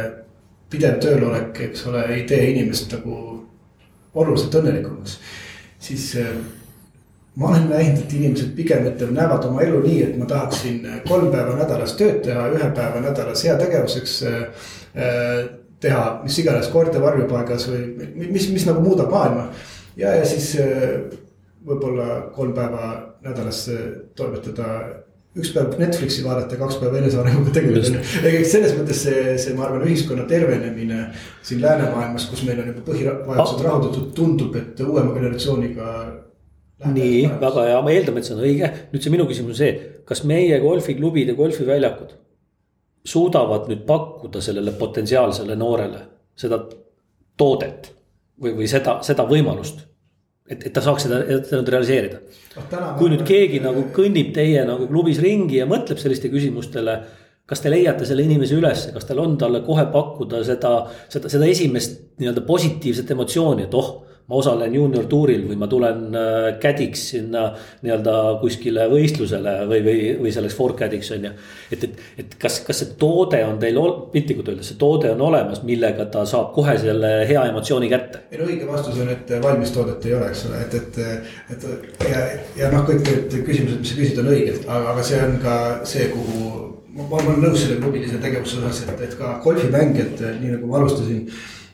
pidev 0.71 0.99
töölolek, 1.03 1.61
eks 1.69 1.87
ole, 1.91 2.05
ei 2.15 2.25
tee 2.31 2.51
inimest 2.53 2.93
nagu 2.95 3.19
oluliselt 4.15 4.55
õnnelikumaks. 4.61 5.19
siis 5.79 6.11
ma 7.35 7.49
olen 7.49 7.69
näinud, 7.71 8.03
et 8.03 8.13
inimesed 8.13 8.53
pigem 8.57 8.87
ütleme, 8.91 9.17
näevad 9.17 9.45
oma 9.49 9.63
elu 9.65 9.81
nii, 9.87 10.03
et 10.03 10.19
ma 10.19 10.27
tahaksin 10.31 10.83
kolm 11.09 11.31
päeva 11.33 11.57
nädalas 11.59 11.95
tööd 11.99 12.21
teha, 12.27 12.49
ühe 12.55 12.71
päeva 12.77 13.01
nädalas 13.01 13.45
heategevuseks 13.47 14.17
äh, 14.29 15.49
teha 15.81 16.05
mis 16.25 16.39
iganes 16.43 16.69
koerte 16.73 17.01
varjupaigas 17.03 17.67
või 17.71 18.11
mis, 18.29 18.49
mis 18.53 18.67
nagu 18.69 18.83
muudab 18.85 19.11
maailma. 19.13 19.47
ja, 19.97 20.15
ja 20.19 20.27
siis 20.29 20.53
võib-olla 21.67 22.33
kolm 22.35 22.53
päeva 22.57 22.91
nädalas 23.25 23.67
toimetada 24.17 24.67
üks 25.39 25.53
päev 25.55 25.77
Netflixi 25.79 26.25
vaadata, 26.27 26.57
kaks 26.59 26.79
päeva 26.81 26.99
enesearenguga 26.99 27.53
tegeleda. 27.55 28.01
ehk 28.27 28.47
selles 28.51 28.73
mõttes 28.79 29.03
see, 29.05 29.37
see, 29.39 29.55
ma 29.59 29.69
arvan, 29.69 29.85
ühiskonna 29.87 30.25
tervenemine 30.31 31.05
siin 31.47 31.63
läänemaailmas, 31.63 32.27
kus 32.31 32.43
meil 32.49 32.59
on 32.63 32.73
juba 32.73 32.83
põhivajadused 32.89 33.63
rahuldatud, 33.67 34.09
tundub, 34.17 34.57
et 34.59 34.83
uuema 34.83 35.15
generatsiooniga. 35.15 35.93
nii, 36.97 37.29
väga 37.43 37.69
hea, 37.69 37.83
me 37.87 37.95
eeldame, 37.95 38.23
et 38.23 38.31
see 38.31 38.35
on 38.35 38.43
õige. 38.43 38.73
nüüd 38.91 39.07
see 39.07 39.15
minu 39.15 39.29
küsimus 39.31 39.55
on 39.55 39.61
see, 39.63 39.77
kas 40.09 40.25
meie 40.27 40.59
golfiklubid 40.65 41.31
ja 41.31 41.39
golfiväljakud 41.39 42.17
suudavad 43.07 43.71
nüüd 43.71 43.87
pakkuda 43.87 44.43
sellele 44.45 44.75
potentsiaalsele 44.77 45.55
noorele 45.57 46.03
seda 46.37 46.59
toodet 47.39 47.93
või, 48.41 48.57
või 48.59 48.67
seda, 48.69 48.99
seda 49.07 49.25
võimalust 49.29 49.87
et, 50.51 50.67
et 50.67 50.75
ta 50.75 50.83
saaks 50.85 51.07
seda, 51.07 51.21
seda 51.47 51.63
realiseerida. 51.77 52.21
kui 52.99 53.11
nüüd 53.13 53.25
keegi 53.27 53.63
nagu 53.63 53.87
kõnnib 53.95 54.35
teie 54.37 54.65
nagu 54.69 54.89
klubis 54.91 55.23
ringi 55.23 55.61
ja 55.61 55.69
mõtleb 55.71 56.01
selliste 56.03 56.31
küsimustele. 56.33 57.01
kas 57.51 57.65
te 57.65 57.71
leiate 57.71 58.07
selle 58.07 58.23
inimese 58.23 58.55
ülesse, 58.55 58.93
kas 58.95 59.09
teil 59.09 59.19
on 59.19 59.33
talle 59.39 59.65
kohe 59.67 59.83
pakkuda 59.91 60.45
seda, 60.47 60.75
seda, 61.11 61.31
seda 61.33 61.49
esimest 61.51 61.97
nii-öelda 62.23 62.45
positiivset 62.47 63.11
emotsiooni, 63.11 63.65
et 63.67 63.75
oh 63.75 63.89
ma 64.31 64.39
osalen 64.39 64.75
juunior 64.75 65.09
tuuril 65.11 65.43
või 65.49 65.59
ma 65.59 65.67
tulen 65.71 66.05
cad'iks 66.63 67.03
äh, 67.03 67.09
sinna 67.17 67.43
nii-öelda 67.83 68.15
kuskile 68.43 68.87
võistlusele 68.93 69.57
või, 69.71 69.81
või, 69.87 70.05
või 70.21 70.35
selleks 70.35 70.57
for 70.57 70.77
cad'iks 70.79 71.11
on 71.17 71.27
ju. 71.27 71.33
et, 71.75 71.87
et, 71.89 72.05
et 72.23 72.37
kas, 72.41 72.61
kas 72.67 72.83
see 72.85 72.95
toode 73.01 73.43
on 73.47 73.59
teil 73.63 73.81
piltlikult 74.15 74.53
öeldes, 74.53 74.71
see 74.71 74.81
toode 74.81 75.11
on 75.17 75.27
olemas, 75.31 75.65
millega 75.67 76.07
ta 76.15 76.23
saab 76.29 76.55
kohe 76.55 76.77
selle 76.79 77.13
hea 77.29 77.45
emotsiooni 77.51 77.91
kätte? 77.91 78.25
ei 78.31 78.41
no 78.41 78.47
õige 78.47 78.71
vastus 78.71 79.03
on, 79.03 79.11
et 79.11 79.35
valmis 79.43 79.75
toodet 79.75 80.07
ei 80.07 80.17
ole, 80.17 80.31
eks 80.31 80.47
ole, 80.49 80.65
et, 80.65 80.79
et, 80.79 81.01
et 81.57 82.11
ja, 82.11 82.25
ja 82.63 82.73
noh, 82.75 82.87
kõik 82.87 83.03
need 83.07 83.39
küsimused, 83.47 83.83
mis 83.83 83.95
sa 83.95 84.01
küsid, 84.01 84.23
on 84.23 84.35
õiged, 84.35 84.67
aga, 84.67 84.95
aga 84.95 85.07
see 85.11 85.23
on 85.27 85.39
ka 85.43 85.57
see, 85.89 86.11
kuhu 86.15 86.51
ma, 86.95 87.07
ma 87.07 87.23
olen 87.23 87.41
nõus 87.49 87.65
selle 87.65 87.81
klubilise 87.83 88.21
tegevuse 88.23 88.61
osas, 88.61 88.85
et, 88.87 89.09
et 89.09 89.17
ka 89.19 89.39
golfimängijad, 89.45 90.23
nii 90.39 90.55
nagu 90.57 90.71
ma 90.71 90.79
alustasin 90.81 91.27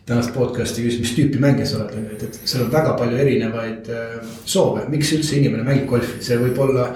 tänast 0.06 0.34
podcast'i 0.34 0.84
küsis, 0.84 1.00
mis 1.02 1.14
tüüpi 1.16 1.40
mängija 1.42 1.66
sa 1.66 1.80
oled, 1.82 2.10
et, 2.14 2.24
et 2.28 2.40
seal 2.44 2.66
on 2.66 2.72
väga 2.72 2.94
palju 2.98 3.18
erinevaid 3.22 3.88
äh, 3.90 4.18
soove, 4.46 4.86
miks 4.92 5.10
üldse 5.16 5.38
inimene 5.40 5.66
mängib 5.66 5.88
golfi, 5.90 6.20
see 6.22 6.38
võib 6.38 6.60
olla 6.62 6.90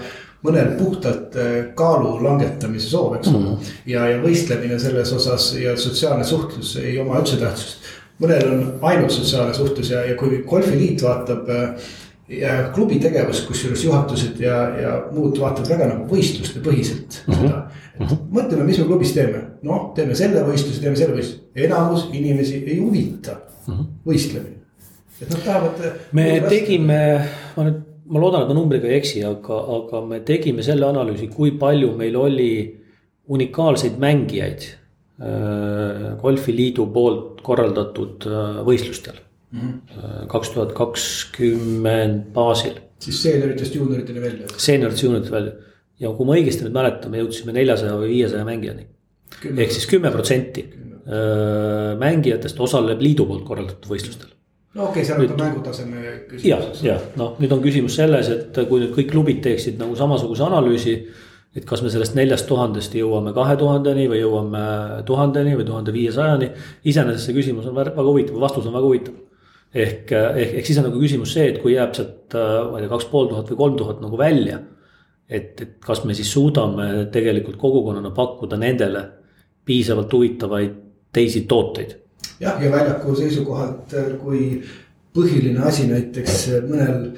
mõnel 0.47 0.77
puhtalt 0.79 1.35
äh, 1.37 1.57
kaalu 1.79 2.17
langetamise 2.25 2.93
soov, 2.93 3.17
eks 3.19 3.33
ole 3.33 3.41
mm 3.41 3.49
-hmm.. 3.49 3.73
ja, 3.93 4.05
ja 4.13 4.21
võistlemine 4.23 4.79
selles 4.79 5.13
osas 5.17 5.55
ja 5.59 5.75
sotsiaalne 5.77 6.25
suhtlus 6.25 6.77
ei 6.83 6.99
oma 7.03 7.19
üldse 7.19 7.41
tähtsust. 7.41 7.91
mõnel 8.23 8.47
on 8.53 8.63
ainult 8.93 9.11
sotsiaalne 9.11 9.55
suhtlus 9.55 9.91
ja, 9.91 10.05
ja 10.07 10.15
kui 10.15 10.45
golfiliit 10.47 11.03
vaatab 11.03 11.51
äh, 11.51 11.91
ja 12.31 12.71
klubi 12.75 13.01
tegevust, 13.03 13.47
kusjuures 13.49 13.85
juhatused 13.85 14.39
ja, 14.41 14.57
ja 14.79 14.97
muud 15.11 15.39
vaatavad 15.41 15.69
väga 15.69 15.87
nagu 15.95 16.07
võistluste 16.15 16.63
põhiselt 16.63 17.25
mm 17.27 17.35
-hmm. 17.35 17.41
seda. 17.43 17.67
Et 18.01 18.07
mhm. 18.07 18.31
mõtleme, 18.37 18.65
mis 18.69 18.81
me 18.81 18.87
klubis 18.89 19.13
teeme, 19.17 19.43
noh, 19.67 19.91
teeme 19.97 20.17
selle 20.19 20.43
võistluse, 20.47 20.81
teeme 20.83 20.99
selle 20.99 21.19
võistluse, 21.19 21.53
enamus 21.67 22.09
inimesi 22.17 22.63
ei 22.65 22.81
huvita 22.81 23.37
mm 23.37 23.75
-hmm. 23.75 23.87
võistlemine. 24.07 24.59
et 25.21 25.31
nad 25.31 25.45
tahavad. 25.45 25.87
me 26.13 26.27
tegime, 26.49 27.01
ma 27.57 27.69
nüüd, 27.69 27.81
ma 28.07 28.21
loodan, 28.21 28.43
et 28.43 28.49
ma 28.49 28.55
numbriga 28.55 28.89
ei 28.89 28.99
eksi, 28.99 29.25
aga, 29.25 29.63
aga 29.77 30.05
me 30.07 30.21
tegime 30.21 30.63
selle 30.63 30.87
analüüsi, 30.87 31.29
kui 31.29 31.53
palju 31.53 31.97
meil 31.97 32.17
oli 32.17 32.53
unikaalseid 33.29 33.99
mängijaid 33.99 34.63
äh, 34.65 36.17
golfiliidu 36.23 36.87
poolt 36.87 37.43
korraldatud 37.43 38.27
äh, 38.27 38.63
võistlustel 38.67 39.21
kaks 40.31 40.53
tuhat 40.55 40.73
kakskümmend 40.73 42.31
baasil. 42.35 42.77
siis 42.99 43.23
seenioritest 43.23 43.75
juunioriteni 43.75 44.21
välja. 44.21 44.47
seenioritest 44.57 45.03
juunioriteni 45.03 45.37
välja 45.37 45.70
ja 46.01 46.11
kui 46.17 46.29
ma 46.29 46.37
õigesti 46.39 46.67
nüüd 46.67 46.77
mäletan, 46.77 47.13
me 47.13 47.23
jõudsime 47.23 47.55
neljasaja 47.57 47.97
või 48.01 48.13
viiesaja 48.15 48.45
mängijani. 48.49 48.87
ehk 49.51 49.73
siis 49.73 49.87
kümme 49.91 50.11
protsenti 50.11 50.67
äh, 50.67 51.97
mängijatest 52.01 52.61
osaleb 52.61 53.01
liidu 53.01 53.27
poolt 53.29 53.47
korraldatud 53.47 53.91
võistlustel. 53.93 54.35
no 54.75 54.89
okei 54.89 55.03
okay,, 55.03 55.09
seal 55.09 55.23
on 55.23 55.33
ka 55.33 55.41
mängutaseme 55.45 56.05
küsimus. 56.29 56.45
jah, 56.51 56.69
jah, 56.83 57.09
noh, 57.21 57.35
nüüd 57.41 57.57
on 57.57 57.65
küsimus 57.65 57.99
selles, 58.01 58.29
et 58.29 58.63
kui 58.69 58.85
nüüd 58.85 58.95
kõik 58.97 59.11
klubid 59.13 59.43
teeksid 59.47 59.81
nagu 59.81 59.97
samasuguse 59.99 60.47
analüüsi 60.47 61.01
et 61.57 61.65
kas 61.67 61.81
me 61.83 61.91
sellest 61.91 62.15
neljast 62.15 62.47
tuhandest 62.47 62.93
jõuame 62.95 63.33
kahe 63.35 63.57
tuhandeni 63.59 64.05
või 64.11 64.21
jõuame 64.21 64.61
tuhandeni 65.07 65.57
või 65.59 65.67
tuhande 65.67 65.93
viiesajani. 65.93 66.53
iseenesest 66.85 67.27
see 67.27 67.35
küsimus 67.35 67.67
on 67.67 67.75
väga 67.75 68.07
huvitav, 68.07 68.39
vastus 68.39 68.69
on 68.71 68.77
väga 68.77 68.87
huvitav 68.87 69.17
ehk, 69.75 70.11
ehk, 70.13 70.55
ehk 70.59 70.67
siis 70.67 70.79
on 70.81 70.89
nagu 70.89 71.01
küsimus 71.01 71.33
see, 71.35 71.49
et 71.53 71.61
kui 71.63 71.75
jääb 71.77 71.95
sealt, 71.97 72.35
äh, 72.35 72.53
ma 72.71 72.79
ei 72.79 72.85
tea, 72.85 72.93
kaks 72.93 73.09
pool 73.13 73.31
tuhat 73.31 73.51
või 73.53 73.61
kolm 73.63 73.79
tuhat 73.79 74.03
nagu 74.03 74.19
välja. 74.19 74.61
Et, 75.31 75.61
et 75.61 75.73
kas 75.87 76.05
me 76.05 76.15
siis 76.15 76.33
suudame 76.33 77.07
tegelikult 77.13 77.57
kogukonnana 77.57 78.11
pakkuda 78.11 78.59
nendele 78.59 79.05
piisavalt 79.65 80.13
huvitavaid 80.13 80.77
teisi 81.13 81.41
tooteid. 81.41 81.97
jah, 82.41 82.63
ja 82.63 82.71
väljaku 82.73 83.15
seisukohalt, 83.15 83.95
äh, 83.95 84.13
kui 84.23 84.63
põhiline 85.15 85.63
asi 85.67 85.87
näiteks 85.91 86.49
äh, 86.49 86.65
mõnel 86.67 87.11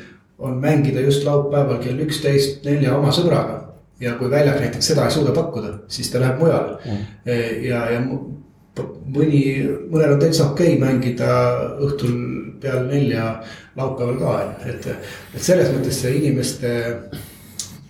on 0.42 0.58
mängida 0.60 1.00
just 1.00 1.24
laupäeval 1.24 1.78
kell 1.82 2.00
üksteist 2.02 2.64
nelja 2.66 2.96
oma 2.98 3.12
sõbraga. 3.14 3.58
ja 4.00 4.16
kui 4.18 4.30
väljak 4.30 4.60
näiteks 4.60 4.86
seda 4.92 5.04
ei 5.06 5.14
suuda 5.14 5.32
pakkuda, 5.32 5.74
siis 5.88 6.10
ta 6.10 6.20
läheb 6.20 6.40
mujale 6.42 6.78
mm. 6.84 7.02
ja, 7.62 7.82
ja 7.92 8.00
mõni, 9.14 9.42
mõnel 9.92 10.16
on 10.16 10.20
täitsa 10.20 10.48
okei 10.50 10.76
okay 10.76 10.80
mängida 10.80 11.28
õhtul 11.86 12.16
peale 12.60 12.86
nelja 12.88 13.26
laupäeval 13.76 14.16
ka, 14.18 14.32
et, 14.70 14.88
et 15.34 15.42
selles 15.42 15.70
mõttes 15.74 16.00
see 16.02 16.16
inimeste 16.18 16.72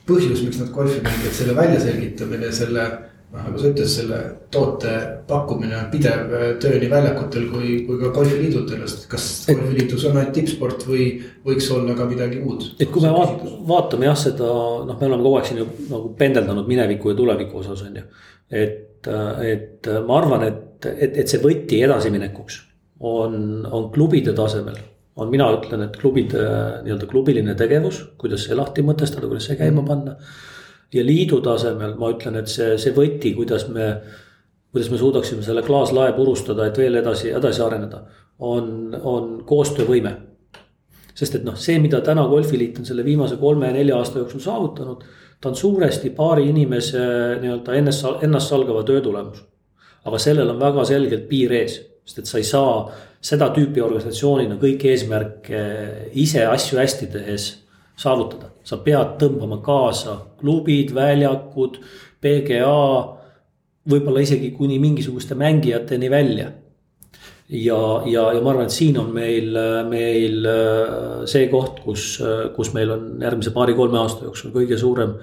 põhjus, 0.08 0.42
miks 0.44 0.60
nad 0.60 0.70
golfi 0.74 1.00
mängivad, 1.04 1.34
selle 1.36 1.56
väljaselgitamine, 1.56 2.50
selle 2.54 2.86
noh, 3.32 3.44
nagu 3.46 3.60
sa 3.60 3.70
ütlesid, 3.70 3.92
selle 3.92 4.18
toote 4.52 4.96
pakkumine 5.28 5.76
on 5.78 5.86
pidev 5.92 6.34
töö 6.62 6.80
nii 6.82 6.90
väljakutel 6.92 7.46
kui, 7.52 7.76
kui 7.86 8.00
ka 8.00 8.10
golfiliidudel, 8.16 8.82
sest 8.90 9.06
kas 9.12 9.28
golfiliidus 9.48 10.08
on 10.08 10.18
ainult 10.18 10.34
tippsport 10.36 10.84
või 10.88 11.06
võiks 11.46 11.70
olla 11.72 11.96
ka 11.98 12.08
midagi 12.10 12.42
muud? 12.42 12.72
et 12.78 12.90
kui 12.92 13.04
me 13.04 13.14
vaat, 13.14 13.40
vaatame 13.70 14.10
jah, 14.10 14.18
seda 14.26 14.50
noh, 14.88 14.98
me 14.98 15.08
oleme 15.08 15.24
kogu 15.24 15.38
aeg 15.38 15.48
siin 15.48 15.62
ju 15.62 15.70
nagu 15.92 16.12
pendeldanud 16.18 16.68
mineviku 16.68 17.14
ja 17.14 17.22
tuleviku 17.22 17.62
osas 17.62 17.86
on 17.86 18.02
ju. 18.02 18.04
et, 18.50 19.08
et 19.48 19.90
ma 20.06 20.20
arvan, 20.20 20.46
et 20.50 20.68
et, 20.90 21.18
et 21.22 21.28
see 21.28 21.40
võti 21.42 21.80
edasiminekuks 21.84 22.58
on, 23.08 23.36
on 23.66 23.88
klubide 23.94 24.34
tasemel. 24.36 24.78
On, 25.16 25.28
mina 25.30 25.48
ütlen, 25.52 25.84
et 25.86 25.96
klubide 26.00 26.42
nii-öelda 26.84 27.08
klubiline 27.10 27.54
tegevus, 27.58 28.00
kuidas 28.20 28.46
see 28.46 28.56
lahti 28.56 28.84
mõtestada, 28.86 29.28
kuidas 29.28 29.48
see 29.50 29.58
käima 29.60 29.84
panna. 29.86 30.16
ja 30.92 31.04
liidu 31.04 31.40
tasemel 31.40 31.94
ma 32.00 32.10
ütlen, 32.12 32.36
et 32.40 32.50
see, 32.52 32.76
see 32.80 32.92
võti, 32.96 33.34
kuidas 33.36 33.64
me, 33.72 33.94
kuidas 34.72 34.90
me 34.92 34.98
suudaksime 35.00 35.44
selle 35.44 35.62
klaaslae 35.64 36.12
purustada, 36.16 36.66
et 36.66 36.78
veel 36.78 37.00
edasi, 37.00 37.30
edasi 37.32 37.62
areneda, 37.64 38.02
on, 38.38 38.92
on 39.02 39.30
koostöövõime. 39.48 40.16
Sest 41.14 41.36
et 41.36 41.44
noh, 41.44 41.56
see, 41.60 41.78
mida 41.80 42.00
täna 42.04 42.24
golfiliit 42.28 42.78
on 42.80 42.88
selle 42.88 43.04
viimase 43.04 43.36
kolme-nelja 43.40 43.98
aasta 43.98 44.20
jooksul 44.20 44.40
saavutanud, 44.40 45.04
ta 45.40 45.50
on 45.50 45.56
suuresti 45.56 46.12
paari 46.16 46.48
inimese 46.48 47.00
nii-öelda 47.42 47.74
ennast, 47.76 48.06
ennastsalgava 48.24 48.84
töö 48.88 49.00
tulemus. 49.04 49.42
Aga 50.08 50.18
sellel 50.18 50.50
on 50.54 50.60
väga 50.60 50.84
selgelt 50.88 51.28
piir 51.28 51.52
ees, 51.56 51.76
sest 52.04 52.22
et 52.22 52.30
sa 52.30 52.40
ei 52.40 52.46
saa 52.48 52.76
seda 53.22 53.48
tüüpi 53.54 53.82
organisatsioonina 53.82 54.58
kõiki 54.60 54.90
eesmärke 54.92 55.60
ise 56.18 56.46
asju 56.48 56.80
hästi 56.80 57.08
tehes 57.12 57.50
saavutada. 57.98 58.50
sa 58.64 58.76
pead 58.78 59.16
tõmbama 59.18 59.58
kaasa 59.62 60.16
klubid, 60.38 60.92
väljakud, 60.94 61.80
PGA, 62.22 62.82
võib-olla 63.90 64.22
isegi 64.22 64.52
kuni 64.54 64.78
mingisuguste 64.78 65.34
mängijateni 65.34 66.10
välja. 66.10 66.52
ja, 67.48 67.80
ja, 68.06 68.26
ja 68.32 68.40
ma 68.40 68.50
arvan, 68.50 68.66
et 68.66 68.74
siin 68.74 68.98
on 68.98 69.10
meil, 69.14 69.54
meil 69.90 70.46
see 71.30 71.48
koht, 71.50 71.82
kus, 71.84 72.16
kus 72.56 72.72
meil 72.74 72.90
on 72.90 73.08
järgmise 73.22 73.54
paari-kolme 73.54 73.98
aasta 73.98 74.26
jooksul 74.26 74.54
kõige 74.54 74.78
suurem, 74.78 75.14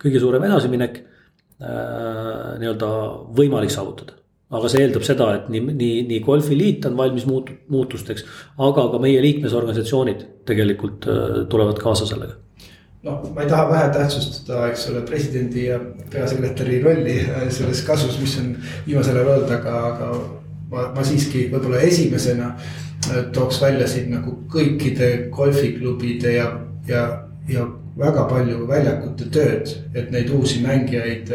kõige 0.00 0.20
suurem 0.20 0.44
edasiminek 0.48 1.00
äh, 1.02 2.58
nii-öelda 2.62 2.90
võimalik 3.36 3.72
saavutada 3.72 4.21
aga 4.52 4.68
see 4.68 4.84
eeldab 4.84 5.06
seda, 5.06 5.28
et 5.38 5.48
nii, 5.52 5.62
nii, 5.72 5.96
nii 6.10 6.20
golfiliit 6.26 6.86
on 6.88 6.96
valmis 6.98 7.26
muutu-, 7.28 7.56
muutusteks, 7.72 8.26
aga 8.68 8.86
ka 8.92 9.00
meie 9.02 9.22
liikmesorganisatsioonid 9.24 10.26
tegelikult 10.48 11.08
äh, 11.08 11.34
tulevad 11.52 11.80
kaasa 11.82 12.08
sellega. 12.10 12.38
Noh, 13.02 13.24
ma 13.34 13.42
ei 13.42 13.50
taha 13.50 13.66
vähetähtsustada, 13.70 14.68
eks 14.70 14.86
ole, 14.92 15.00
presidendi 15.08 15.66
ja 15.66 15.80
peasekretäri 16.12 16.78
rolli 16.84 17.18
äh, 17.24 17.48
selles 17.50 17.82
kasvus, 17.86 18.20
mis 18.22 18.36
on 18.42 18.54
viimasel 18.86 19.18
ajal 19.18 19.34
olnud, 19.38 19.56
aga, 19.56 19.76
aga 19.90 20.12
ma, 20.70 20.86
ma 20.94 21.06
siiski 21.06 21.48
võib-olla 21.50 21.82
esimesena 21.88 22.52
äh, 22.52 23.24
tooks 23.34 23.58
välja 23.64 23.90
siin 23.90 24.12
nagu 24.14 24.36
kõikide 24.52 25.12
golfiklubide 25.34 26.38
ja, 26.38 26.48
ja 26.88 27.04
ja 27.48 27.64
väga 27.98 28.26
palju 28.30 28.66
väljakute 28.68 29.28
tööd, 29.32 29.72
et 29.94 30.12
neid 30.14 30.30
uusi 30.32 30.62
mängijaid 30.64 31.32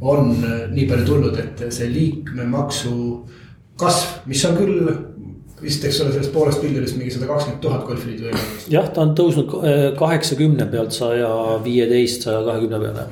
on 0.00 0.32
nii 0.72 0.86
palju 0.88 1.06
tulnud, 1.06 1.38
et 1.40 1.64
see 1.74 1.88
liikmemaksu 1.92 2.94
kasv, 3.80 4.22
mis 4.30 4.44
on 4.48 4.56
küll 4.56 4.80
vist, 5.60 5.84
eks 5.84 6.00
ole, 6.00 6.14
sellest 6.14 6.32
poolest 6.32 6.62
miljonist 6.64 6.96
mingi 6.96 7.12
sada 7.12 7.28
kakskümmend 7.28 7.60
tuhat 7.64 7.84
golfiliidu 7.88 8.30
eelarvest. 8.30 8.70
jah, 8.72 8.88
ta 8.94 9.04
on 9.04 9.14
tõusnud 9.18 9.52
kaheksakümne 10.00 10.66
pealt 10.72 10.96
saja 10.96 11.30
viieteist, 11.64 12.24
saja 12.24 12.40
kahekümne 12.46 12.80
peale 12.80 13.06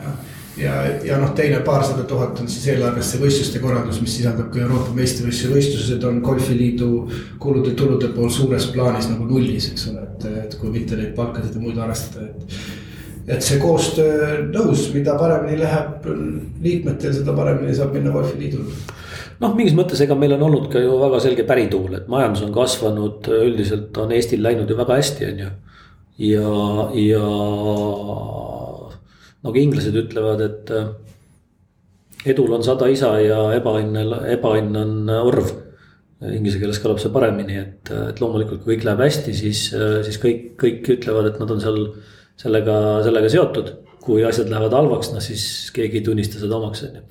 ja, 0.59 0.75
ja 1.05 1.19
noh, 1.21 1.33
teine 1.39 1.61
paarsada 1.67 2.05
tuhat 2.09 2.41
on 2.43 2.49
siis 2.51 2.67
eelarves 2.73 3.13
see 3.13 3.23
võistluste 3.23 3.63
korraldus, 3.63 4.01
mis 4.03 4.17
sisaldab 4.19 4.51
ka 4.53 4.63
Euroopa 4.65 4.95
meistrivõistluse 4.97 5.53
võistlused 5.55 6.09
on 6.09 6.21
golfiliidu 6.25 6.91
kulude-tulude 7.43 8.11
pool 8.17 8.33
suures 8.35 8.69
plaanis 8.75 9.11
nagu 9.13 9.29
nullis, 9.29 9.71
eks 9.73 9.89
ole, 9.93 10.05
et, 10.09 10.29
et 10.45 10.59
kui 10.61 10.73
mitte 10.75 10.99
neid 10.99 11.15
palkasid 11.19 11.57
ja 11.57 11.63
muid 11.63 11.81
arvestada, 11.83 12.29
et. 12.33 12.61
Et 13.29 13.45
see 13.45 13.59
koostöö 13.61 14.47
nõus, 14.49 14.89
mida 14.95 15.17
paremini 15.21 15.59
läheb 15.61 16.07
liikmetel, 16.65 17.13
seda 17.13 17.35
paremini 17.37 17.77
saab 17.77 17.93
minna 17.97 18.15
golfiliidul 18.15 18.71
noh, 19.43 19.55
mingis 19.55 19.77
mõttes, 19.79 20.01
ega 20.05 20.17
meil 20.19 20.35
on 20.37 20.45
olnud 20.49 20.69
ka 20.73 20.83
ju 20.83 20.99
väga 21.01 21.21
selge 21.23 21.47
pärituul, 21.49 21.99
et 22.01 22.11
majandus 22.11 22.45
on 22.47 22.55
kasvanud, 22.55 23.31
üldiselt 23.39 23.99
on 24.03 24.15
Eestil 24.17 24.43
läinud 24.45 24.71
ju 24.71 24.79
väga 24.79 24.99
hästi, 24.99 25.29
on 25.29 25.43
ju. 25.45 25.51
ja, 26.29 26.89
ja 26.99 27.23
nagu 29.47 29.63
inglased 29.63 29.97
ütlevad, 30.03 30.43
et 30.49 30.75
äh, 30.75 30.91
edul 32.35 32.53
on 32.57 32.67
sada 32.67 32.91
isa 32.91 33.15
ja 33.23 33.41
ebaõnn, 33.57 34.03
ebaõnn 34.35 34.83
on 34.83 35.17
orv. 35.23 35.57
Inglise 36.19 36.59
keeles 36.59 36.81
kõlab 36.83 36.99
see 36.99 37.13
paremini, 37.15 37.61
et, 37.61 37.91
et 37.95 38.19
loomulikult, 38.19 38.65
kui 38.65 38.75
kõik 38.75 38.89
läheb 38.89 39.05
hästi, 39.05 39.35
siis, 39.39 39.69
äh, 39.79 40.01
siis 40.07 40.19
kõik, 40.19 40.49
kõik 40.59 40.89
ütlevad, 40.97 41.31
et 41.31 41.39
nad 41.39 41.53
on 41.55 41.63
seal 41.63 41.79
sellega, 42.39 42.79
sellega 43.07 43.31
seotud. 43.33 43.77
kui 44.09 44.23
asjad 44.25 44.49
lähevad 44.49 44.73
halvaks, 44.73 45.11
noh 45.13 45.21
siis 45.21 45.43
keegi 45.77 45.99
ei 45.99 46.05
tunnista 46.07 46.39
seda 46.41 46.57
omaks, 46.57 46.81
on 46.87 46.95
ju. 46.97 47.03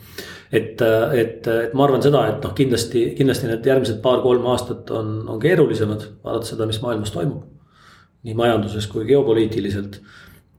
et, 0.49 0.81
et, 1.13 1.49
et 1.51 1.75
ma 1.77 1.83
arvan 1.85 2.01
seda, 2.01 2.23
et 2.31 2.41
noh, 2.41 2.55
kindlasti, 2.57 3.03
kindlasti 3.17 3.49
need 3.51 3.67
järgmised 3.69 3.99
paar-kolm 4.01 4.47
aastat 4.49 4.89
on, 4.97 5.11
on 5.29 5.37
keerulisemad, 5.43 6.07
vaadates 6.25 6.55
seda, 6.55 6.65
mis 6.65 6.81
maailmas 6.81 7.13
toimub. 7.13 7.43
nii 8.25 8.33
majanduses 8.39 8.87
kui 8.89 9.05
geopoliitiliselt 9.05 9.99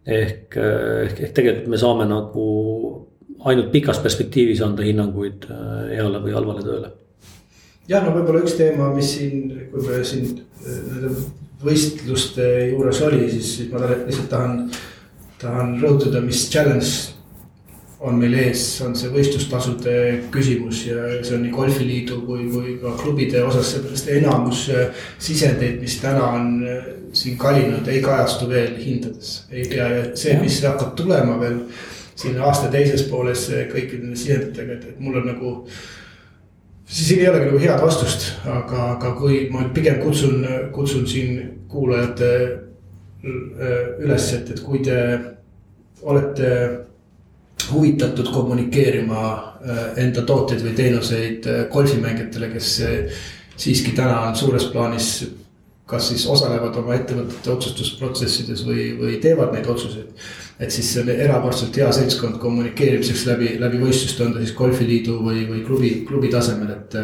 ehk, 0.06 0.54
ehk, 0.56 1.18
ehk 1.26 1.34
tegelikult 1.34 1.72
me 1.72 1.80
saame 1.80 2.06
nagu 2.08 2.46
ainult 3.50 3.72
pikas 3.72 3.98
perspektiivis 4.04 4.62
anda 4.64 4.86
hinnanguid 4.86 5.48
äh, 5.50 5.90
heale 5.96 6.22
või 6.22 6.36
halvale 6.36 6.62
tööle. 6.64 6.92
jah, 7.90 8.04
no 8.04 8.14
võib-olla 8.14 8.44
üks 8.44 8.56
teema, 8.58 8.92
mis 8.94 9.10
siin, 9.16 9.50
kui 9.72 9.84
me 9.84 10.00
siin 10.06 10.32
nende 10.62 11.12
võistluste 11.64 12.48
juures 12.70 13.00
oli, 13.06 13.28
siis, 13.32 13.54
siis 13.56 13.70
ma 13.72 13.82
lihtsalt 13.82 14.28
tahan, 14.30 14.58
tahan 15.42 15.78
rõhutada, 15.82 16.22
mis 16.24 16.46
challenge 16.52 17.18
on 18.00 18.18
meil 18.20 18.36
ees, 18.38 18.62
on 18.86 18.94
see 18.94 19.10
võistlustasude 19.10 19.94
küsimus 20.34 20.84
ja 20.86 21.08
see 21.16 21.34
on 21.34 21.42
nii 21.42 21.54
golfiliidu 21.54 22.20
kui, 22.28 22.46
kui 22.52 22.76
ka 22.82 22.92
klubide 23.00 23.42
osas, 23.42 23.72
seepärast 23.72 24.10
enamus 24.14 24.68
äh, 24.70 25.04
sisendeid, 25.18 25.80
mis 25.82 25.98
täna 26.02 26.28
on 26.36 26.52
äh, 26.62 26.90
siin 27.16 27.38
kalinud, 27.40 27.88
ei 27.90 28.02
kajastu 28.04 28.46
veel 28.50 28.76
hindades. 28.78 29.32
ja, 29.50 29.88
ja 29.96 30.04
see, 30.14 30.36
mis 30.42 30.60
hakkab 30.62 30.94
tulema 30.98 31.40
veel 31.40 31.64
siin 32.18 32.38
aasta 32.42 32.70
teises 32.70 33.02
pooles 33.10 33.48
äh, 33.50 33.66
kõikide 33.72 34.04
nende 34.04 34.20
sisenditega, 34.20 34.78
et, 34.78 34.90
et 34.92 35.00
mul 35.02 35.18
on 35.22 35.32
nagu. 35.32 35.54
Siin 36.88 37.20
ei 37.20 37.28
olegi 37.28 37.50
nagu 37.50 37.60
head 37.62 37.82
vastust, 37.84 38.30
aga, 38.48 38.92
aga 38.96 39.12
kui 39.18 39.46
ma 39.52 39.66
pigem 39.74 40.00
kutsun, 40.02 40.46
kutsun 40.72 41.06
siin 41.06 41.64
kuulajate 41.68 42.30
üles, 43.24 44.28
et, 44.32 44.50
et 44.54 44.60
kui 44.64 44.80
te 44.86 44.98
olete 46.02 46.52
huvitatud 47.72 48.30
kommunikeerima 48.32 49.22
äh, 49.32 49.82
enda 50.04 50.22
tooteid 50.22 50.62
või 50.64 50.74
teenuseid 50.78 51.48
äh, 51.48 51.64
golfimängijatele, 51.72 52.50
kes 52.54 52.70
äh, 52.86 53.20
siiski 53.58 53.92
täna 53.96 54.20
on 54.28 54.36
suures 54.38 54.68
plaanis. 54.72 55.10
Kas 55.88 56.10
siis 56.10 56.26
osalevad 56.28 56.76
oma 56.76 56.96
ettevõtete 56.98 57.50
otsustusprotsessides 57.54 58.64
või, 58.66 58.90
või 58.98 59.16
teevad 59.22 59.54
neid 59.54 59.68
otsuseid. 59.72 60.10
et 60.60 60.74
siis 60.74 60.90
see 60.92 61.02
on 61.02 61.08
erakordselt 61.14 61.76
hea 61.80 61.88
seltskond 61.94 62.36
kommunikeerimiseks 62.42 63.24
läbi, 63.30 63.54
läbi 63.60 63.80
võistluste, 63.80 64.26
on 64.26 64.34
ta 64.34 64.42
siis 64.42 64.56
golfiliidu 64.58 65.16
või, 65.22 65.46
või 65.48 65.64
klubi, 65.66 65.92
klubi 66.08 66.32
tasemel, 66.32 66.74
et. 66.76 66.98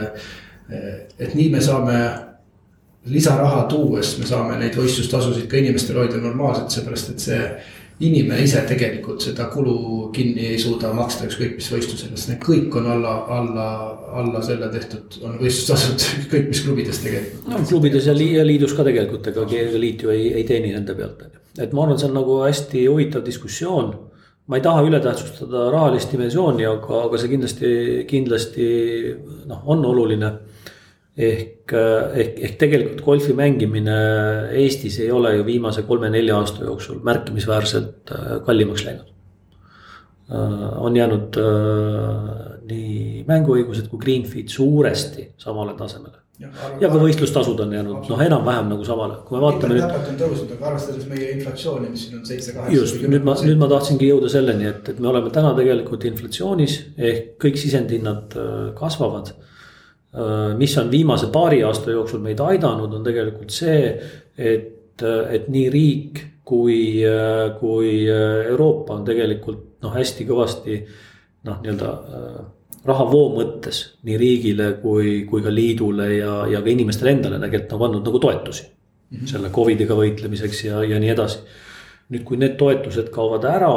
et 1.18 1.34
nii 1.36 1.50
me 1.52 1.60
saame 1.60 1.98
lisaraha 3.12 3.64
tuues, 3.68 4.14
me 4.18 4.26
saame 4.26 4.56
neid 4.60 4.76
võistlustasusid 4.78 5.48
ka 5.48 5.58
inimestel 5.60 5.98
hoida 6.00 6.20
normaalselt, 6.20 6.72
seepärast 6.72 7.10
et 7.12 7.24
see 7.24 7.40
inimene 8.02 8.42
ise 8.42 8.62
tegelikult 8.66 9.22
seda 9.22 9.46
kulu 9.52 10.08
kinni 10.14 10.48
ei 10.50 10.58
suuda 10.58 10.90
maksta, 10.96 11.28
ükskõik 11.28 11.58
mis 11.60 11.68
võistlusel, 11.70 12.14
sest 12.16 12.32
need 12.32 12.40
kõik 12.42 12.74
on 12.80 12.88
alla, 12.90 13.12
alla, 13.36 13.66
alla 14.18 14.40
selle 14.42 14.70
tehtud, 14.72 15.20
on 15.22 15.36
võistlustasud 15.38 16.06
ükskõik 16.24 16.48
mis 16.50 16.62
klubides 16.66 16.98
tegelikult. 17.04 17.46
no 17.52 17.60
klubides 17.68 18.08
ja 18.10 18.16
liidus 18.16 18.74
ka 18.74 18.86
tegelikult, 18.86 19.30
ega 19.30 19.46
liit 19.78 20.02
ju 20.02 20.10
ei, 20.14 20.32
ei 20.40 20.46
teeni 20.48 20.72
nende 20.74 20.96
pealt, 20.98 21.22
on 21.22 21.36
ju. 21.36 21.44
et 21.62 21.76
ma 21.76 21.84
arvan, 21.84 22.00
see 22.00 22.10
on 22.10 22.18
nagu 22.18 22.40
hästi 22.42 22.88
huvitav 22.88 23.22
diskussioon. 23.26 23.94
ma 24.46 24.58
ei 24.58 24.66
taha 24.66 24.82
ületähtsustada 24.84 25.68
rahalist 25.72 26.10
dimensiooni, 26.12 26.66
aga, 26.68 27.04
aga 27.06 27.20
see 27.20 27.30
kindlasti, 27.30 27.70
kindlasti 28.10 28.66
noh, 29.46 29.62
on 29.70 29.86
oluline 29.86 30.34
ehk, 31.14 31.72
ehk, 31.72 32.38
ehk 32.42 32.56
tegelikult 32.58 33.02
golfi 33.06 33.34
mängimine 33.38 33.98
Eestis 34.58 34.98
ei 35.02 35.10
ole 35.14 35.36
ju 35.36 35.46
viimase 35.46 35.84
kolme-nelja 35.86 36.40
aasta 36.40 36.64
jooksul 36.66 37.02
märkimisväärselt 37.06 38.10
äh, 38.10 38.32
kallimaks 38.46 38.84
läinud. 38.88 39.12
Äh, 40.32 40.66
on 40.82 40.96
jäänud 40.96 41.38
äh, 41.38 42.58
nii 42.66 43.22
mänguõigused 43.28 43.88
kui 43.92 44.02
green 44.02 44.26
feed 44.26 44.50
suuresti 44.50 45.30
samale 45.38 45.76
tasemele. 45.78 46.18
ja, 46.40 46.48
ja 46.80 46.88
ka 46.90 46.98
võistlustasud 46.98 47.60
on 47.62 47.72
jäänud 47.76 48.08
noh, 48.10 48.22
enam-vähem 48.24 48.72
nagu 48.72 48.82
samale, 48.84 49.20
kui 49.22 49.38
me 49.38 49.44
vaatame 49.44 49.76
nüüd. 49.76 49.84
on 49.86 50.16
tõusnud, 50.18 50.56
aga 50.56 50.72
arvestades 50.72 51.06
meie 51.06 51.30
inflatsiooni, 51.36 51.92
mis 51.92 52.08
siin 52.08 52.18
on 52.18 52.26
seitse, 52.26 52.56
kaheksa. 52.56 52.74
just, 52.74 52.98
nüüd 53.06 53.22
ma, 53.22 53.36
nüüd 53.46 53.60
ma 53.60 53.70
tahtsingi 53.70 54.10
jõuda 54.10 54.32
selleni, 54.32 54.66
et, 54.72 54.90
et 54.90 54.98
me 54.98 55.12
oleme 55.12 55.30
täna 55.30 55.54
tegelikult 55.54 56.08
inflatsioonis 56.10 56.80
ehk 56.98 57.36
kõik 57.44 57.60
sisendhinnad 57.62 58.34
kasvavad 58.74 59.30
Äh, 59.30 59.52
mis 60.58 60.76
on 60.78 60.90
viimase 60.90 61.26
paari 61.34 61.62
aasta 61.66 61.90
jooksul 61.90 62.20
meid 62.22 62.38
aidanud, 62.40 62.92
on 62.94 63.02
tegelikult 63.02 63.50
see, 63.50 63.88
et, 64.38 65.02
et 65.02 65.48
nii 65.50 65.64
riik 65.74 66.20
kui, 66.46 67.02
kui 67.58 67.94
Euroopa 68.06 68.94
on 68.94 69.04
tegelikult 69.06 69.82
noh, 69.82 69.94
hästi 69.94 70.26
kõvasti 70.28 70.78
noh, 71.48 71.58
nii-öelda 71.62 71.90
äh, 71.90 72.38
rahavoo 72.84 73.28
mõttes 73.38 73.80
nii 74.04 74.16
riigile 74.20 74.70
kui, 74.82 75.22
kui 75.28 75.44
ka 75.44 75.52
liidule 75.52 76.08
ja, 76.18 76.38
ja 76.52 76.62
ka 76.64 76.72
inimestele 76.72 77.14
endale 77.16 77.40
tegelikult 77.42 77.76
on 77.76 77.86
andnud 77.88 78.08
nagu 78.10 78.22
toetusi 78.22 78.64
mm. 78.64 79.18
-hmm. 79.18 79.30
selle 79.30 79.52
Covidiga 79.52 79.96
võitlemiseks 79.98 80.64
ja, 80.68 80.82
ja 80.84 81.00
nii 81.00 81.12
edasi. 81.16 81.38
nüüd, 82.12 82.24
kui 82.28 82.36
need 82.36 82.58
toetused 82.60 83.08
kaovad 83.10 83.46
ära, 83.48 83.72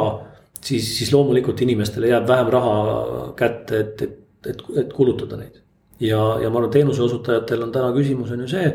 siis, 0.60 0.90
siis 0.98 1.12
loomulikult 1.12 1.60
inimestele 1.64 2.10
jääb 2.10 2.28
vähem 2.28 2.50
raha 2.52 3.32
kätte, 3.36 3.80
et, 3.80 4.02
et, 4.02 4.18
et, 4.46 4.62
et 4.82 4.92
kulutada 4.92 5.40
neid 5.40 5.56
ja, 6.00 6.20
ja 6.42 6.50
ma 6.50 6.60
arvan, 6.60 6.70
teenuse 6.72 7.02
osutajatel 7.02 7.66
on 7.66 7.72
täna 7.74 7.90
küsimus 7.96 8.32
on 8.34 8.44
ju 8.44 8.50
see, 8.50 8.70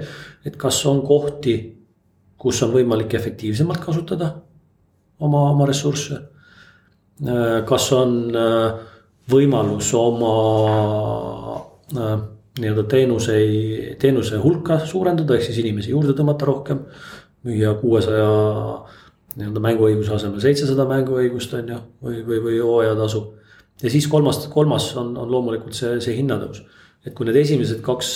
et 0.45 0.57
kas 0.59 0.81
on 0.89 1.01
kohti, 1.07 1.55
kus 2.39 2.61
on 2.65 2.73
võimalik 2.73 3.13
efektiivsemalt 3.15 3.83
kasutada 3.83 4.33
oma, 5.23 5.49
oma 5.51 5.67
ressursse. 5.69 6.19
kas 7.67 7.91
on 7.93 8.15
äh, 8.35 8.79
võimalus 9.31 9.93
oma 9.95 10.33
äh, 11.95 12.15
nii-öelda 12.59 12.83
teenuseid, 12.89 13.95
teenuse 14.01 14.37
hulka 14.41 14.79
suurendada, 14.85 15.37
ehk 15.37 15.47
siis 15.47 15.61
inimesi 15.63 15.93
juurde 15.93 16.17
tõmmata 16.17 16.49
rohkem. 16.49 16.83
müüa 17.43 17.73
kuuesaja 17.75 18.27
nii-öelda 19.35 19.59
mänguõiguse 19.59 20.13
asemel 20.15 20.39
seitsesada 20.39 20.85
mänguõigust 20.87 21.53
on 21.57 21.71
ju, 21.73 21.79
või, 22.03 22.21
või, 22.27 22.37
või 22.43 22.59
hooajatasu. 22.59 23.23
ja 23.83 23.89
siis 23.89 24.07
kolmas, 24.07 24.47
kolmas 24.47 24.95
on, 24.95 25.17
on 25.17 25.31
loomulikult 25.31 25.75
see, 25.75 25.99
see 26.01 26.15
hinnatõus 26.17 26.63
et 27.03 27.11
kui 27.15 27.27
need 27.27 27.37
esimesed 27.39 27.81
kaks, 27.83 28.13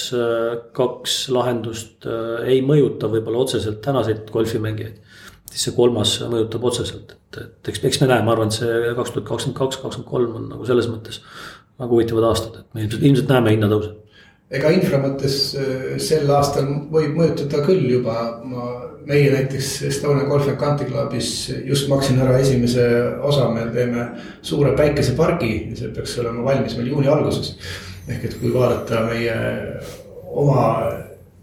kaks 0.78 1.18
lahendust 1.36 2.08
äh, 2.08 2.48
ei 2.54 2.64
mõjuta 2.66 3.10
võib-olla 3.12 3.44
otseselt 3.44 3.82
tänaseid 3.84 4.32
golfimängijaid. 4.32 5.04
siis 5.52 5.68
see 5.68 5.76
kolmas 5.76 6.18
mõjutab 6.32 6.66
otseselt, 6.70 7.14
et, 7.16 7.40
et 7.44 7.72
eks, 7.74 7.84
eks 7.92 8.02
me 8.04 8.12
näe, 8.12 8.24
ma 8.24 8.36
arvan, 8.36 8.52
et 8.52 8.60
see 8.60 8.96
kaks 8.96 9.14
tuhat 9.16 9.30
kakskümmend 9.30 9.60
kaks, 9.60 9.80
kakskümmend 9.84 10.12
kolm 10.12 10.36
on 10.40 10.50
nagu 10.56 10.68
selles 10.68 10.88
mõttes 10.92 11.22
väga 11.78 11.92
huvitavad 11.92 12.28
aastad, 12.32 12.62
et 12.62 12.76
me 12.76 12.86
ilmselt, 12.86 13.08
ilmselt 13.10 13.34
näeme 13.34 13.56
hinnatõuse. 13.56 13.96
ega 14.58 14.72
infra 14.72 15.02
mõttes 15.04 15.40
äh, 15.60 15.88
sel 16.04 16.32
aastal 16.32 16.70
võib 16.94 17.20
mõjutada 17.20 17.66
küll 17.68 17.90
juba, 17.92 18.16
ma, 18.48 18.70
meie 19.08 19.28
näiteks 19.34 19.74
Estonia 19.88 20.28
Golf 20.32 20.48
and 20.48 20.60
Country 20.64 20.88
Clubis 20.88 21.34
just 21.68 21.92
maksin 21.92 22.24
ära 22.24 22.40
esimese 22.40 22.88
osa, 23.24 23.50
me 23.52 23.68
teeme 23.76 24.08
suure 24.42 24.74
päikesepargi 24.80 25.54
ja 25.74 25.78
see 25.82 25.94
peaks 25.96 26.18
olema 26.24 26.48
valmis 26.48 26.80
meil 26.80 26.92
juuni 26.96 27.12
alguses 27.12 27.56
ehk 28.08 28.30
et 28.30 28.40
kui 28.40 28.54
vaadata 28.54 29.04
meie 29.10 29.36
oma 30.28 30.64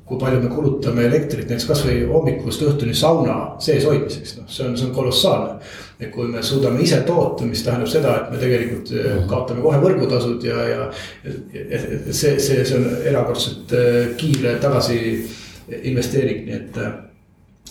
kui 0.04 0.18
palju 0.20 0.40
me 0.42 0.50
kulutame 0.52 1.06
elektrit 1.08 1.48
näiteks 1.48 1.64
kasvõi 1.68 2.02
hommikust 2.10 2.62
õhtuni 2.66 2.92
sauna 2.96 3.36
sees 3.64 3.86
hoidmiseks, 3.88 4.34
noh, 4.36 4.50
see 4.52 4.66
on, 4.66 4.76
see 4.76 4.88
on 4.90 4.92
kolossaalne. 4.96 5.54
et 6.00 6.10
kui 6.12 6.28
me 6.28 6.42
suudame 6.42 6.82
ise 6.84 6.98
toota, 7.06 7.46
mis 7.48 7.62
tähendab 7.64 7.88
seda, 7.88 8.12
et 8.18 8.34
me 8.34 8.40
tegelikult 8.42 8.92
äh, 8.92 9.06
mhm. 9.14 9.28
kaotame 9.30 9.64
kohe 9.64 9.80
võrgutasud 9.80 10.44
ja, 10.44 10.66
ja. 10.68 10.84
see, 12.10 12.36
see, 12.38 12.60
see 12.60 12.76
on 12.76 12.86
erakordselt 13.06 13.72
äh, 13.78 14.12
kiire 14.20 14.58
tagasi 14.60 15.00
investeering, 15.80 16.44
nii 16.44 16.58
et, 16.58 16.80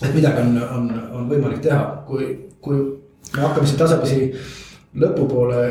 et 0.02 0.14
midagi 0.16 0.42
on, 0.42 0.58
on, 0.64 0.92
on 1.20 1.30
võimalik 1.30 1.62
teha, 1.62 1.80
kui, 2.08 2.32
kui 2.64 2.82
me 3.36 3.46
hakkame 3.46 3.70
siin 3.70 3.78
tasapisi 3.78 4.32
lõpupoole 4.98 5.62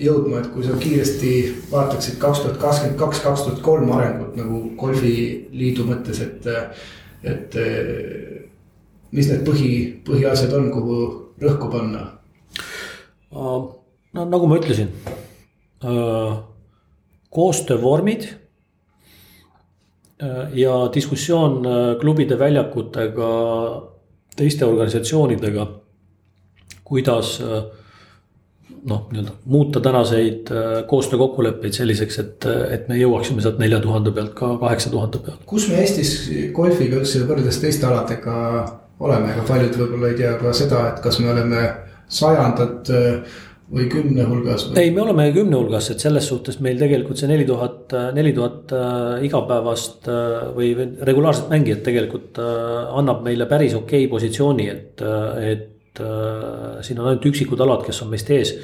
jõudma, 0.00 0.40
et 0.40 0.50
kui 0.50 0.64
sa 0.66 0.74
kiiresti 0.78 1.32
vaataksid 1.70 2.18
kaks 2.22 2.42
tuhat 2.42 2.58
kakskümmend 2.62 2.98
kaks, 2.98 3.20
kaks 3.22 3.44
tuhat 3.46 3.60
kolm 3.62 3.92
arengut 3.94 4.34
nagu 4.38 4.60
golfiliidu 4.78 5.86
mõttes, 5.86 6.20
et, 6.24 6.48
et. 7.22 7.58
mis 9.14 9.28
need 9.30 9.44
põhi, 9.46 9.70
põhiasjad 10.06 10.56
on, 10.58 10.72
kuhu 10.74 10.96
rõhku 11.42 11.70
panna? 11.70 12.08
no 13.34 14.24
nagu 14.30 14.48
ma 14.50 14.58
ütlesin, 14.58 14.90
koostöövormid 17.34 18.26
ja 20.54 20.74
diskussioon 20.94 21.66
klubide 22.00 22.38
väljakutega, 22.38 23.30
teiste 24.34 24.66
organisatsioonidega, 24.66 25.66
kuidas 26.86 27.36
äh, 27.42 27.64
noh, 28.88 29.06
nii-öelda 29.12 29.34
muuta 29.44 29.80
tänaseid 29.80 30.50
äh, 30.52 30.72
koostöökokkuleppeid 30.86 31.76
selliseks, 31.76 32.18
et, 32.20 32.48
et 32.76 32.88
me 32.88 32.98
jõuaksime 33.00 33.44
sealt 33.44 33.60
nelja 33.62 33.80
tuhande 33.84 34.12
pealt 34.14 34.34
ka 34.38 34.54
kaheksa 34.60 34.92
tuhande 34.92 35.22
peale. 35.24 35.40
kus 35.48 35.68
me 35.70 35.80
Eestis 35.82 36.12
golfiga 36.56 37.00
üldse 37.00 37.24
võrreldes 37.28 37.60
teiste 37.62 37.88
aladega 37.88 38.36
oleme, 39.04 39.32
ega 39.32 39.46
paljud 39.48 39.80
võib-olla 39.80 40.12
ei 40.12 40.20
tea 40.20 40.36
ka 40.40 40.52
seda, 40.56 40.84
et 40.92 41.02
kas 41.04 41.18
me 41.22 41.32
oleme 41.32 41.64
sajandad 42.12 42.92
äh, 42.92 43.36
või 43.74 43.88
kümne 43.92 44.28
hulgas 44.28 44.68
või...? 44.68 44.78
ei, 44.82 44.94
me 44.94 45.04
oleme 45.06 45.30
kümne 45.34 45.58
hulgas, 45.58 45.88
et 45.94 46.04
selles 46.04 46.28
suhtes 46.28 46.60
meil 46.64 46.80
tegelikult 46.80 47.20
see 47.20 47.30
neli 47.30 47.48
tuhat, 47.48 47.94
neli 48.16 48.34
tuhat 48.36 48.74
äh, 48.76 49.24
igapäevast 49.30 50.10
või 50.56 50.74
regulaarset 50.76 51.48
mängijat 51.52 51.86
tegelikult 51.86 52.40
annab 52.40 53.24
meile 53.24 53.48
päris 53.50 53.76
okei 53.80 54.10
positsiooni, 54.12 54.68
et, 54.68 55.06
et 55.40 55.70
äh, 56.02 56.80
siin 56.84 57.00
on 57.00 57.10
ainult 57.10 57.26
üksikud 57.30 57.60
alad, 57.64 57.84
kes 57.86 58.02
on 58.04 58.12
meist 58.12 58.30
ees. 58.34 58.54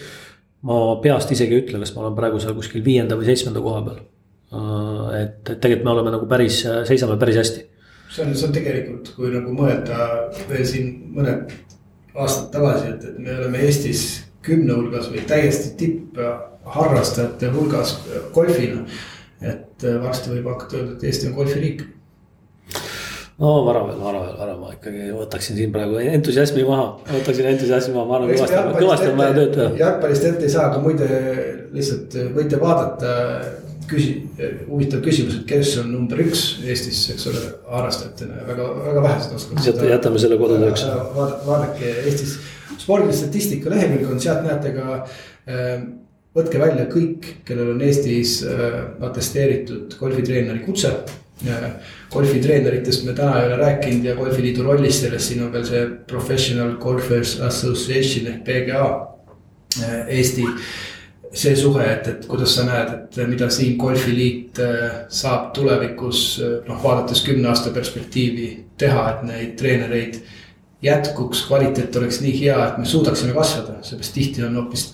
ma 0.66 0.76
peast 1.00 1.30
isegi 1.32 1.56
ei 1.56 1.62
ütle, 1.62 1.78
kas 1.80 1.94
ma 1.94 2.04
olen 2.04 2.16
praegu 2.18 2.40
seal 2.42 2.56
kuskil 2.56 2.84
viienda 2.84 3.16
või 3.16 3.28
seitsmenda 3.30 3.62
koha 3.64 3.82
peal 3.86 4.00
äh,. 4.00 5.20
et, 5.22 5.36
et 5.48 5.60
tegelikult 5.60 5.86
me 5.88 5.94
oleme 5.94 6.14
nagu 6.16 6.28
päris, 6.30 6.62
seisame 6.88 7.16
päris 7.20 7.40
hästi. 7.40 7.66
see 8.10 8.24
on, 8.26 8.34
see 8.34 8.48
on 8.48 8.56
tegelikult, 8.56 9.12
kui 9.16 9.30
nagu 9.34 9.54
mõelda 9.56 10.10
veel 10.50 10.66
siin 10.68 10.90
mõned 11.16 11.54
aastad 12.14 12.50
tagasi, 12.52 12.90
et, 12.94 13.06
et 13.12 13.22
me 13.22 13.38
oleme 13.38 13.62
Eestis 13.68 14.04
kümne 14.44 14.74
hulgas 14.74 15.08
või 15.12 15.22
täiesti 15.28 15.74
tippharrastajate 15.80 17.52
hulgas 17.54 17.96
golfina. 18.34 18.84
et 19.40 19.88
varsti 20.02 20.34
võib 20.34 20.50
hakata 20.52 20.76
öelda, 20.76 20.98
et 20.98 21.04
Eesti 21.08 21.30
on 21.30 21.38
golfiriik 21.38 21.86
no 23.40 23.64
vara 23.64 23.82
veel, 23.86 24.00
vara 24.00 24.20
veel, 24.24 24.36
vara, 24.38 24.54
ma 24.60 24.74
ikkagi 24.74 25.08
võtaksin 25.16 25.56
siin 25.56 25.72
praegu 25.72 26.00
entusiasmi 26.02 26.64
maha, 26.68 26.90
võtaksin 27.08 27.48
entusiasmi 27.54 27.94
maha, 27.96 28.08
ma 28.08 28.18
arvan, 28.18 28.32
kõvasti, 28.34 28.60
kõvasti 28.76 29.08
on 29.08 29.18
vaja 29.22 29.36
tööd 29.38 29.54
teha. 29.56 29.70
jalgpallist 29.80 30.26
ette 30.28 30.46
ei 30.46 30.52
saa, 30.52 30.66
aga 30.68 30.82
muide 30.84 31.08
lihtsalt 31.72 32.20
võite 32.36 32.60
vaadata. 32.60 33.16
küsi-, 33.90 34.20
huvitav 34.68 35.00
küsimus, 35.02 35.40
et 35.40 35.46
kes 35.50 35.72
on 35.80 35.88
number 35.90 36.20
üks 36.22 36.42
Eestis, 36.62 36.98
eks 37.10 37.24
ole, 37.26 37.40
harrastajatena, 37.72 38.44
väga, 38.46 38.66
väga 38.84 39.00
vähesed 39.02 39.32
oskavad 39.34 39.88
jätame 39.88 40.20
selle 40.22 40.38
kodutööks. 40.38 40.84
vaadake 41.16 41.94
Eestis 42.04 42.36
spordistatistika 42.78 43.72
lehekülg 43.72 44.12
on, 44.12 44.20
sealt 44.22 44.44
näete 44.46 44.70
ka 44.76 45.00
võtke 46.36 46.60
välja 46.62 46.86
kõik, 46.92 47.32
kellel 47.48 47.72
on 47.72 47.82
Eestis 47.88 48.36
atesteeritud 49.08 49.98
golfitreeneri 49.98 50.62
kutse 50.68 50.92
golfitreeneritest 52.10 53.04
me 53.04 53.12
täna 53.16 53.40
ei 53.40 53.46
ole 53.46 53.56
rääkinud 53.56 54.04
ja 54.04 54.14
golfiliidu 54.16 54.62
rollist 54.62 55.04
selles, 55.04 55.28
siin 55.28 55.42
on 55.44 55.52
veel 55.52 55.64
see 55.64 55.86
Professional 56.10 56.74
Golfers 56.82 57.38
Association 57.40 58.26
ehk 58.32 58.44
PGA 58.44 58.86
äh, 59.82 60.00
Eesti. 60.18 60.46
see 61.30 61.54
suhe, 61.56 61.84
et, 61.86 62.08
et 62.10 62.24
kuidas 62.26 62.56
sa 62.56 62.64
näed, 62.66 62.88
et 62.90 63.16
mida 63.30 63.46
siin 63.54 63.76
golfiliit 63.78 64.58
äh, 64.58 64.96
saab 65.14 65.52
tulevikus 65.54 66.40
äh, 66.42 66.56
noh, 66.66 66.80
vaadates 66.82 67.22
kümne 67.22 67.48
aasta 67.48 67.70
perspektiivi 67.70 68.48
teha, 68.78 69.04
et 69.12 69.22
neid 69.28 69.52
treenereid 69.60 70.18
jätkuks, 70.82 71.44
kvaliteet 71.46 71.96
oleks 71.96 72.18
nii 72.24 72.34
hea, 72.40 72.56
et 72.66 72.80
me 72.82 72.88
suudaksime 72.88 73.36
kasvada, 73.36 73.78
seepärast 73.86 74.16
tihti 74.16 74.42
on 74.42 74.58
hoopis, 74.58 74.88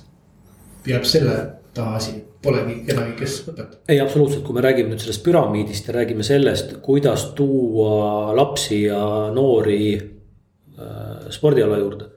jääb 0.87 1.09
selle 1.09 1.39
taha 1.77 1.97
asi 2.01 2.17
polegi 2.43 2.81
kedagi, 2.87 3.15
kes 3.21 3.39
õpetab. 3.45 3.79
ei, 3.89 4.01
absoluutselt, 4.01 4.43
kui 4.47 4.57
me 4.57 4.65
räägime 4.65 4.93
nüüd 4.93 5.03
sellest 5.03 5.25
püramiidist 5.27 5.89
ja 5.89 5.97
räägime 5.99 6.27
sellest, 6.27 6.77
kuidas 6.85 7.31
tuua 7.39 8.35
lapsi 8.37 8.83
ja 8.87 9.01
noori 9.35 9.81
äh, 9.97 11.29
spordiala 11.35 11.81
juurde. 11.83 12.11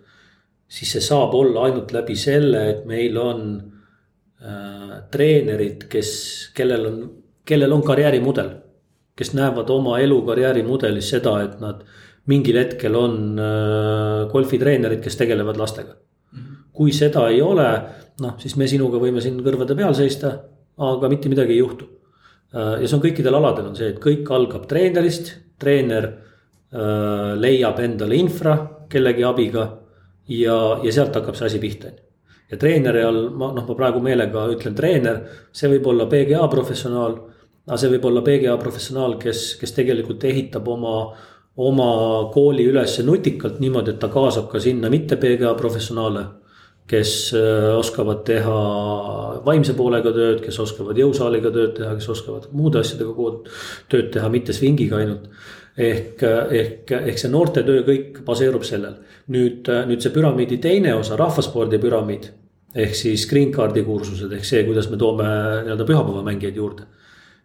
siis 0.69 0.91
see 0.93 1.01
saab 1.01 1.33
olla 1.33 1.65
ainult 1.67 1.91
läbi 1.91 2.15
selle, 2.15 2.65
et 2.69 2.83
meil 2.89 3.17
on 3.17 3.45
äh, 3.57 4.97
treenerid, 5.11 5.87
kes, 5.89 6.11
kellel 6.55 6.85
on, 6.91 6.99
kellel 7.45 7.73
on 7.73 7.85
karjäärimudel. 7.85 8.51
kes 9.19 9.33
näevad 9.35 9.69
oma 9.69 9.97
elu 9.99 10.21
karjäärimudelis 10.27 11.09
seda, 11.11 11.41
et 11.43 11.57
nad 11.59 11.81
mingil 12.29 12.59
hetkel 12.61 12.95
on 12.95 13.39
äh, 13.39 14.29
golfitreenerid, 14.31 15.01
kes 15.03 15.17
tegelevad 15.19 15.57
lastega. 15.57 15.97
Mhm. 16.31 16.55
kui 16.71 16.91
seda 16.93 17.27
ei 17.27 17.41
ole 17.41 17.65
noh, 18.23 18.35
siis 18.41 18.55
me 18.59 18.67
sinuga 18.69 18.99
võime 19.01 19.21
siin 19.23 19.39
kõrvade 19.45 19.77
peal 19.77 19.95
seista, 19.97 20.33
aga 20.79 21.09
mitte 21.11 21.31
midagi 21.31 21.55
ei 21.55 21.61
juhtu. 21.61 21.87
Äh, 22.55 22.81
ja 22.81 22.87
see 22.87 22.97
on 22.97 23.03
kõikidel 23.03 23.37
aladel 23.37 23.69
on 23.69 23.77
see, 23.77 23.91
et 23.93 24.01
kõik 24.03 24.29
algab 24.33 24.65
treenerist, 24.69 25.33
treener 25.61 26.09
äh, 26.09 27.33
leiab 27.37 27.81
endale 27.83 28.17
infra 28.17 28.55
kellegi 28.89 29.25
abiga 29.27 29.65
ja, 30.29 30.55
ja 30.83 30.93
sealt 30.93 31.17
hakkab 31.17 31.37
see 31.37 31.49
asi 31.49 31.61
pihta, 31.61 31.91
ja 32.49 32.57
treeneri 32.57 33.03
all 33.05 33.27
ma 33.37 33.51
noh, 33.53 33.65
ma 33.67 33.77
praegu 33.77 34.01
meelega 34.01 34.47
ütlen 34.53 34.77
treener, 34.77 35.21
see 35.53 35.69
võib 35.75 35.91
olla 35.91 36.09
PGA 36.09 36.47
professionaal. 36.49 37.19
aga 37.69 37.77
see 37.77 37.91
võib 37.93 38.05
olla 38.09 38.23
PGA 38.25 38.55
professionaal, 38.57 39.19
kes, 39.21 39.53
kes 39.61 39.75
tegelikult 39.77 40.23
ehitab 40.25 40.67
oma, 40.67 40.95
oma 41.61 41.89
kooli 42.33 42.65
üles 42.65 42.97
nutikalt 43.05 43.59
niimoodi, 43.61 43.93
et 43.93 43.99
ta 44.01 44.09
kaasab 44.09 44.49
ka 44.49 44.59
sinna 44.63 44.89
mitte 44.89 45.19
PGA 45.21 45.53
professionaale 45.53 46.25
kes 46.89 47.13
äh, 47.37 47.69
oskavad 47.77 48.23
teha 48.27 48.57
vaimse 49.45 49.75
poolega 49.77 50.11
tööd, 50.15 50.41
kes 50.43 50.57
oskavad 50.63 50.97
jõusaaliga 50.97 51.51
tööd 51.53 51.75
teha, 51.77 51.93
kes 51.99 52.09
oskavad 52.15 52.49
muude 52.55 52.81
asjadega 52.81 53.13
kood, 53.15 53.49
tööd 53.91 54.11
teha, 54.15 54.29
mitte 54.33 54.55
swing'iga 54.55 55.01
ainult. 55.03 55.29
ehk, 55.79 56.23
ehk, 56.51 56.91
ehk 56.91 57.19
see 57.21 57.29
noortetöö 57.31 57.85
kõik 57.87 58.21
baseerub 58.25 58.65
sellel. 58.67 58.97
nüüd, 59.29 59.69
nüüd 59.87 60.01
see 60.01 60.13
püramiidi 60.15 60.57
teine 60.57 60.95
osa, 60.95 61.15
rahvaspordi 61.17 61.79
püramiid. 61.79 62.31
ehk 62.75 62.95
siis 62.95 63.25
green 63.29 63.53
card'i 63.53 63.83
kursused 63.85 64.33
ehk 64.33 64.45
see, 64.45 64.63
kuidas 64.65 64.89
me 64.89 64.97
toome 64.97 65.25
nii-öelda 65.65 65.85
pühapäevamängijaid 65.85 66.55
juurde 66.55 66.89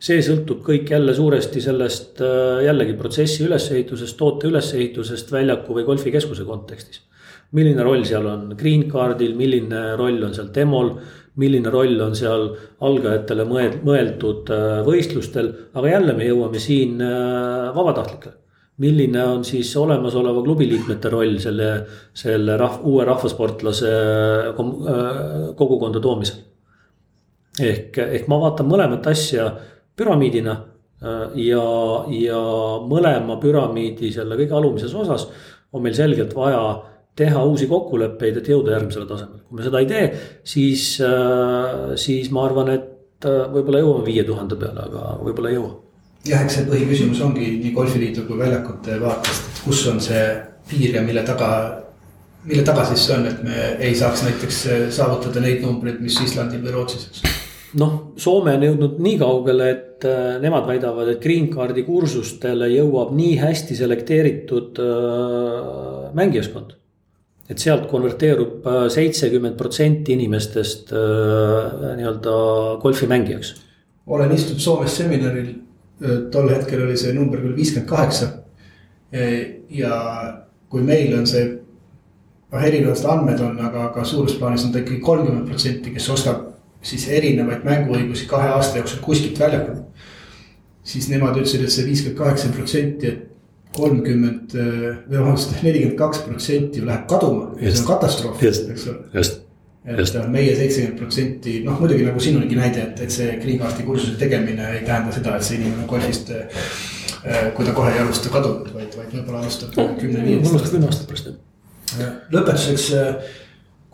see 0.04 0.20
sõltub 0.24 0.60
kõik 0.64 0.90
jälle 0.90 1.14
suuresti 1.14 1.60
sellest 1.64 2.20
äh, 2.20 2.64
jällegi 2.66 2.96
protsessi 2.98 3.44
ülesehitusest, 3.46 4.16
toote 4.18 4.48
ülesehitusest 4.50 5.32
väljaku 5.32 5.76
või 5.78 5.86
golfikeskuse 5.88 6.44
kontekstis 6.48 7.04
milline 7.54 7.82
roll 7.86 8.04
seal 8.06 8.26
on 8.26 8.54
green 8.58 8.88
card'il, 8.90 9.34
milline 9.38 9.82
roll 9.98 10.22
on 10.26 10.34
seal 10.34 10.50
demol, 10.54 10.94
milline 11.40 11.70
roll 11.72 12.00
on 12.02 12.14
seal 12.18 12.48
algajatele 12.86 13.46
mõeldud 13.48 14.50
äh, 14.54 14.78
võistlustel, 14.86 15.50
aga 15.74 15.92
jälle 15.96 16.16
me 16.18 16.28
jõuame 16.28 16.62
siin 16.62 17.02
äh, 17.02 17.70
vabatahtlikele. 17.74 18.40
milline 18.82 19.22
on 19.22 19.44
siis 19.46 19.68
olemasoleva 19.78 20.42
klubi 20.42 20.66
liikmete 20.66 21.10
roll 21.10 21.36
selle, 21.38 21.68
selle 22.14 22.56
rahv, 22.58 22.80
uue 22.90 23.04
rahvasportlase 23.06 23.92
äh, 24.50 24.54
kogukonda 25.58 26.00
toomisel. 26.02 26.42
ehk, 27.60 27.98
ehk 27.98 28.28
ma 28.28 28.40
vaatan 28.40 28.70
mõlemat 28.70 29.06
asja 29.10 29.50
püramiidina 29.96 30.54
ja, 31.38 31.64
ja 32.08 32.38
mõlema 32.88 33.36
püramiidi 33.38 34.08
selle 34.10 34.38
kõige 34.38 34.56
alumises 34.56 34.94
osas 34.94 35.28
on 35.74 35.82
meil 35.84 35.94
selgelt 35.94 36.32
vaja 36.34 36.62
teha 37.18 37.44
uusi 37.46 37.68
kokkuleppeid, 37.70 38.40
et 38.40 38.50
jõuda 38.50 38.74
järgmisele 38.74 39.06
tasemele. 39.06 39.44
kui 39.48 39.58
me 39.58 39.66
seda 39.66 39.82
ei 39.82 39.88
tee, 39.90 40.06
siis, 40.54 40.86
äh, 41.04 41.94
siis 42.00 42.30
ma 42.34 42.48
arvan, 42.48 42.72
et 42.74 43.28
äh, 43.28 43.44
võib-olla 43.54 43.84
jõuame 43.84 44.08
viie 44.08 44.24
tuhande 44.26 44.58
peale, 44.58 44.88
aga 44.88 45.14
võib-olla 45.22 45.52
ei 45.52 45.60
jõua. 45.60 45.76
jah, 46.26 46.42
eks 46.42 46.58
see 46.58 46.66
põhiküsimus 46.72 47.22
ongi 47.22 47.52
nii 47.62 47.72
golfiliidu 47.76 48.26
kui 48.26 48.40
väljakute 48.40 48.98
vaatest, 49.02 49.48
et 49.52 49.62
kus 49.68 49.86
on 49.92 50.02
see 50.02 50.26
piir 50.70 50.98
ja 50.98 51.06
mille 51.06 51.22
taga, 51.22 51.48
mille 52.48 52.66
taga 52.66 52.88
siis 52.90 53.06
see 53.06 53.16
on, 53.18 53.30
et 53.30 53.46
me 53.46 53.70
ei 53.78 53.94
saaks 53.94 54.26
näiteks 54.26 54.60
äh, 54.66 54.84
saavutada 54.90 55.44
neid 55.44 55.62
numbreid, 55.62 56.02
mis 56.02 56.18
Islandil 56.26 56.66
või 56.66 56.78
Rootsis, 56.80 57.08
eks 57.12 57.40
noh, 57.78 57.98
Soome 58.18 58.58
on 58.58 58.62
jõudnud 58.62 59.02
nii 59.02 59.16
kaugele, 59.18 59.70
et 59.70 60.04
nemad 60.42 60.66
väidavad, 60.66 61.08
et 61.10 61.22
green 61.22 61.46
card'i 61.50 61.82
kursustele 61.86 62.68
jõuab 62.70 63.10
nii 63.16 63.38
hästi 63.40 63.74
selekteeritud 63.78 64.78
mängijaskond. 66.14 66.74
Et 67.48 67.60
sealt 67.60 67.88
konverteerub 67.90 68.64
äh, 68.66 68.86
seitsekümmend 68.92 69.58
protsenti 69.60 70.14
inimestest 70.16 70.92
äh, 70.92 71.90
nii-öelda 71.98 72.36
golfimängijaks. 72.82 73.54
olen 74.06 74.32
istunud 74.32 74.60
Soomes 74.60 74.96
seminaril, 74.96 75.50
äh, 76.02 76.22
tol 76.32 76.48
hetkel 76.48 76.86
oli 76.86 76.96
see 76.96 77.12
number 77.16 77.42
küll 77.42 77.56
viiskümmend 77.56 77.90
kaheksa. 77.90 78.32
ja 79.70 79.96
kui 80.68 80.82
meil 80.82 81.12
on 81.14 81.26
see, 81.30 81.44
noh 82.50 82.64
erinevad 82.66 83.04
andmed 83.06 83.38
on, 83.44 83.60
aga, 83.62 83.84
aga 83.92 84.04
suures 84.04 84.34
plaanis 84.40 84.64
on 84.66 84.72
ta 84.74 84.80
ikkagi 84.80 84.98
kolmkümmend 85.04 85.46
protsenti, 85.46 85.92
kes 85.94 86.08
ostab 86.10 86.48
siis 86.82 87.04
erinevaid 87.08 87.62
mänguõigusi 87.64 88.26
kahe 88.26 88.48
aasta 88.56 88.80
jooksul 88.80 89.04
kuskilt 89.04 89.38
väljakult. 89.38 89.84
siis 90.84 91.06
nemad 91.08 91.36
ütlesid, 91.36 91.62
et 91.64 91.72
see 91.72 91.86
viiskümmend 91.86 92.18
kaheksa 92.18 92.48
protsenti, 92.56 93.12
et 93.12 93.33
kolmkümmend 93.74 94.54
või 94.54 95.16
vabandust, 95.18 95.56
nelikümmend 95.62 95.98
kaks 95.98 96.22
protsenti 96.26 96.80
ju 96.80 96.88
läheb 96.88 97.08
kaduma, 97.10 97.50
see 97.58 97.80
on 97.80 97.88
katastroof, 97.88 98.42
eks 98.44 98.86
ole. 98.92 99.24
et 99.84 100.18
meie 100.32 100.54
seitsekümmend 100.56 100.98
protsenti, 101.00 101.58
noh 101.66 101.80
muidugi 101.82 102.06
nagu 102.06 102.22
siin 102.22 102.38
oligi 102.40 102.58
näide, 102.58 102.88
et, 102.88 103.04
et 103.04 103.14
see 103.14 103.38
green 103.42 103.58
card'i 103.60 103.86
kursuse 103.86 104.18
tegemine 104.20 104.70
ei 104.78 104.84
tähenda 104.86 105.12
seda, 105.14 105.36
et 105.36 105.46
see 105.46 105.58
inimene 105.60 105.88
golfist 105.90 106.32
kui 107.56 107.64
ta 107.64 107.72
kohe 107.72 107.92
ei 107.92 108.02
alusta 108.02 108.28
kadunud, 108.32 108.68
vaid, 108.74 108.92
vaid 108.98 109.12
võib-olla 109.14 109.40
alustab 109.40 109.72
kümne-viieteist 109.74 110.52
aastat. 110.52 110.72
kümne 110.74 110.90
aasta 110.90 111.06
pärast 111.08 111.30
jah. 111.30 112.12
lõpetuseks, 112.34 112.86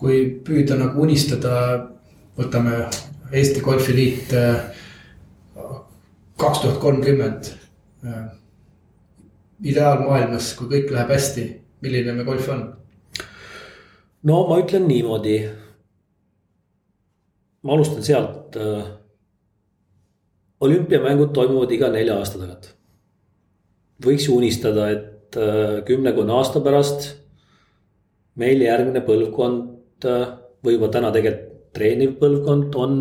kui 0.00 0.24
püüda 0.46 0.78
nagu 0.80 1.04
unistada 1.04 1.54
võtame 2.38 2.82
Eesti 3.30 3.62
Golfiliit 3.62 4.32
äh, 4.34 4.58
kaks 6.40 6.64
tuhat 6.64 6.80
kolmkümmend. 6.82 7.52
Äh, 9.60 9.70
ideaalmaailmas, 9.72 10.54
kui 10.58 10.68
kõik 10.68 10.92
läheb 10.94 11.12
hästi, 11.14 11.46
milline 11.84 12.14
me 12.16 12.24
golf 12.24 12.48
on? 12.48 12.64
no 14.22 14.46
ma 14.48 14.58
ütlen 14.60 14.88
niimoodi. 14.88 15.36
ma 17.62 17.72
alustan 17.76 18.02
sealt. 18.02 18.56
Äh, 18.56 18.84
olümpiamängud 20.60 21.32
toimuvad 21.32 21.70
iga 21.72 21.88
nelja 21.88 22.18
aasta 22.18 22.38
tagant. 22.38 22.74
võiks 24.02 24.28
unistada, 24.28 24.90
et 24.90 25.36
kümnekümne 25.86 26.32
aasta 26.34 26.60
pärast 26.60 27.04
meil 28.34 28.60
järgmine 28.64 29.00
põlvkond 29.06 30.06
või 30.64 30.74
juba 30.74 30.88
täna 30.90 31.12
tegelikult 31.14 31.50
treeniv 31.76 32.16
põlvkond 32.18 32.74
on 32.74 32.96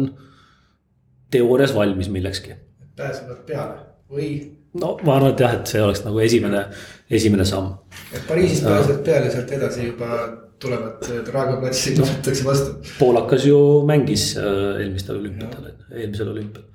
teoorias 1.32 1.74
valmis 1.76 2.10
millekski. 2.10 2.53
pääsevad 2.95 3.45
peale 3.47 3.80
või? 4.12 4.59
No 4.74 4.98
ma 5.04 5.16
arvan, 5.16 5.34
et 5.34 5.42
jah, 5.46 5.56
et 5.58 5.72
see 5.74 5.82
oleks 5.82 6.04
nagu 6.06 6.20
esimene, 6.22 6.66
esimene 7.10 7.46
samm. 7.48 7.74
et 8.14 8.22
Pariisist 8.28 8.68
pääsed 8.68 9.02
peale, 9.06 9.32
sealt 9.34 9.52
edasi 9.58 9.90
juba 9.90 10.22
tulevad 10.60 11.10
Drago 11.26 11.58
platsil 11.62 12.00
no, 12.00 12.08
võetakse 12.08 12.46
vastu. 12.46 12.76
poolakas 13.00 13.46
ju 13.48 13.60
mängis 13.88 14.32
äh, 14.38 14.82
eelmistel 14.84 15.22
olümpiatel, 15.22 15.70
eelmisel 15.96 16.32
olümpial. 16.34 16.66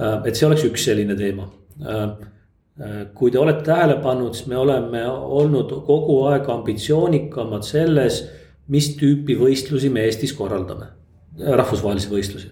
Äh, 0.00 0.16
et 0.28 0.38
see 0.38 0.48
oleks 0.48 0.64
üks 0.68 0.86
selline 0.90 1.16
teema. 1.18 1.48
Äh, 1.84 2.08
kui 3.14 3.30
te 3.30 3.38
olete 3.38 3.62
tähele 3.68 4.00
pannud, 4.02 4.34
siis 4.34 4.48
me 4.50 4.58
oleme 4.58 5.04
olnud 5.06 5.70
kogu 5.86 6.24
aeg 6.32 6.48
ambitsioonikamad 6.50 7.62
selles, 7.66 8.24
mis 8.74 8.90
tüüpi 8.98 9.36
võistlusi 9.38 9.92
me 9.94 10.02
Eestis 10.08 10.34
korraldame 10.34 10.90
rahvusvahelisi 11.38 12.10
võistlusi. 12.10 12.50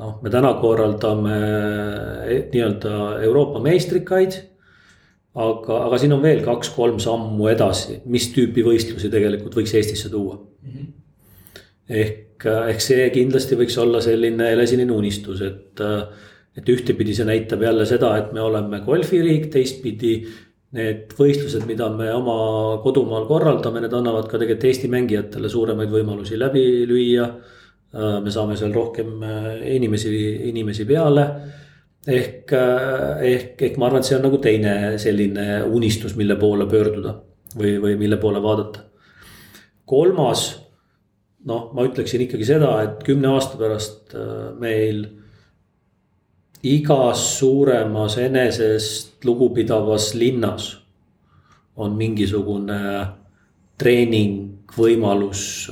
Noh, 0.00 0.16
me 0.22 0.32
täna 0.32 0.54
korraldame 0.60 1.36
eh, 1.36 2.40
nii-öelda 2.52 3.20
Euroopa 3.26 3.60
meistrikaid. 3.64 4.40
aga, 5.34 5.78
aga 5.86 5.98
siin 5.98 6.12
on 6.12 6.22
veel 6.22 6.42
kaks-kolm 6.44 6.98
sammu 7.00 7.46
edasi, 7.48 8.02
mis 8.12 8.28
tüüpi 8.34 8.64
võistlusi 8.66 9.08
tegelikult 9.12 9.56
võiks 9.56 9.72
Eestisse 9.78 10.10
tuua 10.12 10.36
mm. 10.36 10.72
-hmm. 10.72 10.90
ehk, 11.88 12.46
ehk 12.68 12.84
see 12.84 13.08
kindlasti 13.14 13.56
võiks 13.56 13.78
olla 13.80 14.00
selline 14.04 14.50
helesinine 14.52 14.92
unistus, 14.92 15.40
et, 15.40 15.80
et 16.56 16.68
ühtepidi 16.68 17.14
see 17.16 17.24
näitab 17.24 17.62
jälle 17.64 17.86
seda, 17.88 18.16
et 18.18 18.32
me 18.32 18.44
oleme 18.44 18.82
golfiriik, 18.84 19.48
teistpidi 19.52 20.16
need 20.76 21.12
võistlused, 21.18 21.66
mida 21.68 21.88
me 21.92 22.08
oma 22.14 22.36
kodumaal 22.84 23.26
korraldame, 23.28 23.82
need 23.84 23.92
annavad 23.96 24.28
ka 24.28 24.38
tegelikult 24.40 24.70
Eesti 24.70 24.88
mängijatele 24.92 25.50
suuremaid 25.52 25.92
võimalusi 25.92 26.38
läbi 26.40 26.64
lüüa. 26.88 27.28
Äh, 27.92 28.20
me 28.24 28.30
saame 28.32 28.56
seal 28.56 28.72
rohkem 28.72 29.20
äh, 29.22 29.74
inimesi, 29.76 30.12
inimesi 30.48 30.86
peale. 30.88 31.26
ehk, 32.06 32.52
äh, 32.52 33.20
ehk, 33.28 33.60
ehk 33.62 33.76
ma 33.78 33.86
arvan, 33.86 34.00
et 34.00 34.08
see 34.08 34.16
on 34.16 34.24
nagu 34.26 34.38
teine 34.42 34.72
selline 34.98 35.60
unistus, 35.68 36.16
mille 36.16 36.34
poole 36.40 36.64
pöörduda 36.66 37.12
või, 37.54 37.76
või 37.82 37.98
mille 38.00 38.16
poole 38.16 38.40
vaadata. 38.42 38.80
kolmas, 39.86 40.46
noh, 41.44 41.68
ma 41.76 41.84
ütleksin 41.84 42.24
ikkagi 42.24 42.48
seda, 42.48 42.72
et 42.82 43.04
kümne 43.04 43.28
aasta 43.34 43.60
pärast 43.60 44.14
meil 44.58 45.04
igas 46.64 47.26
suuremas 47.36 48.16
enesest 48.18 49.24
lugupidavas 49.28 50.14
linnas 50.14 50.70
on 51.76 51.92
mingisugune 51.98 52.80
treeningvõimalus 53.78 54.41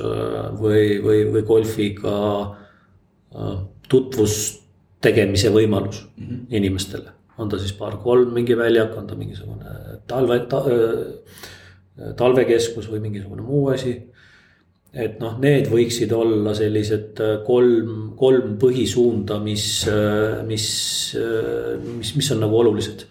äh, 0.01 0.51
või, 0.59 0.99
või, 1.03 1.23
või 1.33 1.43
golfiga 1.47 2.15
äh, 2.41 3.55
tutvust 3.89 4.61
tegemise 5.01 5.49
võimalus 5.49 6.03
mm 6.03 6.27
-hmm. 6.27 6.45
inimestele. 6.49 7.11
on 7.37 7.49
ta 7.49 7.57
siis 7.57 7.73
paar-kolm 7.73 8.33
mingi 8.33 8.57
väljak, 8.57 8.97
on 8.97 9.07
ta 9.07 9.15
mingisugune 9.15 9.65
talve 10.07 10.39
ta,, 10.49 10.57
äh, 10.57 12.13
talvekeskus 12.15 12.89
või 12.91 12.99
mingisugune 12.99 13.41
muu 13.41 13.69
asi 13.69 13.95
et 14.93 15.19
noh, 15.19 15.39
need 15.39 15.69
võiksid 15.71 16.11
olla 16.13 16.53
sellised 16.53 17.19
kolm, 17.45 18.13
kolm 18.19 18.57
põhisuunda, 18.59 19.39
mis, 19.39 19.87
mis, 20.47 20.65
mis, 21.97 22.15
mis 22.15 22.31
on 22.31 22.39
nagu 22.43 22.57
olulised. 22.59 23.05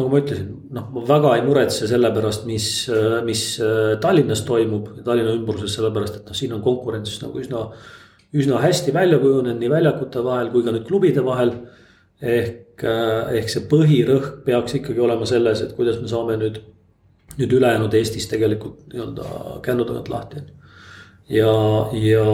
Nagu 0.00 0.10
ma 0.12 0.20
ütlesin, 0.22 0.48
noh, 0.74 0.88
ma 0.94 1.04
väga 1.08 1.36
ei 1.36 1.44
muretse 1.46 1.88
selle 1.90 2.10
pärast, 2.14 2.46
mis, 2.48 2.66
mis 3.26 3.44
Tallinnas 4.02 4.42
toimub, 4.48 4.90
Tallinna 5.06 5.36
ümbruses, 5.36 5.76
sellepärast 5.76 6.20
et 6.20 6.30
noh, 6.30 6.38
siin 6.38 6.56
on 6.56 6.64
konkurents 6.64 7.20
nagu 7.22 7.38
üsna, 7.40 7.66
üsna 8.36 8.58
hästi 8.64 8.94
välja 8.96 9.20
kujunenud 9.22 9.60
nii 9.60 9.70
väljakute 9.72 10.24
vahel 10.24 10.50
kui 10.54 10.66
ka 10.66 10.74
nüüd 10.74 10.88
klubide 10.88 11.24
vahel. 11.26 11.54
ehk, 12.20 12.82
ehk 12.84 13.48
see 13.48 13.62
põhirõhk 13.68 14.42
peaks 14.44 14.74
ikkagi 14.76 15.00
olema 15.00 15.24
selles, 15.28 15.62
et 15.64 15.72
kuidas 15.76 15.96
me 16.02 16.08
saame 16.08 16.36
nüüd 16.40 16.58
nüüd 17.38 17.52
ülejäänud 17.56 17.94
Eestis 17.94 18.28
tegelikult 18.30 18.90
nii-öelda 18.92 19.60
kännu 19.64 19.86
tagant 19.88 20.08
lahti. 20.08 20.42
ja, 21.28 21.52
ja 21.94 22.24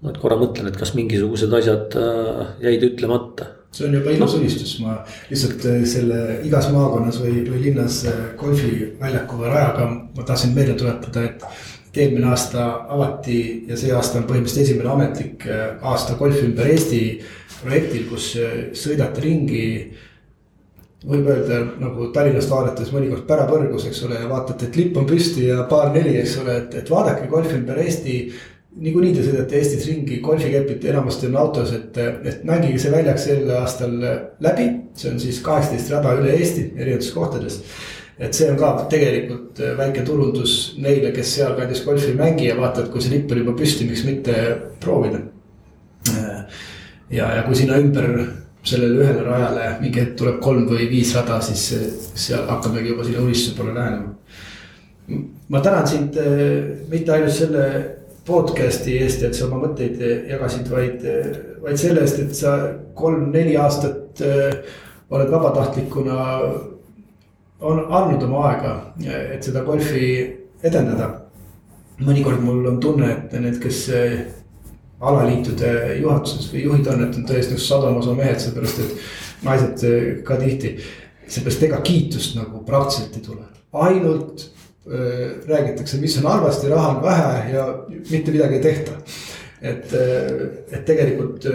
ma 0.00 0.10
nüüd 0.10 0.20
korra 0.22 0.38
mõtlen, 0.40 0.70
et 0.70 0.78
kas 0.78 0.94
mingisugused 0.94 1.52
asjad 1.58 1.96
äh, 1.98 2.42
jäid 2.68 2.84
ütlemata. 2.86 3.50
See 3.76 3.86
on 3.88 3.96
juba 3.98 4.12
ilus 4.14 4.34
unistus, 4.38 4.74
ma 4.80 4.98
lihtsalt 5.30 5.64
äh, 5.68 5.80
selle 5.88 6.40
igas 6.48 6.70
maakonnas 6.72 7.20
või, 7.22 7.42
või 7.48 7.62
linnas 7.68 8.02
äh, 8.08 8.20
golfiväljaku 8.40 9.40
või 9.40 9.52
rajaga 9.52 9.88
ma 9.92 10.26
tahtsin 10.26 10.54
meelde 10.56 10.76
tuletada, 10.80 11.26
et 11.28 11.96
eelmine 11.96 12.28
aasta 12.28 12.64
avati 12.92 13.38
ja 13.68 13.76
see 13.80 13.92
aasta 13.96 14.20
on 14.20 14.26
põhimõtteliselt 14.28 14.66
esimene 14.66 14.90
ametlik 14.92 15.46
aasta 15.80 16.16
golf 16.18 16.42
ümber 16.44 16.68
Eesti 16.68 16.98
projektil, 17.62 18.02
kus 18.10 18.26
sõidate 18.76 19.24
ringi. 19.24 19.62
Võib 21.06 21.30
öelda 21.32 21.62
nagu 21.80 22.10
Tallinnast 22.12 22.52
vaadates 22.52 22.90
mõnikord 22.92 23.24
pärapõrgus, 23.28 23.86
eks 23.88 24.02
ole, 24.04 24.18
ja 24.20 24.28
vaatate, 24.28 24.68
et 24.68 24.76
lipp 24.76 25.00
on 25.00 25.08
püsti 25.08 25.46
ja 25.48 25.62
paar-neli, 25.70 26.18
eks 26.20 26.36
ole, 26.42 26.58
et, 26.64 26.76
et 26.82 26.92
vaadake 26.92 27.30
golfi 27.32 27.56
ümber 27.56 27.80
Eesti. 27.80 28.18
Niikuinii 28.76 29.14
te 29.16 29.24
sõidate 29.24 29.58
Eestis 29.58 29.86
ringi, 29.88 30.20
golfikepid 30.24 30.84
enamasti 30.90 31.30
on 31.30 31.36
autos, 31.40 31.72
et, 31.76 31.96
et 31.98 32.42
mängige 32.48 32.80
see 32.82 32.92
väljak 32.92 33.20
sel 33.20 33.50
aastal 33.56 33.94
läbi. 34.44 34.66
see 34.96 35.12
on 35.12 35.20
siis 35.20 35.40
kaheksateist 35.44 35.92
rada 35.92 36.14
üle 36.16 36.32
Eesti 36.36 36.70
erinevates 36.76 37.10
kohtades. 37.12 37.60
et 38.18 38.34
see 38.34 38.50
on 38.50 38.56
ka 38.60 38.72
tegelikult 38.90 39.60
väike 39.78 40.04
turundus 40.04 40.76
neile, 40.80 41.12
kes 41.12 41.34
sealkandis 41.38 41.84
golfi 41.84 42.12
ei 42.12 42.18
mängi 42.20 42.48
ja 42.48 42.56
vaatavad, 42.56 42.90
kui 42.92 43.04
see 43.04 43.16
lipp 43.16 43.32
on 43.32 43.42
juba 43.44 43.56
püsti, 43.56 43.88
miks 43.88 44.04
mitte 44.04 44.34
proovida. 44.80 45.20
ja, 47.10 47.34
ja 47.36 47.42
kui 47.46 47.56
sinna 47.56 47.80
ümber 47.80 48.10
sellele 48.66 49.02
ühele 49.02 49.24
rajale 49.26 49.66
mingi 49.80 50.02
hetk 50.02 50.16
tuleb 50.20 50.40
kolm 50.42 50.66
või 50.68 50.88
viis 50.90 51.14
rada, 51.16 51.40
siis 51.44 51.68
seal 52.14 52.48
hakkamegi 52.50 52.92
juba 52.92 53.04
sinna 53.06 53.24
unistuse 53.24 53.56
poole 53.56 53.74
lähenema. 53.74 54.12
ma 55.48 55.60
tänan 55.62 55.86
sind 55.86 56.16
eh, 56.18 56.82
mitte 56.90 57.12
ainult 57.14 57.32
selle 57.32 57.62
podcast'i 58.26 58.96
eest, 59.00 59.22
et 59.22 59.36
sa 59.36 59.46
oma 59.46 59.62
mõtteid 59.66 60.00
jagasid, 60.30 60.70
vaid, 60.70 61.04
vaid 61.62 61.78
selle 61.80 62.02
eest, 62.02 62.22
et 62.24 62.34
sa 62.34 62.56
kolm-neli 62.98 63.54
aastat 63.60 64.22
eh, 64.24 64.56
oled 65.10 65.30
vabatahtlikuna. 65.30 66.16
on 67.60 67.78
andnud 67.88 68.22
oma 68.22 68.40
aega, 68.50 68.72
et 69.32 69.44
seda 69.44 69.62
golfi 69.64 70.08
edendada. 70.62 71.22
mõnikord 71.98 72.42
mul 72.44 72.66
on 72.68 72.80
tunne, 72.80 73.06
et 73.12 73.32
need, 73.40 73.56
kes 73.62 73.86
alaliitude 75.00 75.70
juhatuses 76.00 76.50
või 76.52 76.64
juhid 76.64 76.90
on, 76.92 77.04
et 77.04 77.16
on 77.16 77.24
tõesti 77.28 77.56
just 77.56 77.68
sadomosa 77.68 78.14
mehed, 78.16 78.40
seepärast 78.40 78.82
et 78.84 79.44
naised 79.44 79.86
ka 80.24 80.36
tihti. 80.36 80.76
seepärast 81.26 81.62
ega 81.62 81.80
kiitust 81.80 82.36
nagu 82.36 82.62
praktiliselt 82.64 83.16
ei 83.16 83.22
tule, 83.22 83.48
ainult 83.72 84.50
räägitakse, 84.86 85.98
mis 85.98 86.14
on 86.20 86.28
halvasti, 86.30 86.68
raha 86.70 86.88
on 86.96 87.02
vähe 87.02 87.56
ja 87.56 87.64
mitte 88.10 88.30
midagi 88.30 88.54
ei 88.54 88.62
tehta. 88.62 88.92
et, 89.62 89.92
et 90.70 90.84
tegelikult 90.86 91.46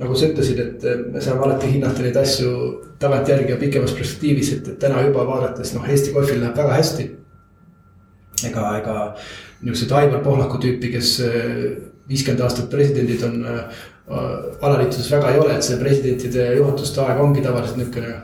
nagu 0.00 0.14
sa 0.16 0.28
ütlesid, 0.30 0.60
et 0.62 0.84
me 1.12 1.20
saame 1.20 1.44
alati 1.44 1.72
hinnata 1.74 2.00
neid 2.00 2.16
asju 2.16 2.52
tagantjärgi 3.02 3.52
ja 3.52 3.58
pikemas 3.60 3.92
perspektiivis, 3.98 4.52
et, 4.54 4.68
et 4.72 4.78
täna 4.80 5.02
juba 5.04 5.26
vaadates 5.28 5.74
noh, 5.74 5.84
Eesti 5.84 6.14
golfil 6.14 6.40
läheb 6.40 6.56
väga 6.56 6.78
hästi. 6.78 7.08
ega, 8.48 8.64
ega 8.78 8.96
niisugused 9.60 9.92
Aivar 9.92 10.22
Pohlaku 10.24 10.62
tüüpi, 10.62 10.92
kes 10.94 11.18
viiskümmend 12.10 12.42
aastat 12.44 12.70
presidendid 12.72 13.22
on 13.26 13.44
äh, 13.46 13.84
alaliitudes 14.60 15.10
väga 15.12 15.30
ei 15.30 15.38
ole, 15.38 15.54
et 15.56 15.66
see 15.66 15.78
presidentide 15.80 16.50
juhatuste 16.58 17.02
aeg 17.04 17.20
ongi 17.22 17.44
tavaliselt 17.44 17.78
niisugune 17.78 18.16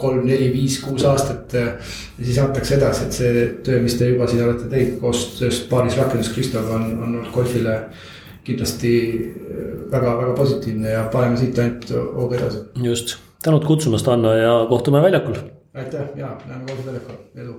kolm, 0.00 0.24
neli, 0.26 0.50
viis, 0.54 0.78
kuus 0.84 1.04
aastat. 1.08 1.52
ja 1.54 2.24
siis 2.24 2.38
antakse 2.42 2.76
edasi, 2.76 3.06
et 3.06 3.18
see 3.18 3.46
töö, 3.66 3.80
mis 3.84 3.96
te 4.00 4.10
juba 4.10 4.28
siin 4.30 4.44
olete 4.46 4.68
teinud 4.72 5.00
koostöös 5.02 5.62
paaris 5.70 5.98
rakendus 6.00 6.32
Kristoga 6.34 6.76
on, 6.78 6.86
on 6.98 7.06
olnud 7.08 7.32
golfile 7.34 7.80
kindlasti 8.44 8.92
väga-väga 9.92 10.32
positiivne 10.36 10.94
ja 10.96 11.08
paneme 11.12 11.36
siit 11.40 11.58
ainult 11.58 11.90
hooga 11.94 12.38
edasi. 12.40 12.64
just, 12.82 13.18
tänud 13.44 13.66
kutsumast, 13.68 14.08
Anno 14.08 14.34
ja 14.36 14.54
kohtume 14.68 15.02
väljakul. 15.02 15.42
aitäh 15.74 16.16
ja 16.16 16.36
näeme 16.46 16.64
golfiväljakul, 16.66 17.20
edu 17.36 17.58